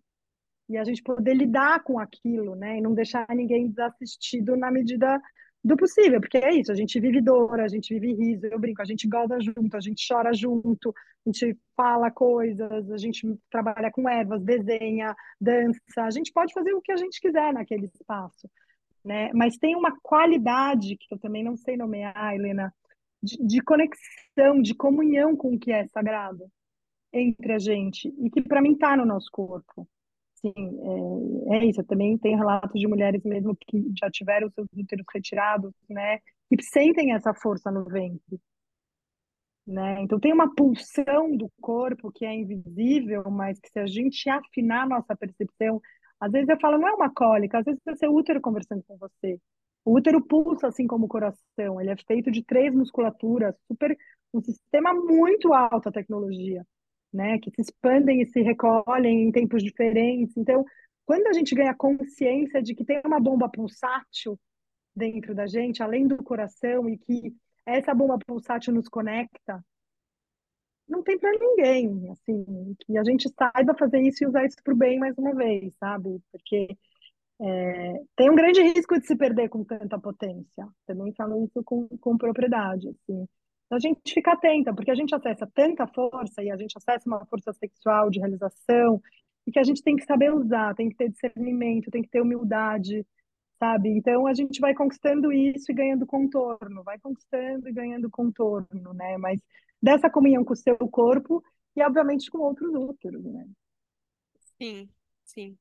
E 0.68 0.76
a 0.76 0.84
gente 0.84 1.02
poder 1.02 1.34
lidar 1.34 1.82
com 1.82 1.98
aquilo, 1.98 2.56
né? 2.56 2.78
E 2.78 2.82
não 2.82 2.94
deixar 2.94 3.26
ninguém 3.30 3.70
desassistido 3.70 4.58
na 4.58 4.70
medida 4.70 5.18
do 5.64 5.78
possível, 5.78 6.20
porque 6.20 6.38
é 6.38 6.54
isso, 6.54 6.74
a 6.74 6.76
gente 6.76 7.00
vive 7.00 7.22
dor, 7.22 7.60
a 7.62 7.70
gente 7.70 7.98
vive 7.98 8.14
riso, 8.14 8.46
eu 8.48 8.60
brinco, 8.60 8.82
a 8.82 8.86
gente 8.86 9.08
goza 9.08 9.40
junto, 9.40 9.78
a 9.78 9.80
gente 9.80 10.06
chora 10.08 10.32
junto, 10.34 10.90
a 11.26 11.30
gente 11.32 11.58
fala 11.76 12.12
coisas, 12.12 12.92
a 12.92 12.98
gente 12.98 13.26
trabalha 13.50 13.90
com 13.92 14.08
ervas, 14.08 14.44
desenha, 14.44 15.16
dança, 15.42 15.80
a 16.04 16.12
gente 16.12 16.34
pode 16.34 16.54
fazer 16.54 16.74
o 16.74 16.82
que 16.82 16.92
a 16.92 16.98
gente 16.98 17.20
quiser 17.20 17.54
naquele 17.54 17.86
espaço 17.86 18.48
né? 19.06 19.32
Mas 19.34 19.56
tem 19.58 19.76
uma 19.76 19.96
qualidade 20.02 20.98
que 20.98 21.14
eu 21.14 21.20
também 21.20 21.44
não 21.44 21.56
sei 21.56 21.78
nomear, 21.78 22.34
Helena, 22.34 22.74
de, 23.22 23.38
de 23.46 23.62
conexão, 23.62 24.62
de 24.62 24.74
comunhão 24.74 25.36
com 25.36 25.54
o 25.54 25.60
que 25.60 25.72
é 25.72 25.88
sagrado 25.88 26.46
entre 27.14 27.54
a 27.54 27.60
gente 27.60 28.14
e 28.20 28.30
que 28.30 28.42
para 28.42 28.62
mim 28.62 28.74
está 28.74 28.98
no 28.98 29.06
nosso 29.06 29.30
corpo. 29.32 29.88
Sim, 30.36 30.54
é, 31.50 31.58
é, 31.58 31.66
isso. 31.66 31.82
Eu 31.82 31.86
também 31.86 32.18
tenho 32.18 32.38
relatos 32.38 32.80
de 32.80 32.88
mulheres 32.88 33.24
mesmo 33.24 33.56
que 33.56 33.92
já 34.00 34.10
tiveram 34.10 34.50
seus 34.50 34.68
úteros 34.76 35.06
retirados, 35.14 35.72
né? 35.90 36.20
Que 36.50 36.62
sentem 36.62 37.14
essa 37.14 37.34
força 37.34 37.72
no 37.72 37.86
ventre. 37.86 38.40
Né? 39.68 40.02
Então 40.02 40.20
tem 40.20 40.32
uma 40.32 40.54
pulsão 40.54 41.36
do 41.36 41.52
corpo 41.60 42.12
que 42.12 42.24
é 42.24 42.32
invisível, 42.36 43.24
mas 43.32 43.60
que 43.60 43.70
se 43.70 43.80
a 43.80 43.88
gente 43.88 44.30
afinar 44.30 44.88
nossa 44.88 45.16
percepção, 45.16 45.82
às 46.20 46.32
vezes 46.32 46.50
eu 46.50 46.60
falo, 46.60 46.78
não 46.78 46.88
é 46.88 46.94
uma 46.94 47.14
cólica, 47.14 47.60
às 47.60 47.66
vezes 47.66 47.82
é 47.88 47.96
seu 47.96 48.14
útero 48.14 48.42
conversando 48.42 48.84
com 48.88 48.98
você. 48.98 49.40
O 49.84 49.94
útero 49.96 50.26
pulsa 50.26 50.68
assim 50.68 50.88
como 50.88 51.06
o 51.06 51.10
coração, 51.10 51.80
ele 51.80 51.92
é 51.92 51.96
feito 52.08 52.32
de 52.32 52.44
três 52.44 52.74
musculaturas, 52.74 53.56
super 53.68 53.96
um 54.34 54.42
sistema 54.42 54.94
muito 54.94 55.54
alta 55.54 55.92
tecnologia, 55.92 56.66
né, 57.14 57.40
que 57.40 57.52
se 57.52 57.62
expandem 57.62 58.22
e 58.22 58.26
se 58.26 58.42
recolhem 58.42 59.28
em 59.28 59.32
tempos 59.32 59.64
diferentes. 59.64 60.36
Então, 60.36 60.66
quando 61.06 61.28
a 61.28 61.34
gente 61.34 61.56
ganha 61.56 61.76
consciência 61.76 62.62
de 62.62 62.74
que 62.76 62.84
tem 62.84 63.02
uma 63.06 63.20
bomba 63.20 63.48
pulsátil 63.48 64.38
dentro 64.96 65.36
da 65.36 65.46
gente, 65.46 65.84
além 65.84 66.08
do 66.08 66.18
coração, 66.24 66.90
e 66.90 66.98
que 66.98 67.34
essa 67.66 67.94
bomba 67.94 68.18
pulsátil 68.26 68.74
nos 68.74 68.88
conecta, 68.88 69.64
não 70.88 71.04
tem 71.04 71.18
para 71.18 71.32
ninguém, 71.32 72.10
assim, 72.12 72.76
que 72.80 72.98
a 72.98 73.04
gente 73.04 73.30
saiba 73.30 73.76
fazer 73.78 74.02
isso 74.02 74.24
e 74.24 74.28
usar 74.28 74.46
isso 74.46 74.58
para 74.64 74.74
o 74.74 74.78
bem 74.78 75.00
mais 75.00 75.18
uma 75.18 75.34
vez, 75.34 75.74
sabe? 75.80 76.22
Porque 76.32 76.78
é, 77.40 78.02
tem 78.16 78.30
um 78.30 78.36
grande 78.36 78.62
risco 78.62 79.00
de 79.00 79.06
se 79.08 79.16
perder 79.16 79.50
com 79.50 79.64
tanta 79.64 80.00
potência. 80.00 80.68
Também 80.86 81.14
falo 81.14 81.44
isso 81.46 81.64
com, 81.64 81.88
com 82.00 82.18
propriedade, 82.18 82.90
assim. 82.90 83.28
Então, 83.66 83.78
a 83.78 83.80
gente 83.80 84.14
fica 84.14 84.34
atenta, 84.34 84.74
porque 84.74 84.92
a 84.92 84.96
gente 84.96 85.14
acessa 85.14 85.48
tanta 85.54 85.88
força 85.88 86.44
e 86.44 86.52
a 86.52 86.58
gente 86.58 86.78
acessa 86.78 87.10
uma 87.10 87.26
força 87.26 87.52
sexual 87.54 88.10
de 88.10 88.20
realização 88.20 89.02
e 89.48 89.52
que 89.52 89.60
a 89.60 89.64
gente 89.64 89.84
tem 89.84 89.96
que 89.96 90.06
saber 90.06 90.34
usar, 90.34 90.76
tem 90.76 90.90
que 90.90 90.96
ter 90.96 91.10
discernimento, 91.10 91.92
tem 91.92 92.02
que 92.02 92.10
ter 92.10 92.22
humildade, 92.22 93.06
sabe? 93.60 93.90
Então 93.90 94.28
a 94.28 94.34
gente 94.34 94.60
vai 94.60 94.74
conquistando 94.74 95.32
isso 95.32 95.72
e 95.72 95.76
ganhando 95.76 96.06
contorno, 96.06 96.84
vai 96.84 97.00
conquistando 97.00 97.68
e 97.68 97.74
ganhando 97.74 98.10
contorno, 98.10 98.94
né? 98.94 99.18
Mas 99.18 99.40
dessa 99.82 100.10
comunhão 100.10 100.44
com 100.44 100.54
o 100.54 100.58
seu 100.58 100.78
corpo 100.78 101.44
e, 101.76 101.84
obviamente, 101.84 102.30
com 102.30 102.40
outros 102.40 102.74
úteros, 102.74 103.24
né? 103.24 103.46
Sim, 104.58 104.90
sim. 105.24 105.58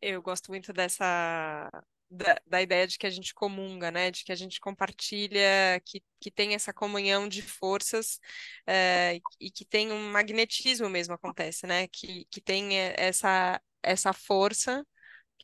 Eu 0.00 0.22
gosto 0.22 0.50
muito 0.50 0.72
dessa 0.72 1.70
da, 2.10 2.40
da, 2.46 2.62
ideia 2.62 2.86
de 2.86 2.98
que 2.98 3.06
a 3.06 3.10
gente 3.10 3.34
comunga, 3.34 3.90
né? 3.90 4.10
De 4.10 4.24
que 4.24 4.32
a 4.32 4.36
gente 4.36 4.60
compartilha, 4.60 5.80
que, 5.84 6.02
que 6.20 6.30
tem 6.30 6.54
essa 6.54 6.72
comunhão 6.72 7.28
de 7.28 7.42
forças 7.42 8.20
é, 8.66 9.20
e 9.40 9.50
que 9.50 9.64
tem 9.64 9.92
um 9.92 10.10
magnetismo 10.12 10.88
mesmo 10.88 11.14
acontece, 11.14 11.66
né? 11.66 11.88
Que, 11.88 12.26
que 12.30 12.40
tem 12.40 12.78
essa, 12.96 13.60
essa 13.82 14.12
força, 14.12 14.86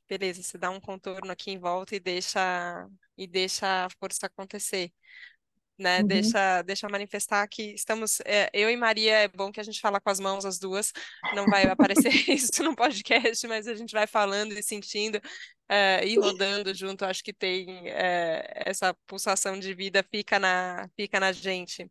beleza, 0.08 0.42
você 0.42 0.58
dá 0.58 0.70
um 0.70 0.80
contorno 0.80 1.32
aqui 1.32 1.50
em 1.50 1.58
volta 1.58 1.96
e 1.96 2.00
deixa, 2.00 2.88
e 3.16 3.26
deixa 3.26 3.86
a 3.86 3.90
força 3.98 4.26
acontecer 4.26 4.92
né? 5.82 6.00
Uhum. 6.00 6.06
Deixa, 6.06 6.62
deixa 6.62 6.88
manifestar 6.88 7.46
que 7.48 7.74
estamos. 7.74 8.20
É, 8.24 8.48
eu 8.54 8.70
e 8.70 8.76
Maria, 8.76 9.18
é 9.18 9.28
bom 9.28 9.52
que 9.52 9.60
a 9.60 9.62
gente 9.62 9.80
fala 9.80 10.00
com 10.00 10.08
as 10.08 10.20
mãos 10.20 10.44
as 10.44 10.58
duas. 10.58 10.92
Não 11.34 11.46
vai 11.46 11.64
aparecer 11.68 12.12
isso 12.30 12.62
no 12.62 12.74
podcast, 12.74 13.46
mas 13.48 13.66
a 13.68 13.74
gente 13.74 13.92
vai 13.92 14.06
falando 14.06 14.52
e 14.52 14.62
sentindo 14.62 15.20
é, 15.68 16.06
e 16.06 16.16
rodando 16.16 16.72
junto. 16.74 17.04
Acho 17.04 17.22
que 17.22 17.32
tem 17.32 17.88
é, 17.88 18.62
essa 18.66 18.94
pulsação 19.06 19.58
de 19.58 19.74
vida 19.74 20.04
fica 20.10 20.38
na, 20.38 20.88
fica 20.96 21.20
na 21.20 21.32
gente. 21.32 21.90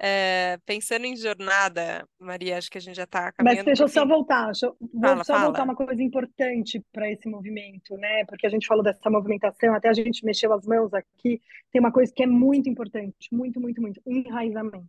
É, 0.00 0.58
pensando 0.66 1.04
em 1.04 1.16
jornada, 1.16 2.06
Maria, 2.18 2.58
acho 2.58 2.70
que 2.70 2.78
a 2.78 2.80
gente 2.80 2.96
já 2.96 3.04
está 3.04 3.30
caminhando. 3.32 3.58
Mas 3.58 3.64
deixa 3.64 3.84
eu 3.84 3.88
só 3.88 4.06
voltar, 4.06 4.46
deixa 4.46 4.66
eu, 4.66 4.76
fala, 5.00 5.14
vou 5.14 5.24
só 5.24 5.32
fala. 5.32 5.44
voltar 5.46 5.64
uma 5.64 5.76
coisa 5.76 6.02
importante 6.02 6.84
para 6.92 7.10
esse 7.10 7.28
movimento, 7.28 7.96
né? 7.96 8.24
Porque 8.26 8.46
a 8.46 8.50
gente 8.50 8.66
falou 8.66 8.82
dessa 8.82 9.08
movimentação, 9.08 9.74
até 9.74 9.88
a 9.88 9.92
gente 9.92 10.24
mexeu 10.24 10.52
as 10.52 10.66
mãos 10.66 10.92
aqui. 10.92 11.40
Tem 11.70 11.80
uma 11.80 11.92
coisa 11.92 12.12
que 12.14 12.22
é 12.22 12.26
muito 12.26 12.68
importante, 12.68 13.28
muito, 13.32 13.60
muito, 13.60 13.80
muito: 13.80 14.00
enraizamento. 14.04 14.88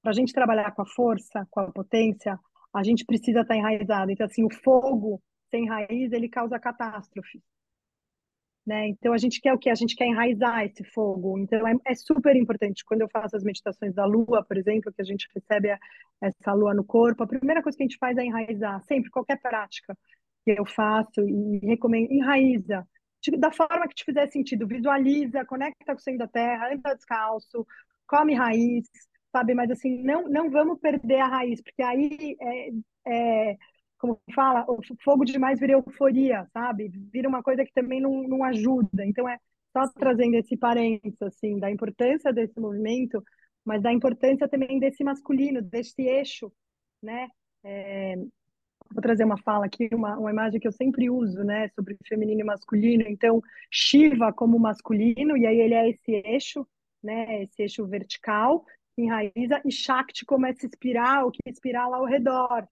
Para 0.00 0.12
a 0.12 0.14
gente 0.14 0.32
trabalhar 0.32 0.70
com 0.72 0.82
a 0.82 0.86
força, 0.86 1.46
com 1.50 1.60
a 1.60 1.72
potência, 1.72 2.38
a 2.72 2.82
gente 2.82 3.04
precisa 3.04 3.40
estar 3.40 3.54
tá 3.54 3.58
enraizado. 3.58 4.10
Então, 4.10 4.26
assim, 4.26 4.44
o 4.44 4.50
fogo 4.50 5.20
sem 5.50 5.68
raiz 5.68 6.12
ele 6.12 6.28
causa 6.28 6.58
catástrofe. 6.58 7.42
Né? 8.64 8.88
Então 8.88 9.12
a 9.12 9.18
gente 9.18 9.40
quer 9.40 9.52
o 9.52 9.58
que? 9.58 9.68
A 9.68 9.74
gente 9.74 9.96
quer 9.96 10.06
enraizar 10.06 10.64
esse 10.64 10.84
fogo. 10.84 11.36
Então 11.38 11.66
é, 11.66 11.74
é, 11.86 11.94
super 11.94 12.36
importante. 12.36 12.84
Quando 12.84 13.00
eu 13.00 13.08
faço 13.08 13.36
as 13.36 13.42
meditações 13.42 13.92
da 13.94 14.04
lua, 14.04 14.44
por 14.44 14.56
exemplo, 14.56 14.92
que 14.92 15.02
a 15.02 15.04
gente 15.04 15.28
recebe 15.34 15.70
a, 15.70 15.78
essa 16.20 16.52
lua 16.52 16.72
no 16.72 16.84
corpo, 16.84 17.24
a 17.24 17.26
primeira 17.26 17.62
coisa 17.62 17.76
que 17.76 17.82
a 17.82 17.86
gente 17.86 17.98
faz 17.98 18.16
é 18.16 18.24
enraizar. 18.24 18.80
Sempre, 18.84 19.10
qualquer 19.10 19.40
prática 19.40 19.96
que 20.44 20.52
eu 20.52 20.66
faço 20.66 21.20
e 21.20 21.58
recomendo, 21.66 22.12
enraiza. 22.12 22.86
Da 23.38 23.52
forma 23.52 23.86
que 23.88 23.94
te 23.94 24.04
fizer 24.04 24.26
sentido, 24.28 24.66
visualiza, 24.66 25.44
conecta 25.44 25.92
com 25.92 25.98
o 25.98 26.00
centro 26.00 26.20
da 26.20 26.28
terra, 26.28 26.72
anda 26.72 26.94
descalço, 26.94 27.66
come 28.06 28.34
raiz, 28.34 28.84
sabe? 29.32 29.54
Mas 29.54 29.70
assim, 29.70 30.02
não, 30.02 30.28
não 30.28 30.50
vamos 30.50 30.78
perder 30.80 31.20
a 31.20 31.28
raiz, 31.28 31.60
porque 31.62 31.82
aí 31.82 32.36
é, 33.06 33.50
é 33.52 33.56
como 34.02 34.20
fala, 34.34 34.64
o 34.68 34.80
fogo 35.04 35.24
demais 35.24 35.60
vira 35.60 35.74
euforia, 35.74 36.44
sabe? 36.52 36.88
Vira 37.12 37.28
uma 37.28 37.40
coisa 37.40 37.64
que 37.64 37.72
também 37.72 38.00
não, 38.00 38.24
não 38.24 38.42
ajuda. 38.42 39.06
Então, 39.06 39.28
é 39.28 39.38
só 39.72 39.86
trazendo 39.92 40.34
esse 40.34 40.56
parênteses, 40.56 41.22
assim, 41.22 41.56
da 41.60 41.70
importância 41.70 42.32
desse 42.32 42.58
movimento, 42.58 43.22
mas 43.64 43.80
da 43.80 43.92
importância 43.92 44.48
também 44.48 44.80
desse 44.80 45.04
masculino, 45.04 45.62
desse 45.62 46.02
eixo, 46.02 46.52
né? 47.00 47.28
É, 47.62 48.16
vou 48.92 49.00
trazer 49.00 49.22
uma 49.22 49.38
fala 49.38 49.66
aqui, 49.66 49.88
uma, 49.92 50.18
uma 50.18 50.32
imagem 50.32 50.58
que 50.58 50.66
eu 50.66 50.72
sempre 50.72 51.08
uso, 51.08 51.44
né, 51.44 51.68
sobre 51.68 51.96
feminino 52.04 52.40
e 52.40 52.44
masculino. 52.44 53.04
Então, 53.06 53.40
Shiva 53.70 54.32
como 54.32 54.58
masculino, 54.58 55.36
e 55.36 55.46
aí 55.46 55.60
ele 55.60 55.74
é 55.74 55.88
esse 55.88 56.12
eixo, 56.26 56.66
né, 57.00 57.44
esse 57.44 57.62
eixo 57.62 57.86
vertical, 57.86 58.64
enraiza, 58.98 59.62
e 59.64 59.70
Shakti 59.70 60.26
como 60.26 60.44
essa 60.44 60.66
espiral, 60.66 61.30
que 61.30 61.38
espiral 61.46 61.94
ao 61.94 62.04
redor, 62.04 62.66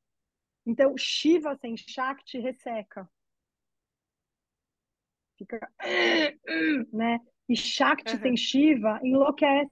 Então, 0.71 0.95
Shiva 0.97 1.57
sem 1.57 1.77
Shakti 1.77 2.39
resseca. 2.39 3.09
Fica, 5.37 5.69
né? 6.93 7.19
E 7.49 7.57
Shakti 7.57 8.13
Uhum. 8.15 8.23
sem 8.23 8.37
Shiva 8.37 9.01
enlouquece. 9.03 9.71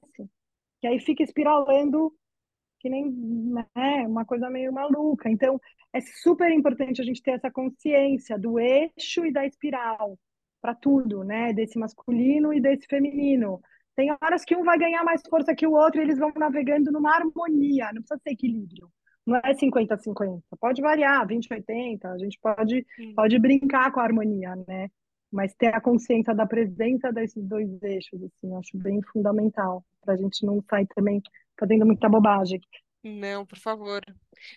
Que 0.81 0.89
aí 0.89 0.99
fica 0.99 1.23
espiralando 1.23 2.13
que 2.81 2.89
nem 2.89 3.11
né, 3.11 4.07
uma 4.09 4.25
coisa 4.25 4.51
meio 4.51 4.73
maluca. 4.73 5.31
Então, 5.31 5.61
é 5.93 6.01
super 6.01 6.51
importante 6.51 7.01
a 7.01 7.05
gente 7.05 7.23
ter 7.23 7.33
essa 7.33 7.51
consciência 7.51 8.37
do 8.39 8.59
eixo 8.59 9.25
e 9.25 9.33
da 9.33 9.47
espiral 9.47 10.19
para 10.61 10.75
tudo, 10.75 11.23
né? 11.23 11.53
Desse 11.53 11.79
masculino 11.79 12.53
e 12.53 12.61
desse 12.61 12.87
feminino. 12.89 13.61
Tem 13.95 14.11
horas 14.21 14.45
que 14.45 14.57
um 14.57 14.65
vai 14.65 14.79
ganhar 14.79 15.05
mais 15.05 15.23
força 15.31 15.55
que 15.55 15.67
o 15.67 15.73
outro 15.73 16.01
e 16.01 16.05
eles 16.05 16.19
vão 16.19 16.33
navegando 16.37 16.91
numa 16.91 17.15
harmonia, 17.15 17.93
não 17.93 18.03
precisa 18.03 18.21
ser 18.23 18.31
equilíbrio. 18.31 18.91
Não 19.29 19.37
é 19.45 19.53
50-50, 19.53 20.43
pode 20.59 20.81
variar, 20.81 21.27
20-80, 21.27 22.07
a 22.07 22.17
gente 22.17 22.39
pode, 22.41 22.87
Sim. 22.97 23.15
pode 23.15 23.39
brincar 23.39 23.93
com 23.93 24.01
a 24.01 24.05
harmonia, 24.05 24.57
né? 24.67 24.89
Mas 25.31 25.53
ter 25.55 25.75
a 25.75 25.81
consciência 25.83 26.35
da 26.35 26.47
presença 26.47 27.13
desses 27.13 27.45
dois 27.45 27.69
eixos, 27.83 28.23
assim, 28.23 28.51
eu 28.51 28.57
acho 28.57 28.79
bem 28.79 29.03
fundamental, 29.13 29.85
para 30.03 30.15
a 30.15 30.17
gente 30.17 30.47
não 30.47 30.63
sair 30.63 30.87
também 30.95 31.21
fazendo 31.61 31.85
muita 31.85 32.09
bobagem. 32.09 32.59
Não, 33.03 33.47
por 33.47 33.59
favor. 33.59 34.03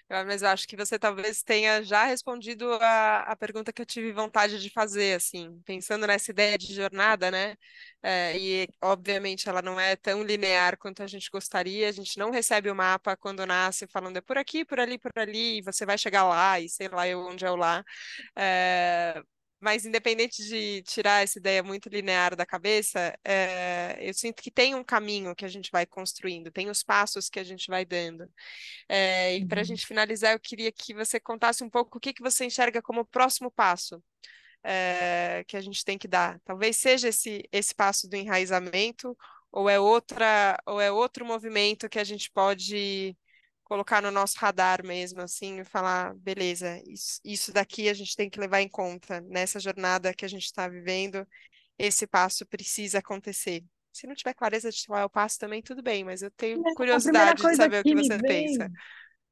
Ah, 0.10 0.24
Mas 0.26 0.42
eu 0.42 0.50
acho 0.50 0.68
que 0.68 0.76
você 0.76 0.98
talvez 1.00 1.44
tenha 1.44 1.84
já 1.84 2.06
respondido 2.06 2.74
a, 2.76 3.20
a 3.22 3.36
pergunta 3.36 3.72
que 3.72 3.82
eu 3.82 3.86
tive 3.86 4.12
vontade 4.12 4.60
de 4.62 4.70
fazer, 4.72 5.16
assim, 5.16 5.62
pensando 5.66 6.08
nessa 6.08 6.32
ideia 6.32 6.58
de 6.58 6.74
jornada, 6.74 7.30
né? 7.32 7.56
É, 8.04 8.38
e 8.38 8.68
obviamente 8.82 9.48
ela 9.50 9.62
não 9.62 9.80
é 9.80 9.96
tão 9.96 10.24
linear 10.24 10.78
quanto 10.78 11.04
a 11.04 11.08
gente 11.08 11.30
gostaria. 11.32 11.88
A 11.90 11.92
gente 11.92 12.18
não 12.18 12.32
recebe 12.32 12.70
o 12.72 12.76
mapa 12.76 13.16
quando 13.18 13.46
nasce 13.46 13.88
falando 13.88 14.18
é 14.18 14.22
por 14.22 14.38
aqui, 14.38 14.66
por 14.66 14.80
ali, 14.80 14.98
por 14.98 15.12
ali, 15.18 15.60
e 15.60 15.62
você 15.62 15.86
vai 15.86 15.98
chegar 15.98 16.24
lá 16.28 16.60
e 16.60 16.68
sei 16.70 16.88
lá 16.90 17.08
eu 17.08 17.22
onde 17.28 17.46
é 17.46 17.52
o 17.52 17.56
lá. 17.56 17.84
É, 18.36 19.22
Mas 19.62 19.86
independente 19.86 20.44
de 20.44 20.82
tirar 20.84 21.24
essa 21.24 21.40
ideia 21.40 21.64
muito 21.64 21.90
linear 21.90 22.36
da 22.36 22.46
cabeça, 22.48 23.18
é, 23.24 23.98
eu 24.02 24.14
sinto 24.14 24.42
que 24.42 24.52
tem 24.52 24.76
um 24.76 24.84
caminho 24.84 25.36
que 25.36 25.46
a 25.46 25.48
gente 25.48 25.70
vai 25.72 25.86
construindo, 25.86 26.52
tem 26.52 26.70
os 26.70 26.84
passos 26.84 27.30
que 27.30 27.40
a 27.40 27.44
gente 27.44 27.68
vai 27.70 27.86
dando. 27.86 28.28
É, 28.90 29.38
e 29.38 29.46
para 29.46 29.62
a 29.62 29.64
Uhum. 29.64 29.66
gente 29.66 29.88
finalizar, 29.88 30.34
eu 30.34 30.40
queria 30.40 30.72
que 30.72 30.94
você 30.94 31.20
contasse 31.20 31.64
um 31.64 31.70
pouco 31.70 31.98
o 31.98 32.02
que 32.02 32.14
que 32.14 32.22
você 32.24 32.46
enxerga 32.46 32.82
como 32.82 33.02
o 33.02 33.06
próximo 33.06 33.52
passo, 33.52 34.04
é, 34.64 35.44
que 35.48 35.58
a 35.58 35.62
gente 35.62 35.84
tem 35.84 35.98
que 35.98 36.08
dar. 36.08 36.40
Talvez 36.46 36.78
seja 36.78 37.10
esse, 37.10 37.44
esse 37.52 37.74
passo 37.76 38.08
do 38.10 38.16
enraizamento, 38.16 39.18
ou 39.52 39.70
é 39.70 39.80
outra, 39.80 40.58
ou 40.66 40.80
é 40.82 40.92
outro 40.92 41.26
movimento 41.26 41.90
que 41.90 42.00
a 42.00 42.04
gente 42.04 42.32
pode 42.32 43.18
colocar 43.72 44.02
no 44.02 44.12
nosso 44.12 44.38
radar 44.38 44.86
mesmo, 44.86 45.22
assim, 45.22 45.62
e 45.62 45.64
falar, 45.64 46.14
beleza, 46.16 46.78
isso, 46.86 47.22
isso 47.24 47.54
daqui 47.54 47.88
a 47.88 47.94
gente 47.94 48.18
tem 48.18 48.30
que 48.30 48.38
levar 48.38 48.60
em 48.60 48.68
conta 48.68 49.22
nessa 49.22 49.62
jornada 49.62 50.14
que 50.14 50.26
a 50.26 50.28
gente 50.28 50.44
está 50.44 50.68
vivendo, 50.68 51.26
esse 51.80 52.06
passo 52.06 52.46
precisa 52.46 53.00
acontecer. 53.00 53.64
Se 53.94 54.06
não 54.06 54.14
tiver 54.14 54.34
clareza 54.34 54.70
de 54.70 54.86
qual 54.86 55.00
é 55.00 55.06
o 55.06 55.10
passo 55.10 55.40
também, 55.40 55.62
tudo 55.62 55.82
bem, 55.82 56.04
mas 56.04 56.22
eu 56.22 56.30
tenho 56.32 56.56
primeira 56.56 56.76
curiosidade 56.76 57.42
de 57.42 57.56
saber 57.56 57.80
o 57.80 57.84
que 57.84 57.96
você 57.96 58.18
pensa. 58.18 58.70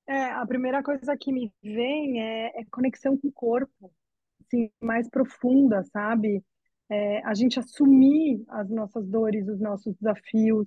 vem, 0.08 0.16
é, 0.16 0.32
a 0.32 0.46
primeira 0.46 0.82
coisa 0.82 1.18
que 1.18 1.34
me 1.34 1.52
vem 1.62 2.22
é, 2.22 2.62
é 2.62 2.66
conexão 2.72 3.18
com 3.18 3.28
o 3.28 3.34
corpo, 3.34 3.92
assim, 4.40 4.72
mais 4.80 5.10
profunda, 5.10 5.84
sabe? 5.92 6.42
É, 6.90 7.22
a 7.26 7.34
gente 7.34 7.60
assumir 7.60 8.42
as 8.48 8.70
nossas 8.70 9.06
dores, 9.06 9.50
os 9.50 9.60
nossos 9.60 9.94
desafios, 9.98 10.66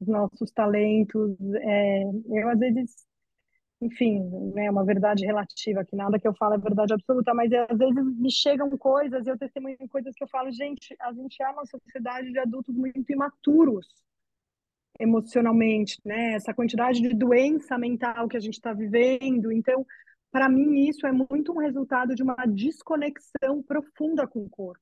os 0.00 0.08
nossos 0.08 0.50
talentos. 0.52 1.36
É, 1.60 2.02
eu, 2.30 2.48
às 2.48 2.58
vezes, 2.58 3.09
enfim, 3.80 4.20
né, 4.54 4.70
uma 4.70 4.84
verdade 4.84 5.24
relativa, 5.24 5.84
que 5.84 5.96
nada 5.96 6.18
que 6.18 6.28
eu 6.28 6.34
falo 6.34 6.54
é 6.54 6.58
verdade 6.58 6.92
absoluta, 6.92 7.32
mas 7.32 7.50
é, 7.50 7.66
às 7.70 7.78
vezes 7.78 7.94
me 8.18 8.30
chegam 8.30 8.68
coisas, 8.76 9.26
eu 9.26 9.38
testemunho 9.38 9.76
coisas 9.88 10.14
que 10.14 10.22
eu 10.22 10.28
falo, 10.28 10.52
gente, 10.52 10.94
a 11.00 11.12
gente 11.12 11.42
é 11.42 11.48
uma 11.48 11.64
sociedade 11.64 12.30
de 12.30 12.38
adultos 12.38 12.74
muito 12.76 13.10
imaturos 13.10 13.86
emocionalmente, 14.98 15.98
né? 16.04 16.34
Essa 16.34 16.52
quantidade 16.52 17.00
de 17.00 17.14
doença 17.14 17.78
mental 17.78 18.28
que 18.28 18.36
a 18.36 18.40
gente 18.40 18.54
está 18.54 18.74
vivendo. 18.74 19.50
Então, 19.50 19.86
para 20.30 20.48
mim, 20.48 20.86
isso 20.88 21.06
é 21.06 21.12
muito 21.12 21.52
um 21.52 21.58
resultado 21.58 22.14
de 22.14 22.22
uma 22.22 22.36
desconexão 22.46 23.62
profunda 23.66 24.26
com 24.26 24.40
o 24.40 24.50
corpo, 24.50 24.80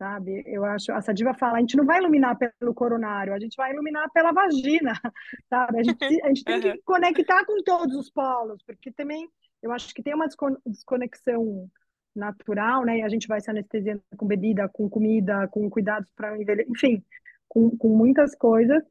sabe? 0.00 0.42
Eu 0.46 0.64
acho, 0.64 0.90
a 0.92 1.02
Sadiva 1.02 1.34
fala, 1.34 1.58
a 1.58 1.60
gente 1.60 1.76
não 1.76 1.84
vai 1.84 1.98
iluminar 1.98 2.34
pelo 2.38 2.72
coronário, 2.72 3.34
a 3.34 3.38
gente 3.38 3.54
vai 3.54 3.70
iluminar 3.70 4.10
pela 4.12 4.32
vagina, 4.32 4.92
sabe? 5.50 5.78
A 5.78 5.82
gente, 5.82 6.02
a 6.24 6.28
gente 6.28 6.42
tem 6.42 6.58
que 6.58 6.78
conectar 6.82 7.44
com 7.44 7.62
todos 7.62 7.94
os 7.94 8.10
polos, 8.10 8.62
porque 8.62 8.90
também 8.90 9.28
eu 9.62 9.70
acho 9.70 9.92
que 9.94 10.02
tem 10.02 10.14
uma 10.14 10.26
desconexão 10.64 11.68
natural, 12.16 12.82
né? 12.86 12.98
E 12.98 13.02
a 13.02 13.10
gente 13.10 13.28
vai 13.28 13.42
se 13.42 13.50
anestesiando 13.50 14.02
com 14.16 14.26
bebida, 14.26 14.66
com 14.70 14.88
comida, 14.88 15.46
com 15.48 15.68
cuidados 15.68 16.10
para 16.16 16.34
envelhecer, 16.40 16.70
enfim, 16.70 17.04
com, 17.46 17.76
com 17.76 17.88
muitas 17.90 18.34
coisas. 18.34 18.82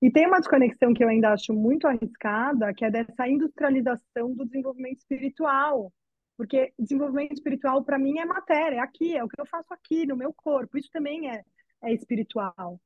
E 0.00 0.12
tem 0.12 0.28
uma 0.28 0.38
desconexão 0.38 0.94
que 0.94 1.02
eu 1.02 1.08
ainda 1.08 1.32
acho 1.32 1.52
muito 1.52 1.88
arriscada, 1.88 2.72
que 2.72 2.84
é 2.84 2.90
dessa 2.90 3.28
industrialização 3.28 4.32
do 4.34 4.44
desenvolvimento 4.44 4.98
espiritual. 4.98 5.92
Porque 6.36 6.72
desenvolvimento 6.78 7.32
espiritual, 7.32 7.84
para 7.84 7.98
mim, 7.98 8.18
é 8.18 8.24
matéria, 8.24 8.76
é 8.76 8.80
aqui, 8.80 9.16
é 9.16 9.22
o 9.22 9.28
que 9.28 9.40
eu 9.40 9.46
faço 9.46 9.72
aqui, 9.72 10.06
no 10.06 10.16
meu 10.16 10.32
corpo. 10.32 10.78
Isso 10.78 10.90
também 10.90 11.30
é, 11.30 11.42
é 11.82 11.92
espiritual, 11.92 12.80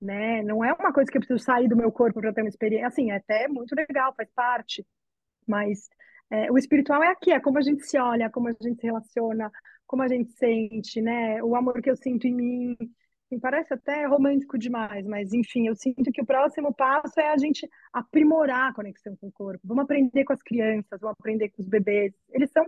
né? 0.00 0.42
Não 0.42 0.64
é 0.64 0.72
uma 0.72 0.92
coisa 0.92 1.10
que 1.10 1.16
eu 1.16 1.20
preciso 1.20 1.44
sair 1.44 1.68
do 1.68 1.76
meu 1.76 1.92
corpo 1.92 2.20
para 2.20 2.32
ter 2.32 2.42
uma 2.42 2.48
experiência. 2.48 2.86
Assim, 2.86 3.10
é 3.10 3.16
até 3.16 3.48
muito 3.48 3.74
legal, 3.74 4.14
faz 4.14 4.30
parte. 4.34 4.86
Mas 5.46 5.88
é, 6.30 6.50
o 6.50 6.58
espiritual 6.58 7.02
é 7.02 7.08
aqui, 7.08 7.30
é 7.32 7.40
como 7.40 7.58
a 7.58 7.62
gente 7.62 7.84
se 7.86 7.98
olha, 7.98 8.30
como 8.30 8.48
a 8.48 8.52
gente 8.52 8.80
se 8.80 8.86
relaciona, 8.86 9.50
como 9.86 10.02
a 10.02 10.08
gente 10.08 10.32
sente, 10.32 11.00
né? 11.00 11.42
O 11.42 11.54
amor 11.56 11.80
que 11.82 11.90
eu 11.90 11.96
sinto 11.96 12.26
em 12.26 12.34
mim. 12.34 12.76
Assim, 13.26 13.40
parece 13.40 13.74
até 13.74 14.06
romântico 14.06 14.56
demais, 14.56 15.04
mas 15.04 15.32
enfim, 15.32 15.66
eu 15.66 15.74
sinto 15.74 16.12
que 16.12 16.22
o 16.22 16.26
próximo 16.26 16.72
passo 16.72 17.18
é 17.18 17.32
a 17.32 17.36
gente 17.36 17.68
aprimorar 17.92 18.70
a 18.70 18.72
conexão 18.72 19.16
com 19.16 19.26
o 19.26 19.32
corpo. 19.32 19.66
Vamos 19.66 19.82
aprender 19.84 20.24
com 20.24 20.32
as 20.32 20.42
crianças, 20.42 21.00
vamos 21.00 21.16
aprender 21.18 21.48
com 21.50 21.60
os 21.60 21.68
bebês. 21.68 22.12
Eles 22.30 22.50
são, 22.52 22.64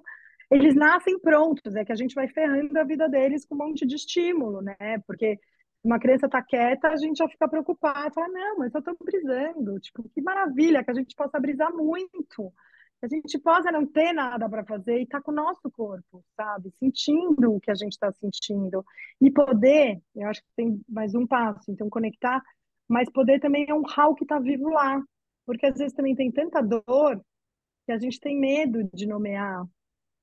eles 0.51 0.75
nascem 0.75 1.17
prontos, 1.21 1.77
é 1.77 1.85
que 1.85 1.93
a 1.93 1.97
gente 1.97 2.15
vai 2.15 2.27
ferrando 2.27 2.77
a 2.77 2.83
vida 2.83 3.09
deles 3.09 3.45
com 3.45 3.55
um 3.55 3.59
monte 3.59 3.87
de 3.87 3.95
estímulo, 3.95 4.61
né? 4.61 4.77
Porque 5.07 5.39
uma 5.85 6.01
criança 6.01 6.27
está 6.27 6.43
quieta, 6.43 6.89
a 6.89 6.97
gente 6.97 7.19
já 7.19 7.29
fica 7.29 7.49
preocupado, 7.49 8.13
fala, 8.13 8.29
não, 8.29 8.59
mas 8.59 8.75
eu 8.75 8.81
estou 8.81 8.97
brisando. 9.01 9.79
Tipo, 9.79 10.09
que 10.09 10.21
maravilha 10.21 10.83
que 10.83 10.91
a 10.91 10.95
gente 10.95 11.15
possa 11.15 11.39
brisar 11.39 11.73
muito 11.73 12.53
a 13.03 13.07
gente 13.07 13.39
possa 13.39 13.71
não 13.71 13.87
ter 13.87 14.13
nada 14.13 14.49
para 14.49 14.65
fazer 14.65 14.99
e 14.99 15.03
estar 15.05 15.19
tá 15.19 15.25
com 15.25 15.31
o 15.31 15.35
nosso 15.35 15.71
corpo, 15.71 16.25
sabe? 16.37 16.71
Sentindo 16.79 17.55
o 17.55 17.61
que 17.61 17.71
a 17.71 17.75
gente 17.75 17.93
está 17.93 18.13
sentindo. 18.13 18.85
E 19.21 19.31
poder, 19.31 20.03
eu 20.17 20.29
acho 20.29 20.43
que 20.43 20.49
tem 20.57 20.81
mais 20.89 21.15
um 21.15 21.27
passo, 21.27 21.71
então 21.71 21.89
conectar, 21.89 22.43
mas 22.89 23.11
poder 23.11 23.41
também 23.41 23.73
honrar 23.73 24.09
o 24.09 24.15
que 24.15 24.25
está 24.25 24.39
vivo 24.39 24.69
lá. 24.71 25.03
Porque 25.47 25.67
às 25.67 25.79
vezes 25.79 25.95
também 25.95 26.15
tem 26.15 26.31
tanta 26.31 26.61
dor 26.61 27.25
que 27.87 27.93
a 27.93 27.99
gente 27.99 28.21
tem 28.21 28.39
medo 28.39 28.85
de 28.93 29.07
nomear. 29.07 29.65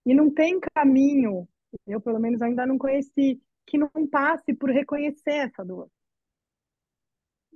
E 0.05 0.13
não 0.13 0.29
tem 0.31 0.59
caminho, 0.75 1.47
eu 1.87 2.01
pelo 2.01 2.19
menos 2.19 2.41
ainda 2.41 2.65
não 2.65 2.77
conheci, 2.77 3.41
que 3.65 3.77
não 3.77 3.89
passe 4.11 4.53
por 4.53 4.69
reconhecer 4.69 5.47
essa 5.47 5.63
dor. 5.63 5.89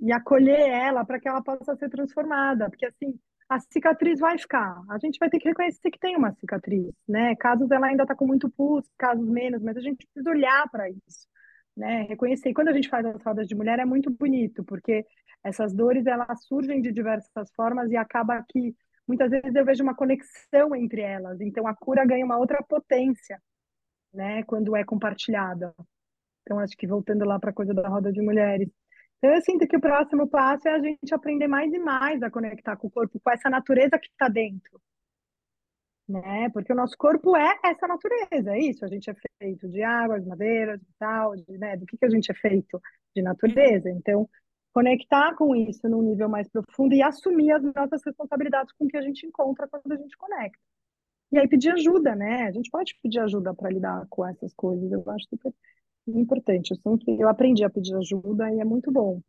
E 0.02 0.14
acolher 0.14 0.70
ela 0.70 1.06
para 1.06 1.20
que 1.20 1.28
ela 1.28 1.44
possa 1.44 1.76
ser 1.76 1.90
transformada. 1.90 2.70
Porque 2.70 2.86
assim, 2.86 3.20
a 3.50 3.60
cicatriz 3.60 4.20
vai 4.20 4.38
ficar. 4.38 4.82
A 4.90 4.98
gente 5.00 5.18
vai 5.20 5.30
ter 5.30 5.40
que 5.40 5.50
reconhecer 5.50 5.90
que 5.90 6.00
tem 6.00 6.16
uma 6.16 6.32
cicatriz, 6.34 6.94
né? 7.08 7.36
Casos 7.36 7.72
ela 7.72 7.88
ainda 7.88 8.04
está 8.04 8.16
com 8.16 8.28
muito 8.28 8.50
pus, 8.52 8.86
casos 8.98 9.28
menos, 9.28 9.62
mas 9.64 9.76
a 9.76 9.82
gente 9.82 10.06
precisa 10.06 10.30
olhar 10.30 10.70
para 10.70 10.88
isso, 10.90 11.28
né? 11.76 12.04
Reconhecer. 12.04 12.50
E 12.50 12.54
quando 12.54 12.70
a 12.70 12.74
gente 12.74 12.90
faz 12.90 13.06
as 13.06 13.22
rodas 13.24 13.48
de 13.48 13.56
mulher 13.56 13.80
é 13.80 13.86
muito 13.86 14.12
bonito, 14.12 14.64
porque 14.64 15.06
essas 15.44 15.74
dores 15.74 16.06
elas 16.06 16.46
surgem 16.46 16.82
de 16.82 16.92
diversas 16.92 17.52
formas 17.56 17.90
e 17.92 17.98
acaba 17.98 18.44
que 18.50 18.76
muitas 19.08 19.32
vezes 19.32 19.56
eu 19.56 19.66
vejo 19.66 19.84
uma 19.84 19.96
conexão 19.96 20.76
entre 20.76 21.02
elas. 21.02 21.42
Então 21.42 21.68
a 21.68 21.76
cura 21.76 22.06
ganha 22.06 22.26
uma 22.26 22.38
outra 22.38 22.62
potência, 22.64 23.42
né? 24.14 24.44
Quando 24.44 24.76
é 24.76 24.84
compartilhada. 24.84 25.74
Então 26.44 26.60
acho 26.60 26.78
que 26.78 26.88
voltando 26.88 27.26
lá 27.26 27.40
para 27.40 27.52
a 27.52 27.54
coisa 27.54 27.74
da 27.74 27.88
roda 27.90 28.12
de 28.12 28.22
mulheres 28.22 28.70
então, 29.20 29.36
eu 29.36 29.42
sinto 29.44 29.68
que 29.68 29.78
o 29.78 29.82
próximo 29.82 30.28
passo 30.30 30.68
é 30.68 30.72
a 30.76 30.80
gente 30.80 31.14
aprender 31.14 31.48
mais 31.48 31.72
e 31.74 31.80
mais 31.80 32.24
a 32.24 32.32
conectar 32.32 32.76
com 32.78 32.88
o 32.88 32.92
corpo, 32.92 33.20
com 33.20 33.32
essa 33.32 33.50
natureza 33.50 34.00
que 34.00 34.08
está 34.10 34.30
dentro, 34.30 34.82
né? 36.08 36.50
Porque 36.52 36.74
o 36.74 36.76
nosso 36.76 36.98
corpo 36.98 37.36
é 37.38 37.60
essa 37.64 37.88
natureza, 37.88 38.52
é 38.56 38.60
isso. 38.60 38.84
A 38.84 38.88
gente 38.88 39.10
é 39.10 39.16
feito 39.42 39.70
de 39.70 39.84
água, 39.84 40.20
de 40.20 40.28
madeira, 40.28 40.78
de 40.78 40.86
tal, 40.98 41.36
de, 41.36 41.58
né? 41.58 41.78
Do 41.78 41.86
que, 41.86 41.98
que 41.98 42.06
a 42.06 42.10
gente 42.10 42.32
é 42.32 42.36
feito? 42.36 42.82
De 43.16 43.22
Uhum. 43.46 43.50
natureza. 43.50 43.90
Então, 43.92 44.28
conectar 44.74 45.36
com 45.36 45.56
isso 45.56 45.88
num 45.90 46.02
nível 46.02 46.30
mais 46.30 46.48
profundo 46.50 46.94
e 46.96 47.02
assumir 47.04 47.52
as 47.52 47.64
nossas 47.64 48.04
responsabilidades 48.06 48.74
com 48.74 48.86
o 48.86 48.88
que 48.88 48.98
a 48.98 49.02
gente 49.02 49.26
encontra 49.26 49.68
quando 49.68 49.92
a 49.94 49.98
gente 49.98 50.18
conecta. 50.18 50.60
E 51.32 51.40
aí 51.40 51.48
pedir 51.48 51.72
ajuda, 51.72 52.16
né? 52.16 52.44
A 52.48 52.52
gente 52.52 52.70
pode 52.72 52.98
pedir 53.04 53.20
ajuda 53.20 53.54
para 53.54 53.70
lidar 53.72 54.06
com 54.10 54.26
essas 54.28 54.54
coisas. 54.56 54.92
Eu 54.92 55.04
acho 55.12 55.28
super 55.30 55.54
importante. 56.18 56.72
Eu 56.72 56.78
sempre, 56.78 57.20
eu 57.20 57.28
aprendi 57.28 57.64
a 57.64 57.70
pedir 57.70 57.96
ajuda 57.96 58.52
e 58.52 58.60
é 58.60 58.66
muito 58.66 58.92
bom 58.92 59.22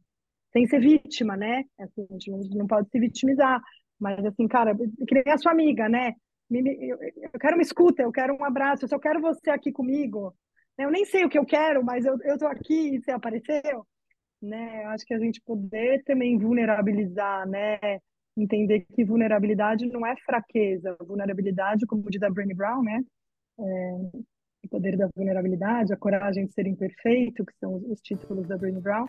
sem 0.53 0.67
ser 0.67 0.81
vítima, 0.81 1.37
né? 1.37 1.65
Assim, 1.79 2.07
a 2.11 2.13
gente 2.15 2.57
não 2.57 2.67
pode 2.67 2.89
se 2.91 2.99
vitimizar, 2.99 3.61
mas 3.99 4.25
assim, 4.25 4.49
cara, 4.49 4.75
que 4.75 5.15
nem 5.15 5.23
a 5.29 5.39
sua 5.39 5.53
amiga, 5.53 5.89
né? 5.89 6.15
eu 6.53 7.39
quero 7.39 7.55
uma 7.55 7.63
escuta, 7.63 8.03
eu 8.03 8.11
quero 8.11 8.35
um 8.35 8.45
abraço, 8.45 8.85
eu 8.85 8.89
só 8.89 8.99
quero 8.99 9.21
você 9.21 9.51
aqui 9.51 9.71
comigo. 9.71 10.35
Eu 10.77 10.91
nem 10.91 11.05
sei 11.05 11.25
o 11.25 11.29
que 11.29 11.39
eu 11.39 11.47
quero, 11.47 11.85
mas 11.85 12.05
eu, 12.05 12.19
eu 12.25 12.37
tô 12.37 12.47
aqui 12.47 12.97
e 12.97 13.01
você 13.01 13.13
apareceu. 13.13 13.87
Né? 14.43 14.85
Eu 14.85 14.89
acho 14.89 15.05
que 15.05 15.15
a 15.15 15.19
gente 15.19 15.41
poder 15.43 16.03
também 16.05 16.39
vulnerabilizar, 16.39 17.49
né? 17.49 17.79
Entender 18.37 18.85
que 18.95 19.05
vulnerabilidade 19.05 19.87
não 19.87 20.05
é 20.05 20.17
fraqueza. 20.25 20.97
Vulnerabilidade, 21.07 21.87
como 21.87 22.11
diz 22.11 22.23
a 22.23 22.31
Brené 22.31 22.55
Brown, 22.55 22.83
né? 22.83 23.01
É, 23.61 24.19
o 24.65 24.69
poder 24.69 24.97
da 24.97 25.09
vulnerabilidade, 25.15 25.93
a 25.93 25.97
coragem 25.97 26.47
de 26.47 26.53
ser 26.53 26.67
imperfeito, 26.67 27.45
que 27.45 27.53
são 27.59 27.83
os 27.89 28.01
títulos 28.01 28.47
da 28.47 28.57
Brené 28.57 28.81
Brown, 28.81 29.07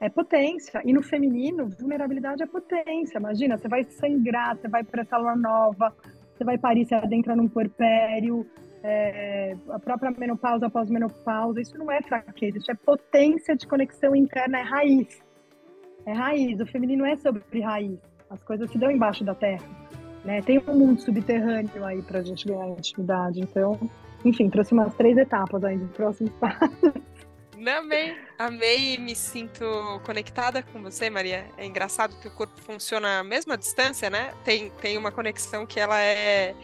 é 0.00 0.08
potência. 0.08 0.82
E 0.84 0.92
no 0.92 1.02
feminino, 1.02 1.68
vulnerabilidade 1.68 2.42
é 2.42 2.46
potência. 2.46 3.18
Imagina, 3.18 3.56
você 3.56 3.68
vai 3.68 3.84
sangrar, 3.84 4.56
você 4.56 4.68
vai 4.68 4.84
para 4.84 5.02
essa 5.02 5.16
lua 5.16 5.36
nova, 5.36 5.94
você 6.34 6.44
vai 6.44 6.58
parir, 6.58 6.84
você 6.84 6.94
adentra 6.94 7.34
num 7.34 7.48
puerpério, 7.48 8.46
é, 8.82 9.56
a 9.70 9.78
própria 9.78 10.10
menopausa, 10.10 10.68
pós-menopausa, 10.68 11.60
isso 11.60 11.78
não 11.78 11.90
é 11.90 12.02
fraqueza, 12.02 12.58
isso 12.58 12.70
é 12.70 12.74
potência 12.74 13.56
de 13.56 13.66
conexão 13.66 14.14
interna, 14.14 14.58
é 14.58 14.62
raiz. 14.62 15.22
É 16.06 16.12
raiz, 16.12 16.60
o 16.60 16.66
feminino 16.66 17.06
é 17.06 17.16
sobre 17.16 17.60
raiz. 17.60 17.98
As 18.28 18.42
coisas 18.42 18.70
se 18.70 18.78
dão 18.78 18.90
embaixo 18.90 19.24
da 19.24 19.34
terra. 19.34 19.64
Né? 20.24 20.40
Tem 20.42 20.58
um 20.66 20.74
mundo 20.74 21.00
subterrâneo 21.00 21.84
aí 21.84 22.00
para 22.02 22.20
a 22.20 22.22
gente 22.22 22.46
ganhar 22.46 22.68
intimidade. 22.68 23.40
Então, 23.40 23.78
enfim, 24.24 24.48
trouxe 24.48 24.72
umas 24.72 24.94
três 24.94 25.16
etapas 25.18 25.62
aí 25.62 25.76
de 25.76 25.84
próximos 25.86 26.32
passos. 26.40 26.70
Amei, 27.66 28.14
amei 28.38 28.94
e 28.94 28.98
me 28.98 29.14
sinto 29.14 29.64
conectada 30.04 30.62
com 30.62 30.82
você, 30.82 31.08
Maria. 31.08 31.46
É 31.56 31.64
engraçado 31.64 32.14
que 32.20 32.28
o 32.28 32.30
corpo 32.30 32.60
funciona 32.60 33.20
à 33.20 33.24
mesma 33.24 33.56
distância, 33.56 34.10
né? 34.10 34.34
Tem, 34.44 34.70
tem 34.82 34.98
uma 34.98 35.10
conexão 35.10 35.64
que 35.64 35.80
ela 35.80 35.98
é 36.00 36.54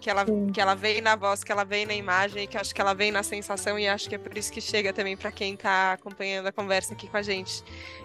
que 0.00 0.08
ela, 0.08 0.24
que 0.52 0.60
ela 0.60 0.74
vem 0.74 1.00
na 1.00 1.14
voz, 1.14 1.44
que 1.44 1.52
ela 1.52 1.62
vem 1.62 1.84
na 1.84 1.94
imagem, 1.94 2.48
que 2.48 2.56
acho 2.56 2.74
que 2.74 2.80
ela 2.80 2.94
vem 2.94 3.12
na 3.12 3.22
sensação 3.22 3.78
e 3.78 3.86
acho 3.86 4.08
que 4.08 4.14
é 4.14 4.18
por 4.18 4.36
isso 4.36 4.50
que 4.50 4.60
chega 4.60 4.92
também 4.92 5.16
para 5.16 5.30
quem 5.30 5.54
está 5.54 5.92
acompanhando 5.92 6.46
a 6.46 6.52
conversa 6.52 6.94
aqui 6.94 7.06
com 7.06 7.18
a 7.18 7.22
gente. 7.22 7.62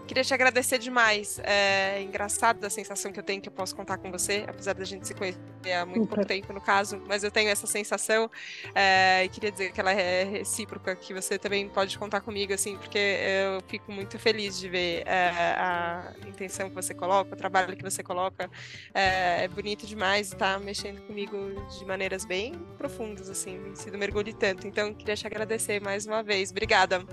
Queria 0.08 0.24
te 0.24 0.34
agradecer 0.34 0.80
demais. 0.80 1.40
É 1.44 2.02
engraçado 2.02 2.64
a 2.66 2.70
sensação 2.70 3.12
que 3.12 3.20
eu 3.20 3.24
tenho 3.24 3.42
que 3.42 3.50
eu 3.50 3.54
posso 3.54 3.76
contar 3.76 3.98
com 3.98 4.12
você, 4.12 4.44
apesar 4.48 4.74
da 4.74 4.84
gente 4.84 5.08
se 5.08 5.14
conhecer 5.14 5.40
há 5.74 5.86
muito 5.86 6.08
pouco 6.08 6.26
tempo 6.26 6.52
no 6.54 6.62
caso, 6.62 7.02
mas 7.08 7.24
eu 7.24 7.32
tenho 7.32 7.50
essa 7.50 7.66
sensação 7.66 8.30
é, 8.74 9.24
e 9.24 9.30
queria 9.30 9.52
dizer 9.52 9.72
que 9.72 9.80
ela 9.80 9.92
é 9.92 10.24
recíproca, 10.24 10.96
que 10.96 11.14
você 11.14 11.38
também 11.40 11.68
pode 11.70 11.98
contar 11.98 12.22
comigo, 12.22 12.54
assim, 12.54 12.78
porque 12.78 12.98
eu 12.98 13.62
fico 13.68 13.92
muito 13.92 14.20
feliz 14.20 14.60
de 14.60 14.70
ver 14.70 15.04
é, 15.06 15.30
a 15.58 16.14
intenção 16.28 16.70
que 16.70 16.76
você 16.76 16.94
coloca, 16.94 17.34
o 17.34 17.38
trabalho 17.38 17.76
que 17.76 17.84
você 17.84 18.04
coloca. 18.04 18.50
É, 18.94 19.44
é 19.44 19.48
bonito 19.48 19.86
demais 19.86 20.32
e 20.32 20.36
tá 20.36 20.60
mexendo 20.60 21.02
comigo 21.02 21.38
de 21.70 21.86
de 21.86 21.88
maneiras 21.88 22.26
bem 22.26 22.54
profundas, 22.78 23.30
assim, 23.30 23.74
sido 23.76 23.98
mergulho 23.98 24.34
tanto. 24.34 24.68
Então, 24.68 24.94
queria 24.94 25.16
te 25.16 25.28
agradecer 25.28 25.80
mais 25.80 26.06
uma 26.06 26.24
vez. 26.24 26.50
Obrigada. 26.50 27.06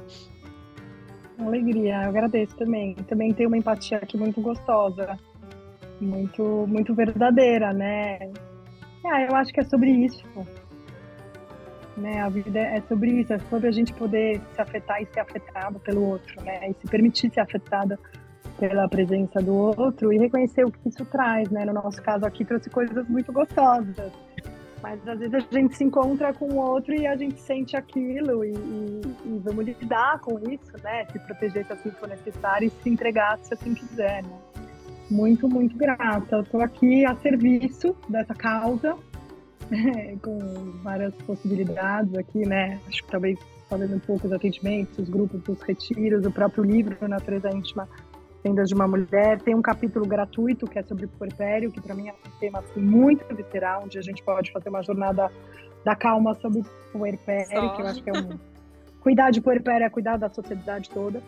Alegria, 1.46 2.02
eu 2.02 2.08
agradeço 2.08 2.56
também. 2.56 2.94
Também 2.94 3.32
tem 3.32 3.46
uma 3.46 3.56
empatia 3.56 3.98
aqui 3.98 4.16
muito 4.16 4.40
gostosa, 4.40 5.16
muito, 6.00 6.66
muito 6.68 6.94
verdadeira, 6.94 7.72
né? 7.72 8.30
Ah, 9.04 9.22
eu 9.22 9.34
acho 9.36 9.52
que 9.52 9.60
é 9.60 9.64
sobre 9.64 9.90
isso. 9.90 10.24
Né? 11.96 12.20
A 12.20 12.28
vida 12.28 12.58
é 12.58 12.80
sobre 12.82 13.10
isso, 13.20 13.32
é 13.32 13.38
sobre 13.38 13.68
a 13.68 13.72
gente 13.72 13.92
poder 13.92 14.40
se 14.54 14.60
afetar 14.60 15.02
e 15.02 15.06
ser 15.06 15.20
afetado 15.20 15.78
pelo 15.80 16.02
outro, 16.08 16.42
né? 16.42 16.70
E 16.70 16.74
se 16.74 16.86
permitir 16.88 17.30
ser 17.32 17.40
afetada 17.40 17.98
pela 18.58 18.88
presença 18.88 19.40
do 19.42 19.54
outro 19.54 20.12
e 20.12 20.18
reconhecer 20.18 20.64
o 20.64 20.70
que 20.70 20.88
isso 20.88 21.04
traz, 21.04 21.50
né? 21.50 21.64
No 21.64 21.74
nosso 21.74 22.00
caso 22.02 22.24
aqui 22.24 22.44
trouxe 22.44 22.70
coisas 22.70 23.06
muito 23.08 23.32
gostosas 23.32 24.12
mas 24.82 25.06
às 25.06 25.18
vezes 25.18 25.34
a 25.34 25.40
gente 25.40 25.76
se 25.76 25.84
encontra 25.84 26.34
com 26.34 26.46
o 26.46 26.56
outro 26.56 26.92
e 26.92 27.06
a 27.06 27.16
gente 27.16 27.40
sente 27.40 27.76
aquilo 27.76 28.44
e, 28.44 28.52
e, 28.52 29.00
e, 29.26 29.38
vamos 29.38 29.64
lidar 29.64 30.18
com 30.20 30.38
isso, 30.50 30.72
né? 30.82 31.06
Se 31.12 31.18
proteger 31.20 31.64
se 31.64 31.72
assim 31.72 31.90
for 31.92 32.08
necessário 32.08 32.66
e 32.66 32.82
se 32.82 32.90
entregar 32.90 33.38
se 33.38 33.54
assim 33.54 33.74
quiser, 33.74 34.24
né? 34.24 34.38
Muito, 35.08 35.48
muito 35.48 35.76
grata. 35.76 36.36
Eu 36.36 36.42
estou 36.42 36.60
aqui 36.60 37.04
a 37.04 37.14
serviço 37.16 37.94
dessa 38.08 38.34
causa, 38.34 38.96
com 40.20 40.38
várias 40.82 41.14
possibilidades 41.14 42.14
aqui, 42.16 42.44
né? 42.44 42.80
Acho 42.88 43.04
que 43.04 43.10
talvez 43.10 43.38
fazendo 43.68 43.94
um 43.94 44.00
pouco 44.00 44.26
os 44.26 44.32
atendimentos, 44.32 44.98
os 44.98 45.08
grupos, 45.08 45.48
os 45.48 45.62
retiros, 45.62 46.26
o 46.26 46.30
próprio 46.30 46.64
livro 46.64 46.96
Natureza 47.08 47.48
Íntima 47.50 47.88
Tendas 48.42 48.68
de 48.68 48.74
uma 48.74 48.88
Mulher. 48.88 49.40
Tem 49.40 49.54
um 49.54 49.62
capítulo 49.62 50.06
gratuito 50.06 50.66
que 50.66 50.78
é 50.78 50.82
sobre 50.82 51.06
o 51.06 51.08
puerpério, 51.08 51.70
que 51.70 51.80
para 51.80 51.94
mim 51.94 52.08
é 52.08 52.12
um 52.12 52.38
tema 52.40 52.58
assim, 52.58 52.80
muito 52.80 53.24
visceral, 53.34 53.82
onde 53.84 53.98
a 53.98 54.02
gente 54.02 54.22
pode 54.22 54.50
fazer 54.52 54.68
uma 54.68 54.82
jornada 54.82 55.30
da 55.84 55.94
calma 55.94 56.34
sobre 56.34 56.60
o 56.60 56.64
puerpério, 56.92 57.46
Só. 57.46 57.68
que 57.76 57.82
eu 57.82 57.86
acho 57.86 58.02
que 58.02 58.10
é 58.10 58.12
um... 58.12 58.38
Cuidar 59.00 59.30
de 59.30 59.40
puerpério 59.40 59.84
é 59.84 59.90
cuidar 59.90 60.16
da 60.16 60.28
sociedade 60.28 60.88
toda. 60.90 61.20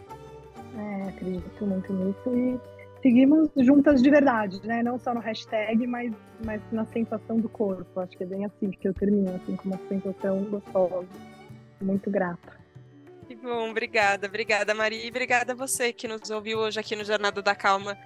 É, 0.76 1.08
acredito 1.08 1.66
muito 1.66 1.92
nisso 1.92 2.36
e 2.36 2.60
seguimos 3.02 3.50
juntas 3.56 4.00
de 4.00 4.08
verdade, 4.08 4.64
né? 4.64 4.80
Não 4.80 4.96
só 4.96 5.12
no 5.12 5.20
hashtag, 5.20 5.84
mas, 5.84 6.12
mas 6.44 6.62
na 6.70 6.84
sensação 6.86 7.36
do 7.36 7.48
corpo. 7.48 8.00
Acho 8.00 8.16
que 8.16 8.22
é 8.22 8.26
bem 8.26 8.44
assim 8.44 8.70
que 8.70 8.86
eu 8.86 8.94
termino, 8.94 9.28
assim, 9.34 9.56
com 9.56 9.68
uma 9.68 9.80
sensação 9.88 10.44
gostosa. 10.44 11.08
Muito 11.80 12.10
grata. 12.10 12.63
Que 13.26 13.34
bom, 13.34 13.70
obrigada, 13.70 14.26
obrigada, 14.26 14.74
Maria, 14.74 15.04
e 15.04 15.08
obrigada 15.08 15.52
a 15.52 15.56
você 15.56 15.92
que 15.92 16.06
nos 16.06 16.28
ouviu 16.30 16.58
hoje 16.58 16.78
aqui 16.78 16.94
no 16.94 17.04
Jornada 17.04 17.40
da 17.40 17.54
Calma. 17.54 17.98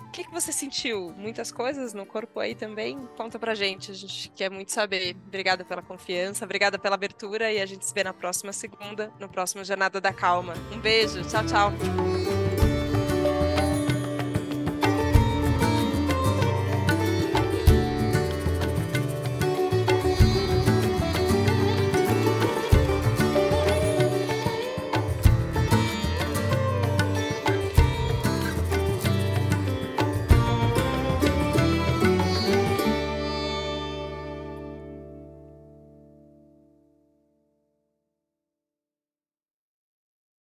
O 0.00 0.10
que, 0.10 0.24
que 0.24 0.30
você 0.30 0.52
sentiu? 0.52 1.12
Muitas 1.16 1.52
coisas 1.52 1.92
no 1.92 2.06
corpo 2.06 2.40
aí 2.40 2.54
também? 2.54 3.06
Conta 3.16 3.38
pra 3.38 3.54
gente, 3.54 3.90
a 3.90 3.94
gente 3.94 4.30
quer 4.30 4.50
muito 4.50 4.72
saber. 4.72 5.16
Obrigada 5.26 5.64
pela 5.64 5.82
confiança, 5.82 6.44
obrigada 6.44 6.78
pela 6.78 6.94
abertura 6.94 7.52
e 7.52 7.60
a 7.60 7.66
gente 7.66 7.84
se 7.84 7.92
vê 7.92 8.04
na 8.04 8.14
próxima 8.14 8.52
segunda, 8.52 9.12
no 9.18 9.28
próximo 9.28 9.62
Jornada 9.64 10.00
da 10.00 10.12
Calma. 10.12 10.54
Um 10.72 10.78
beijo, 10.78 11.22
tchau, 11.28 11.44
tchau. 11.44 12.55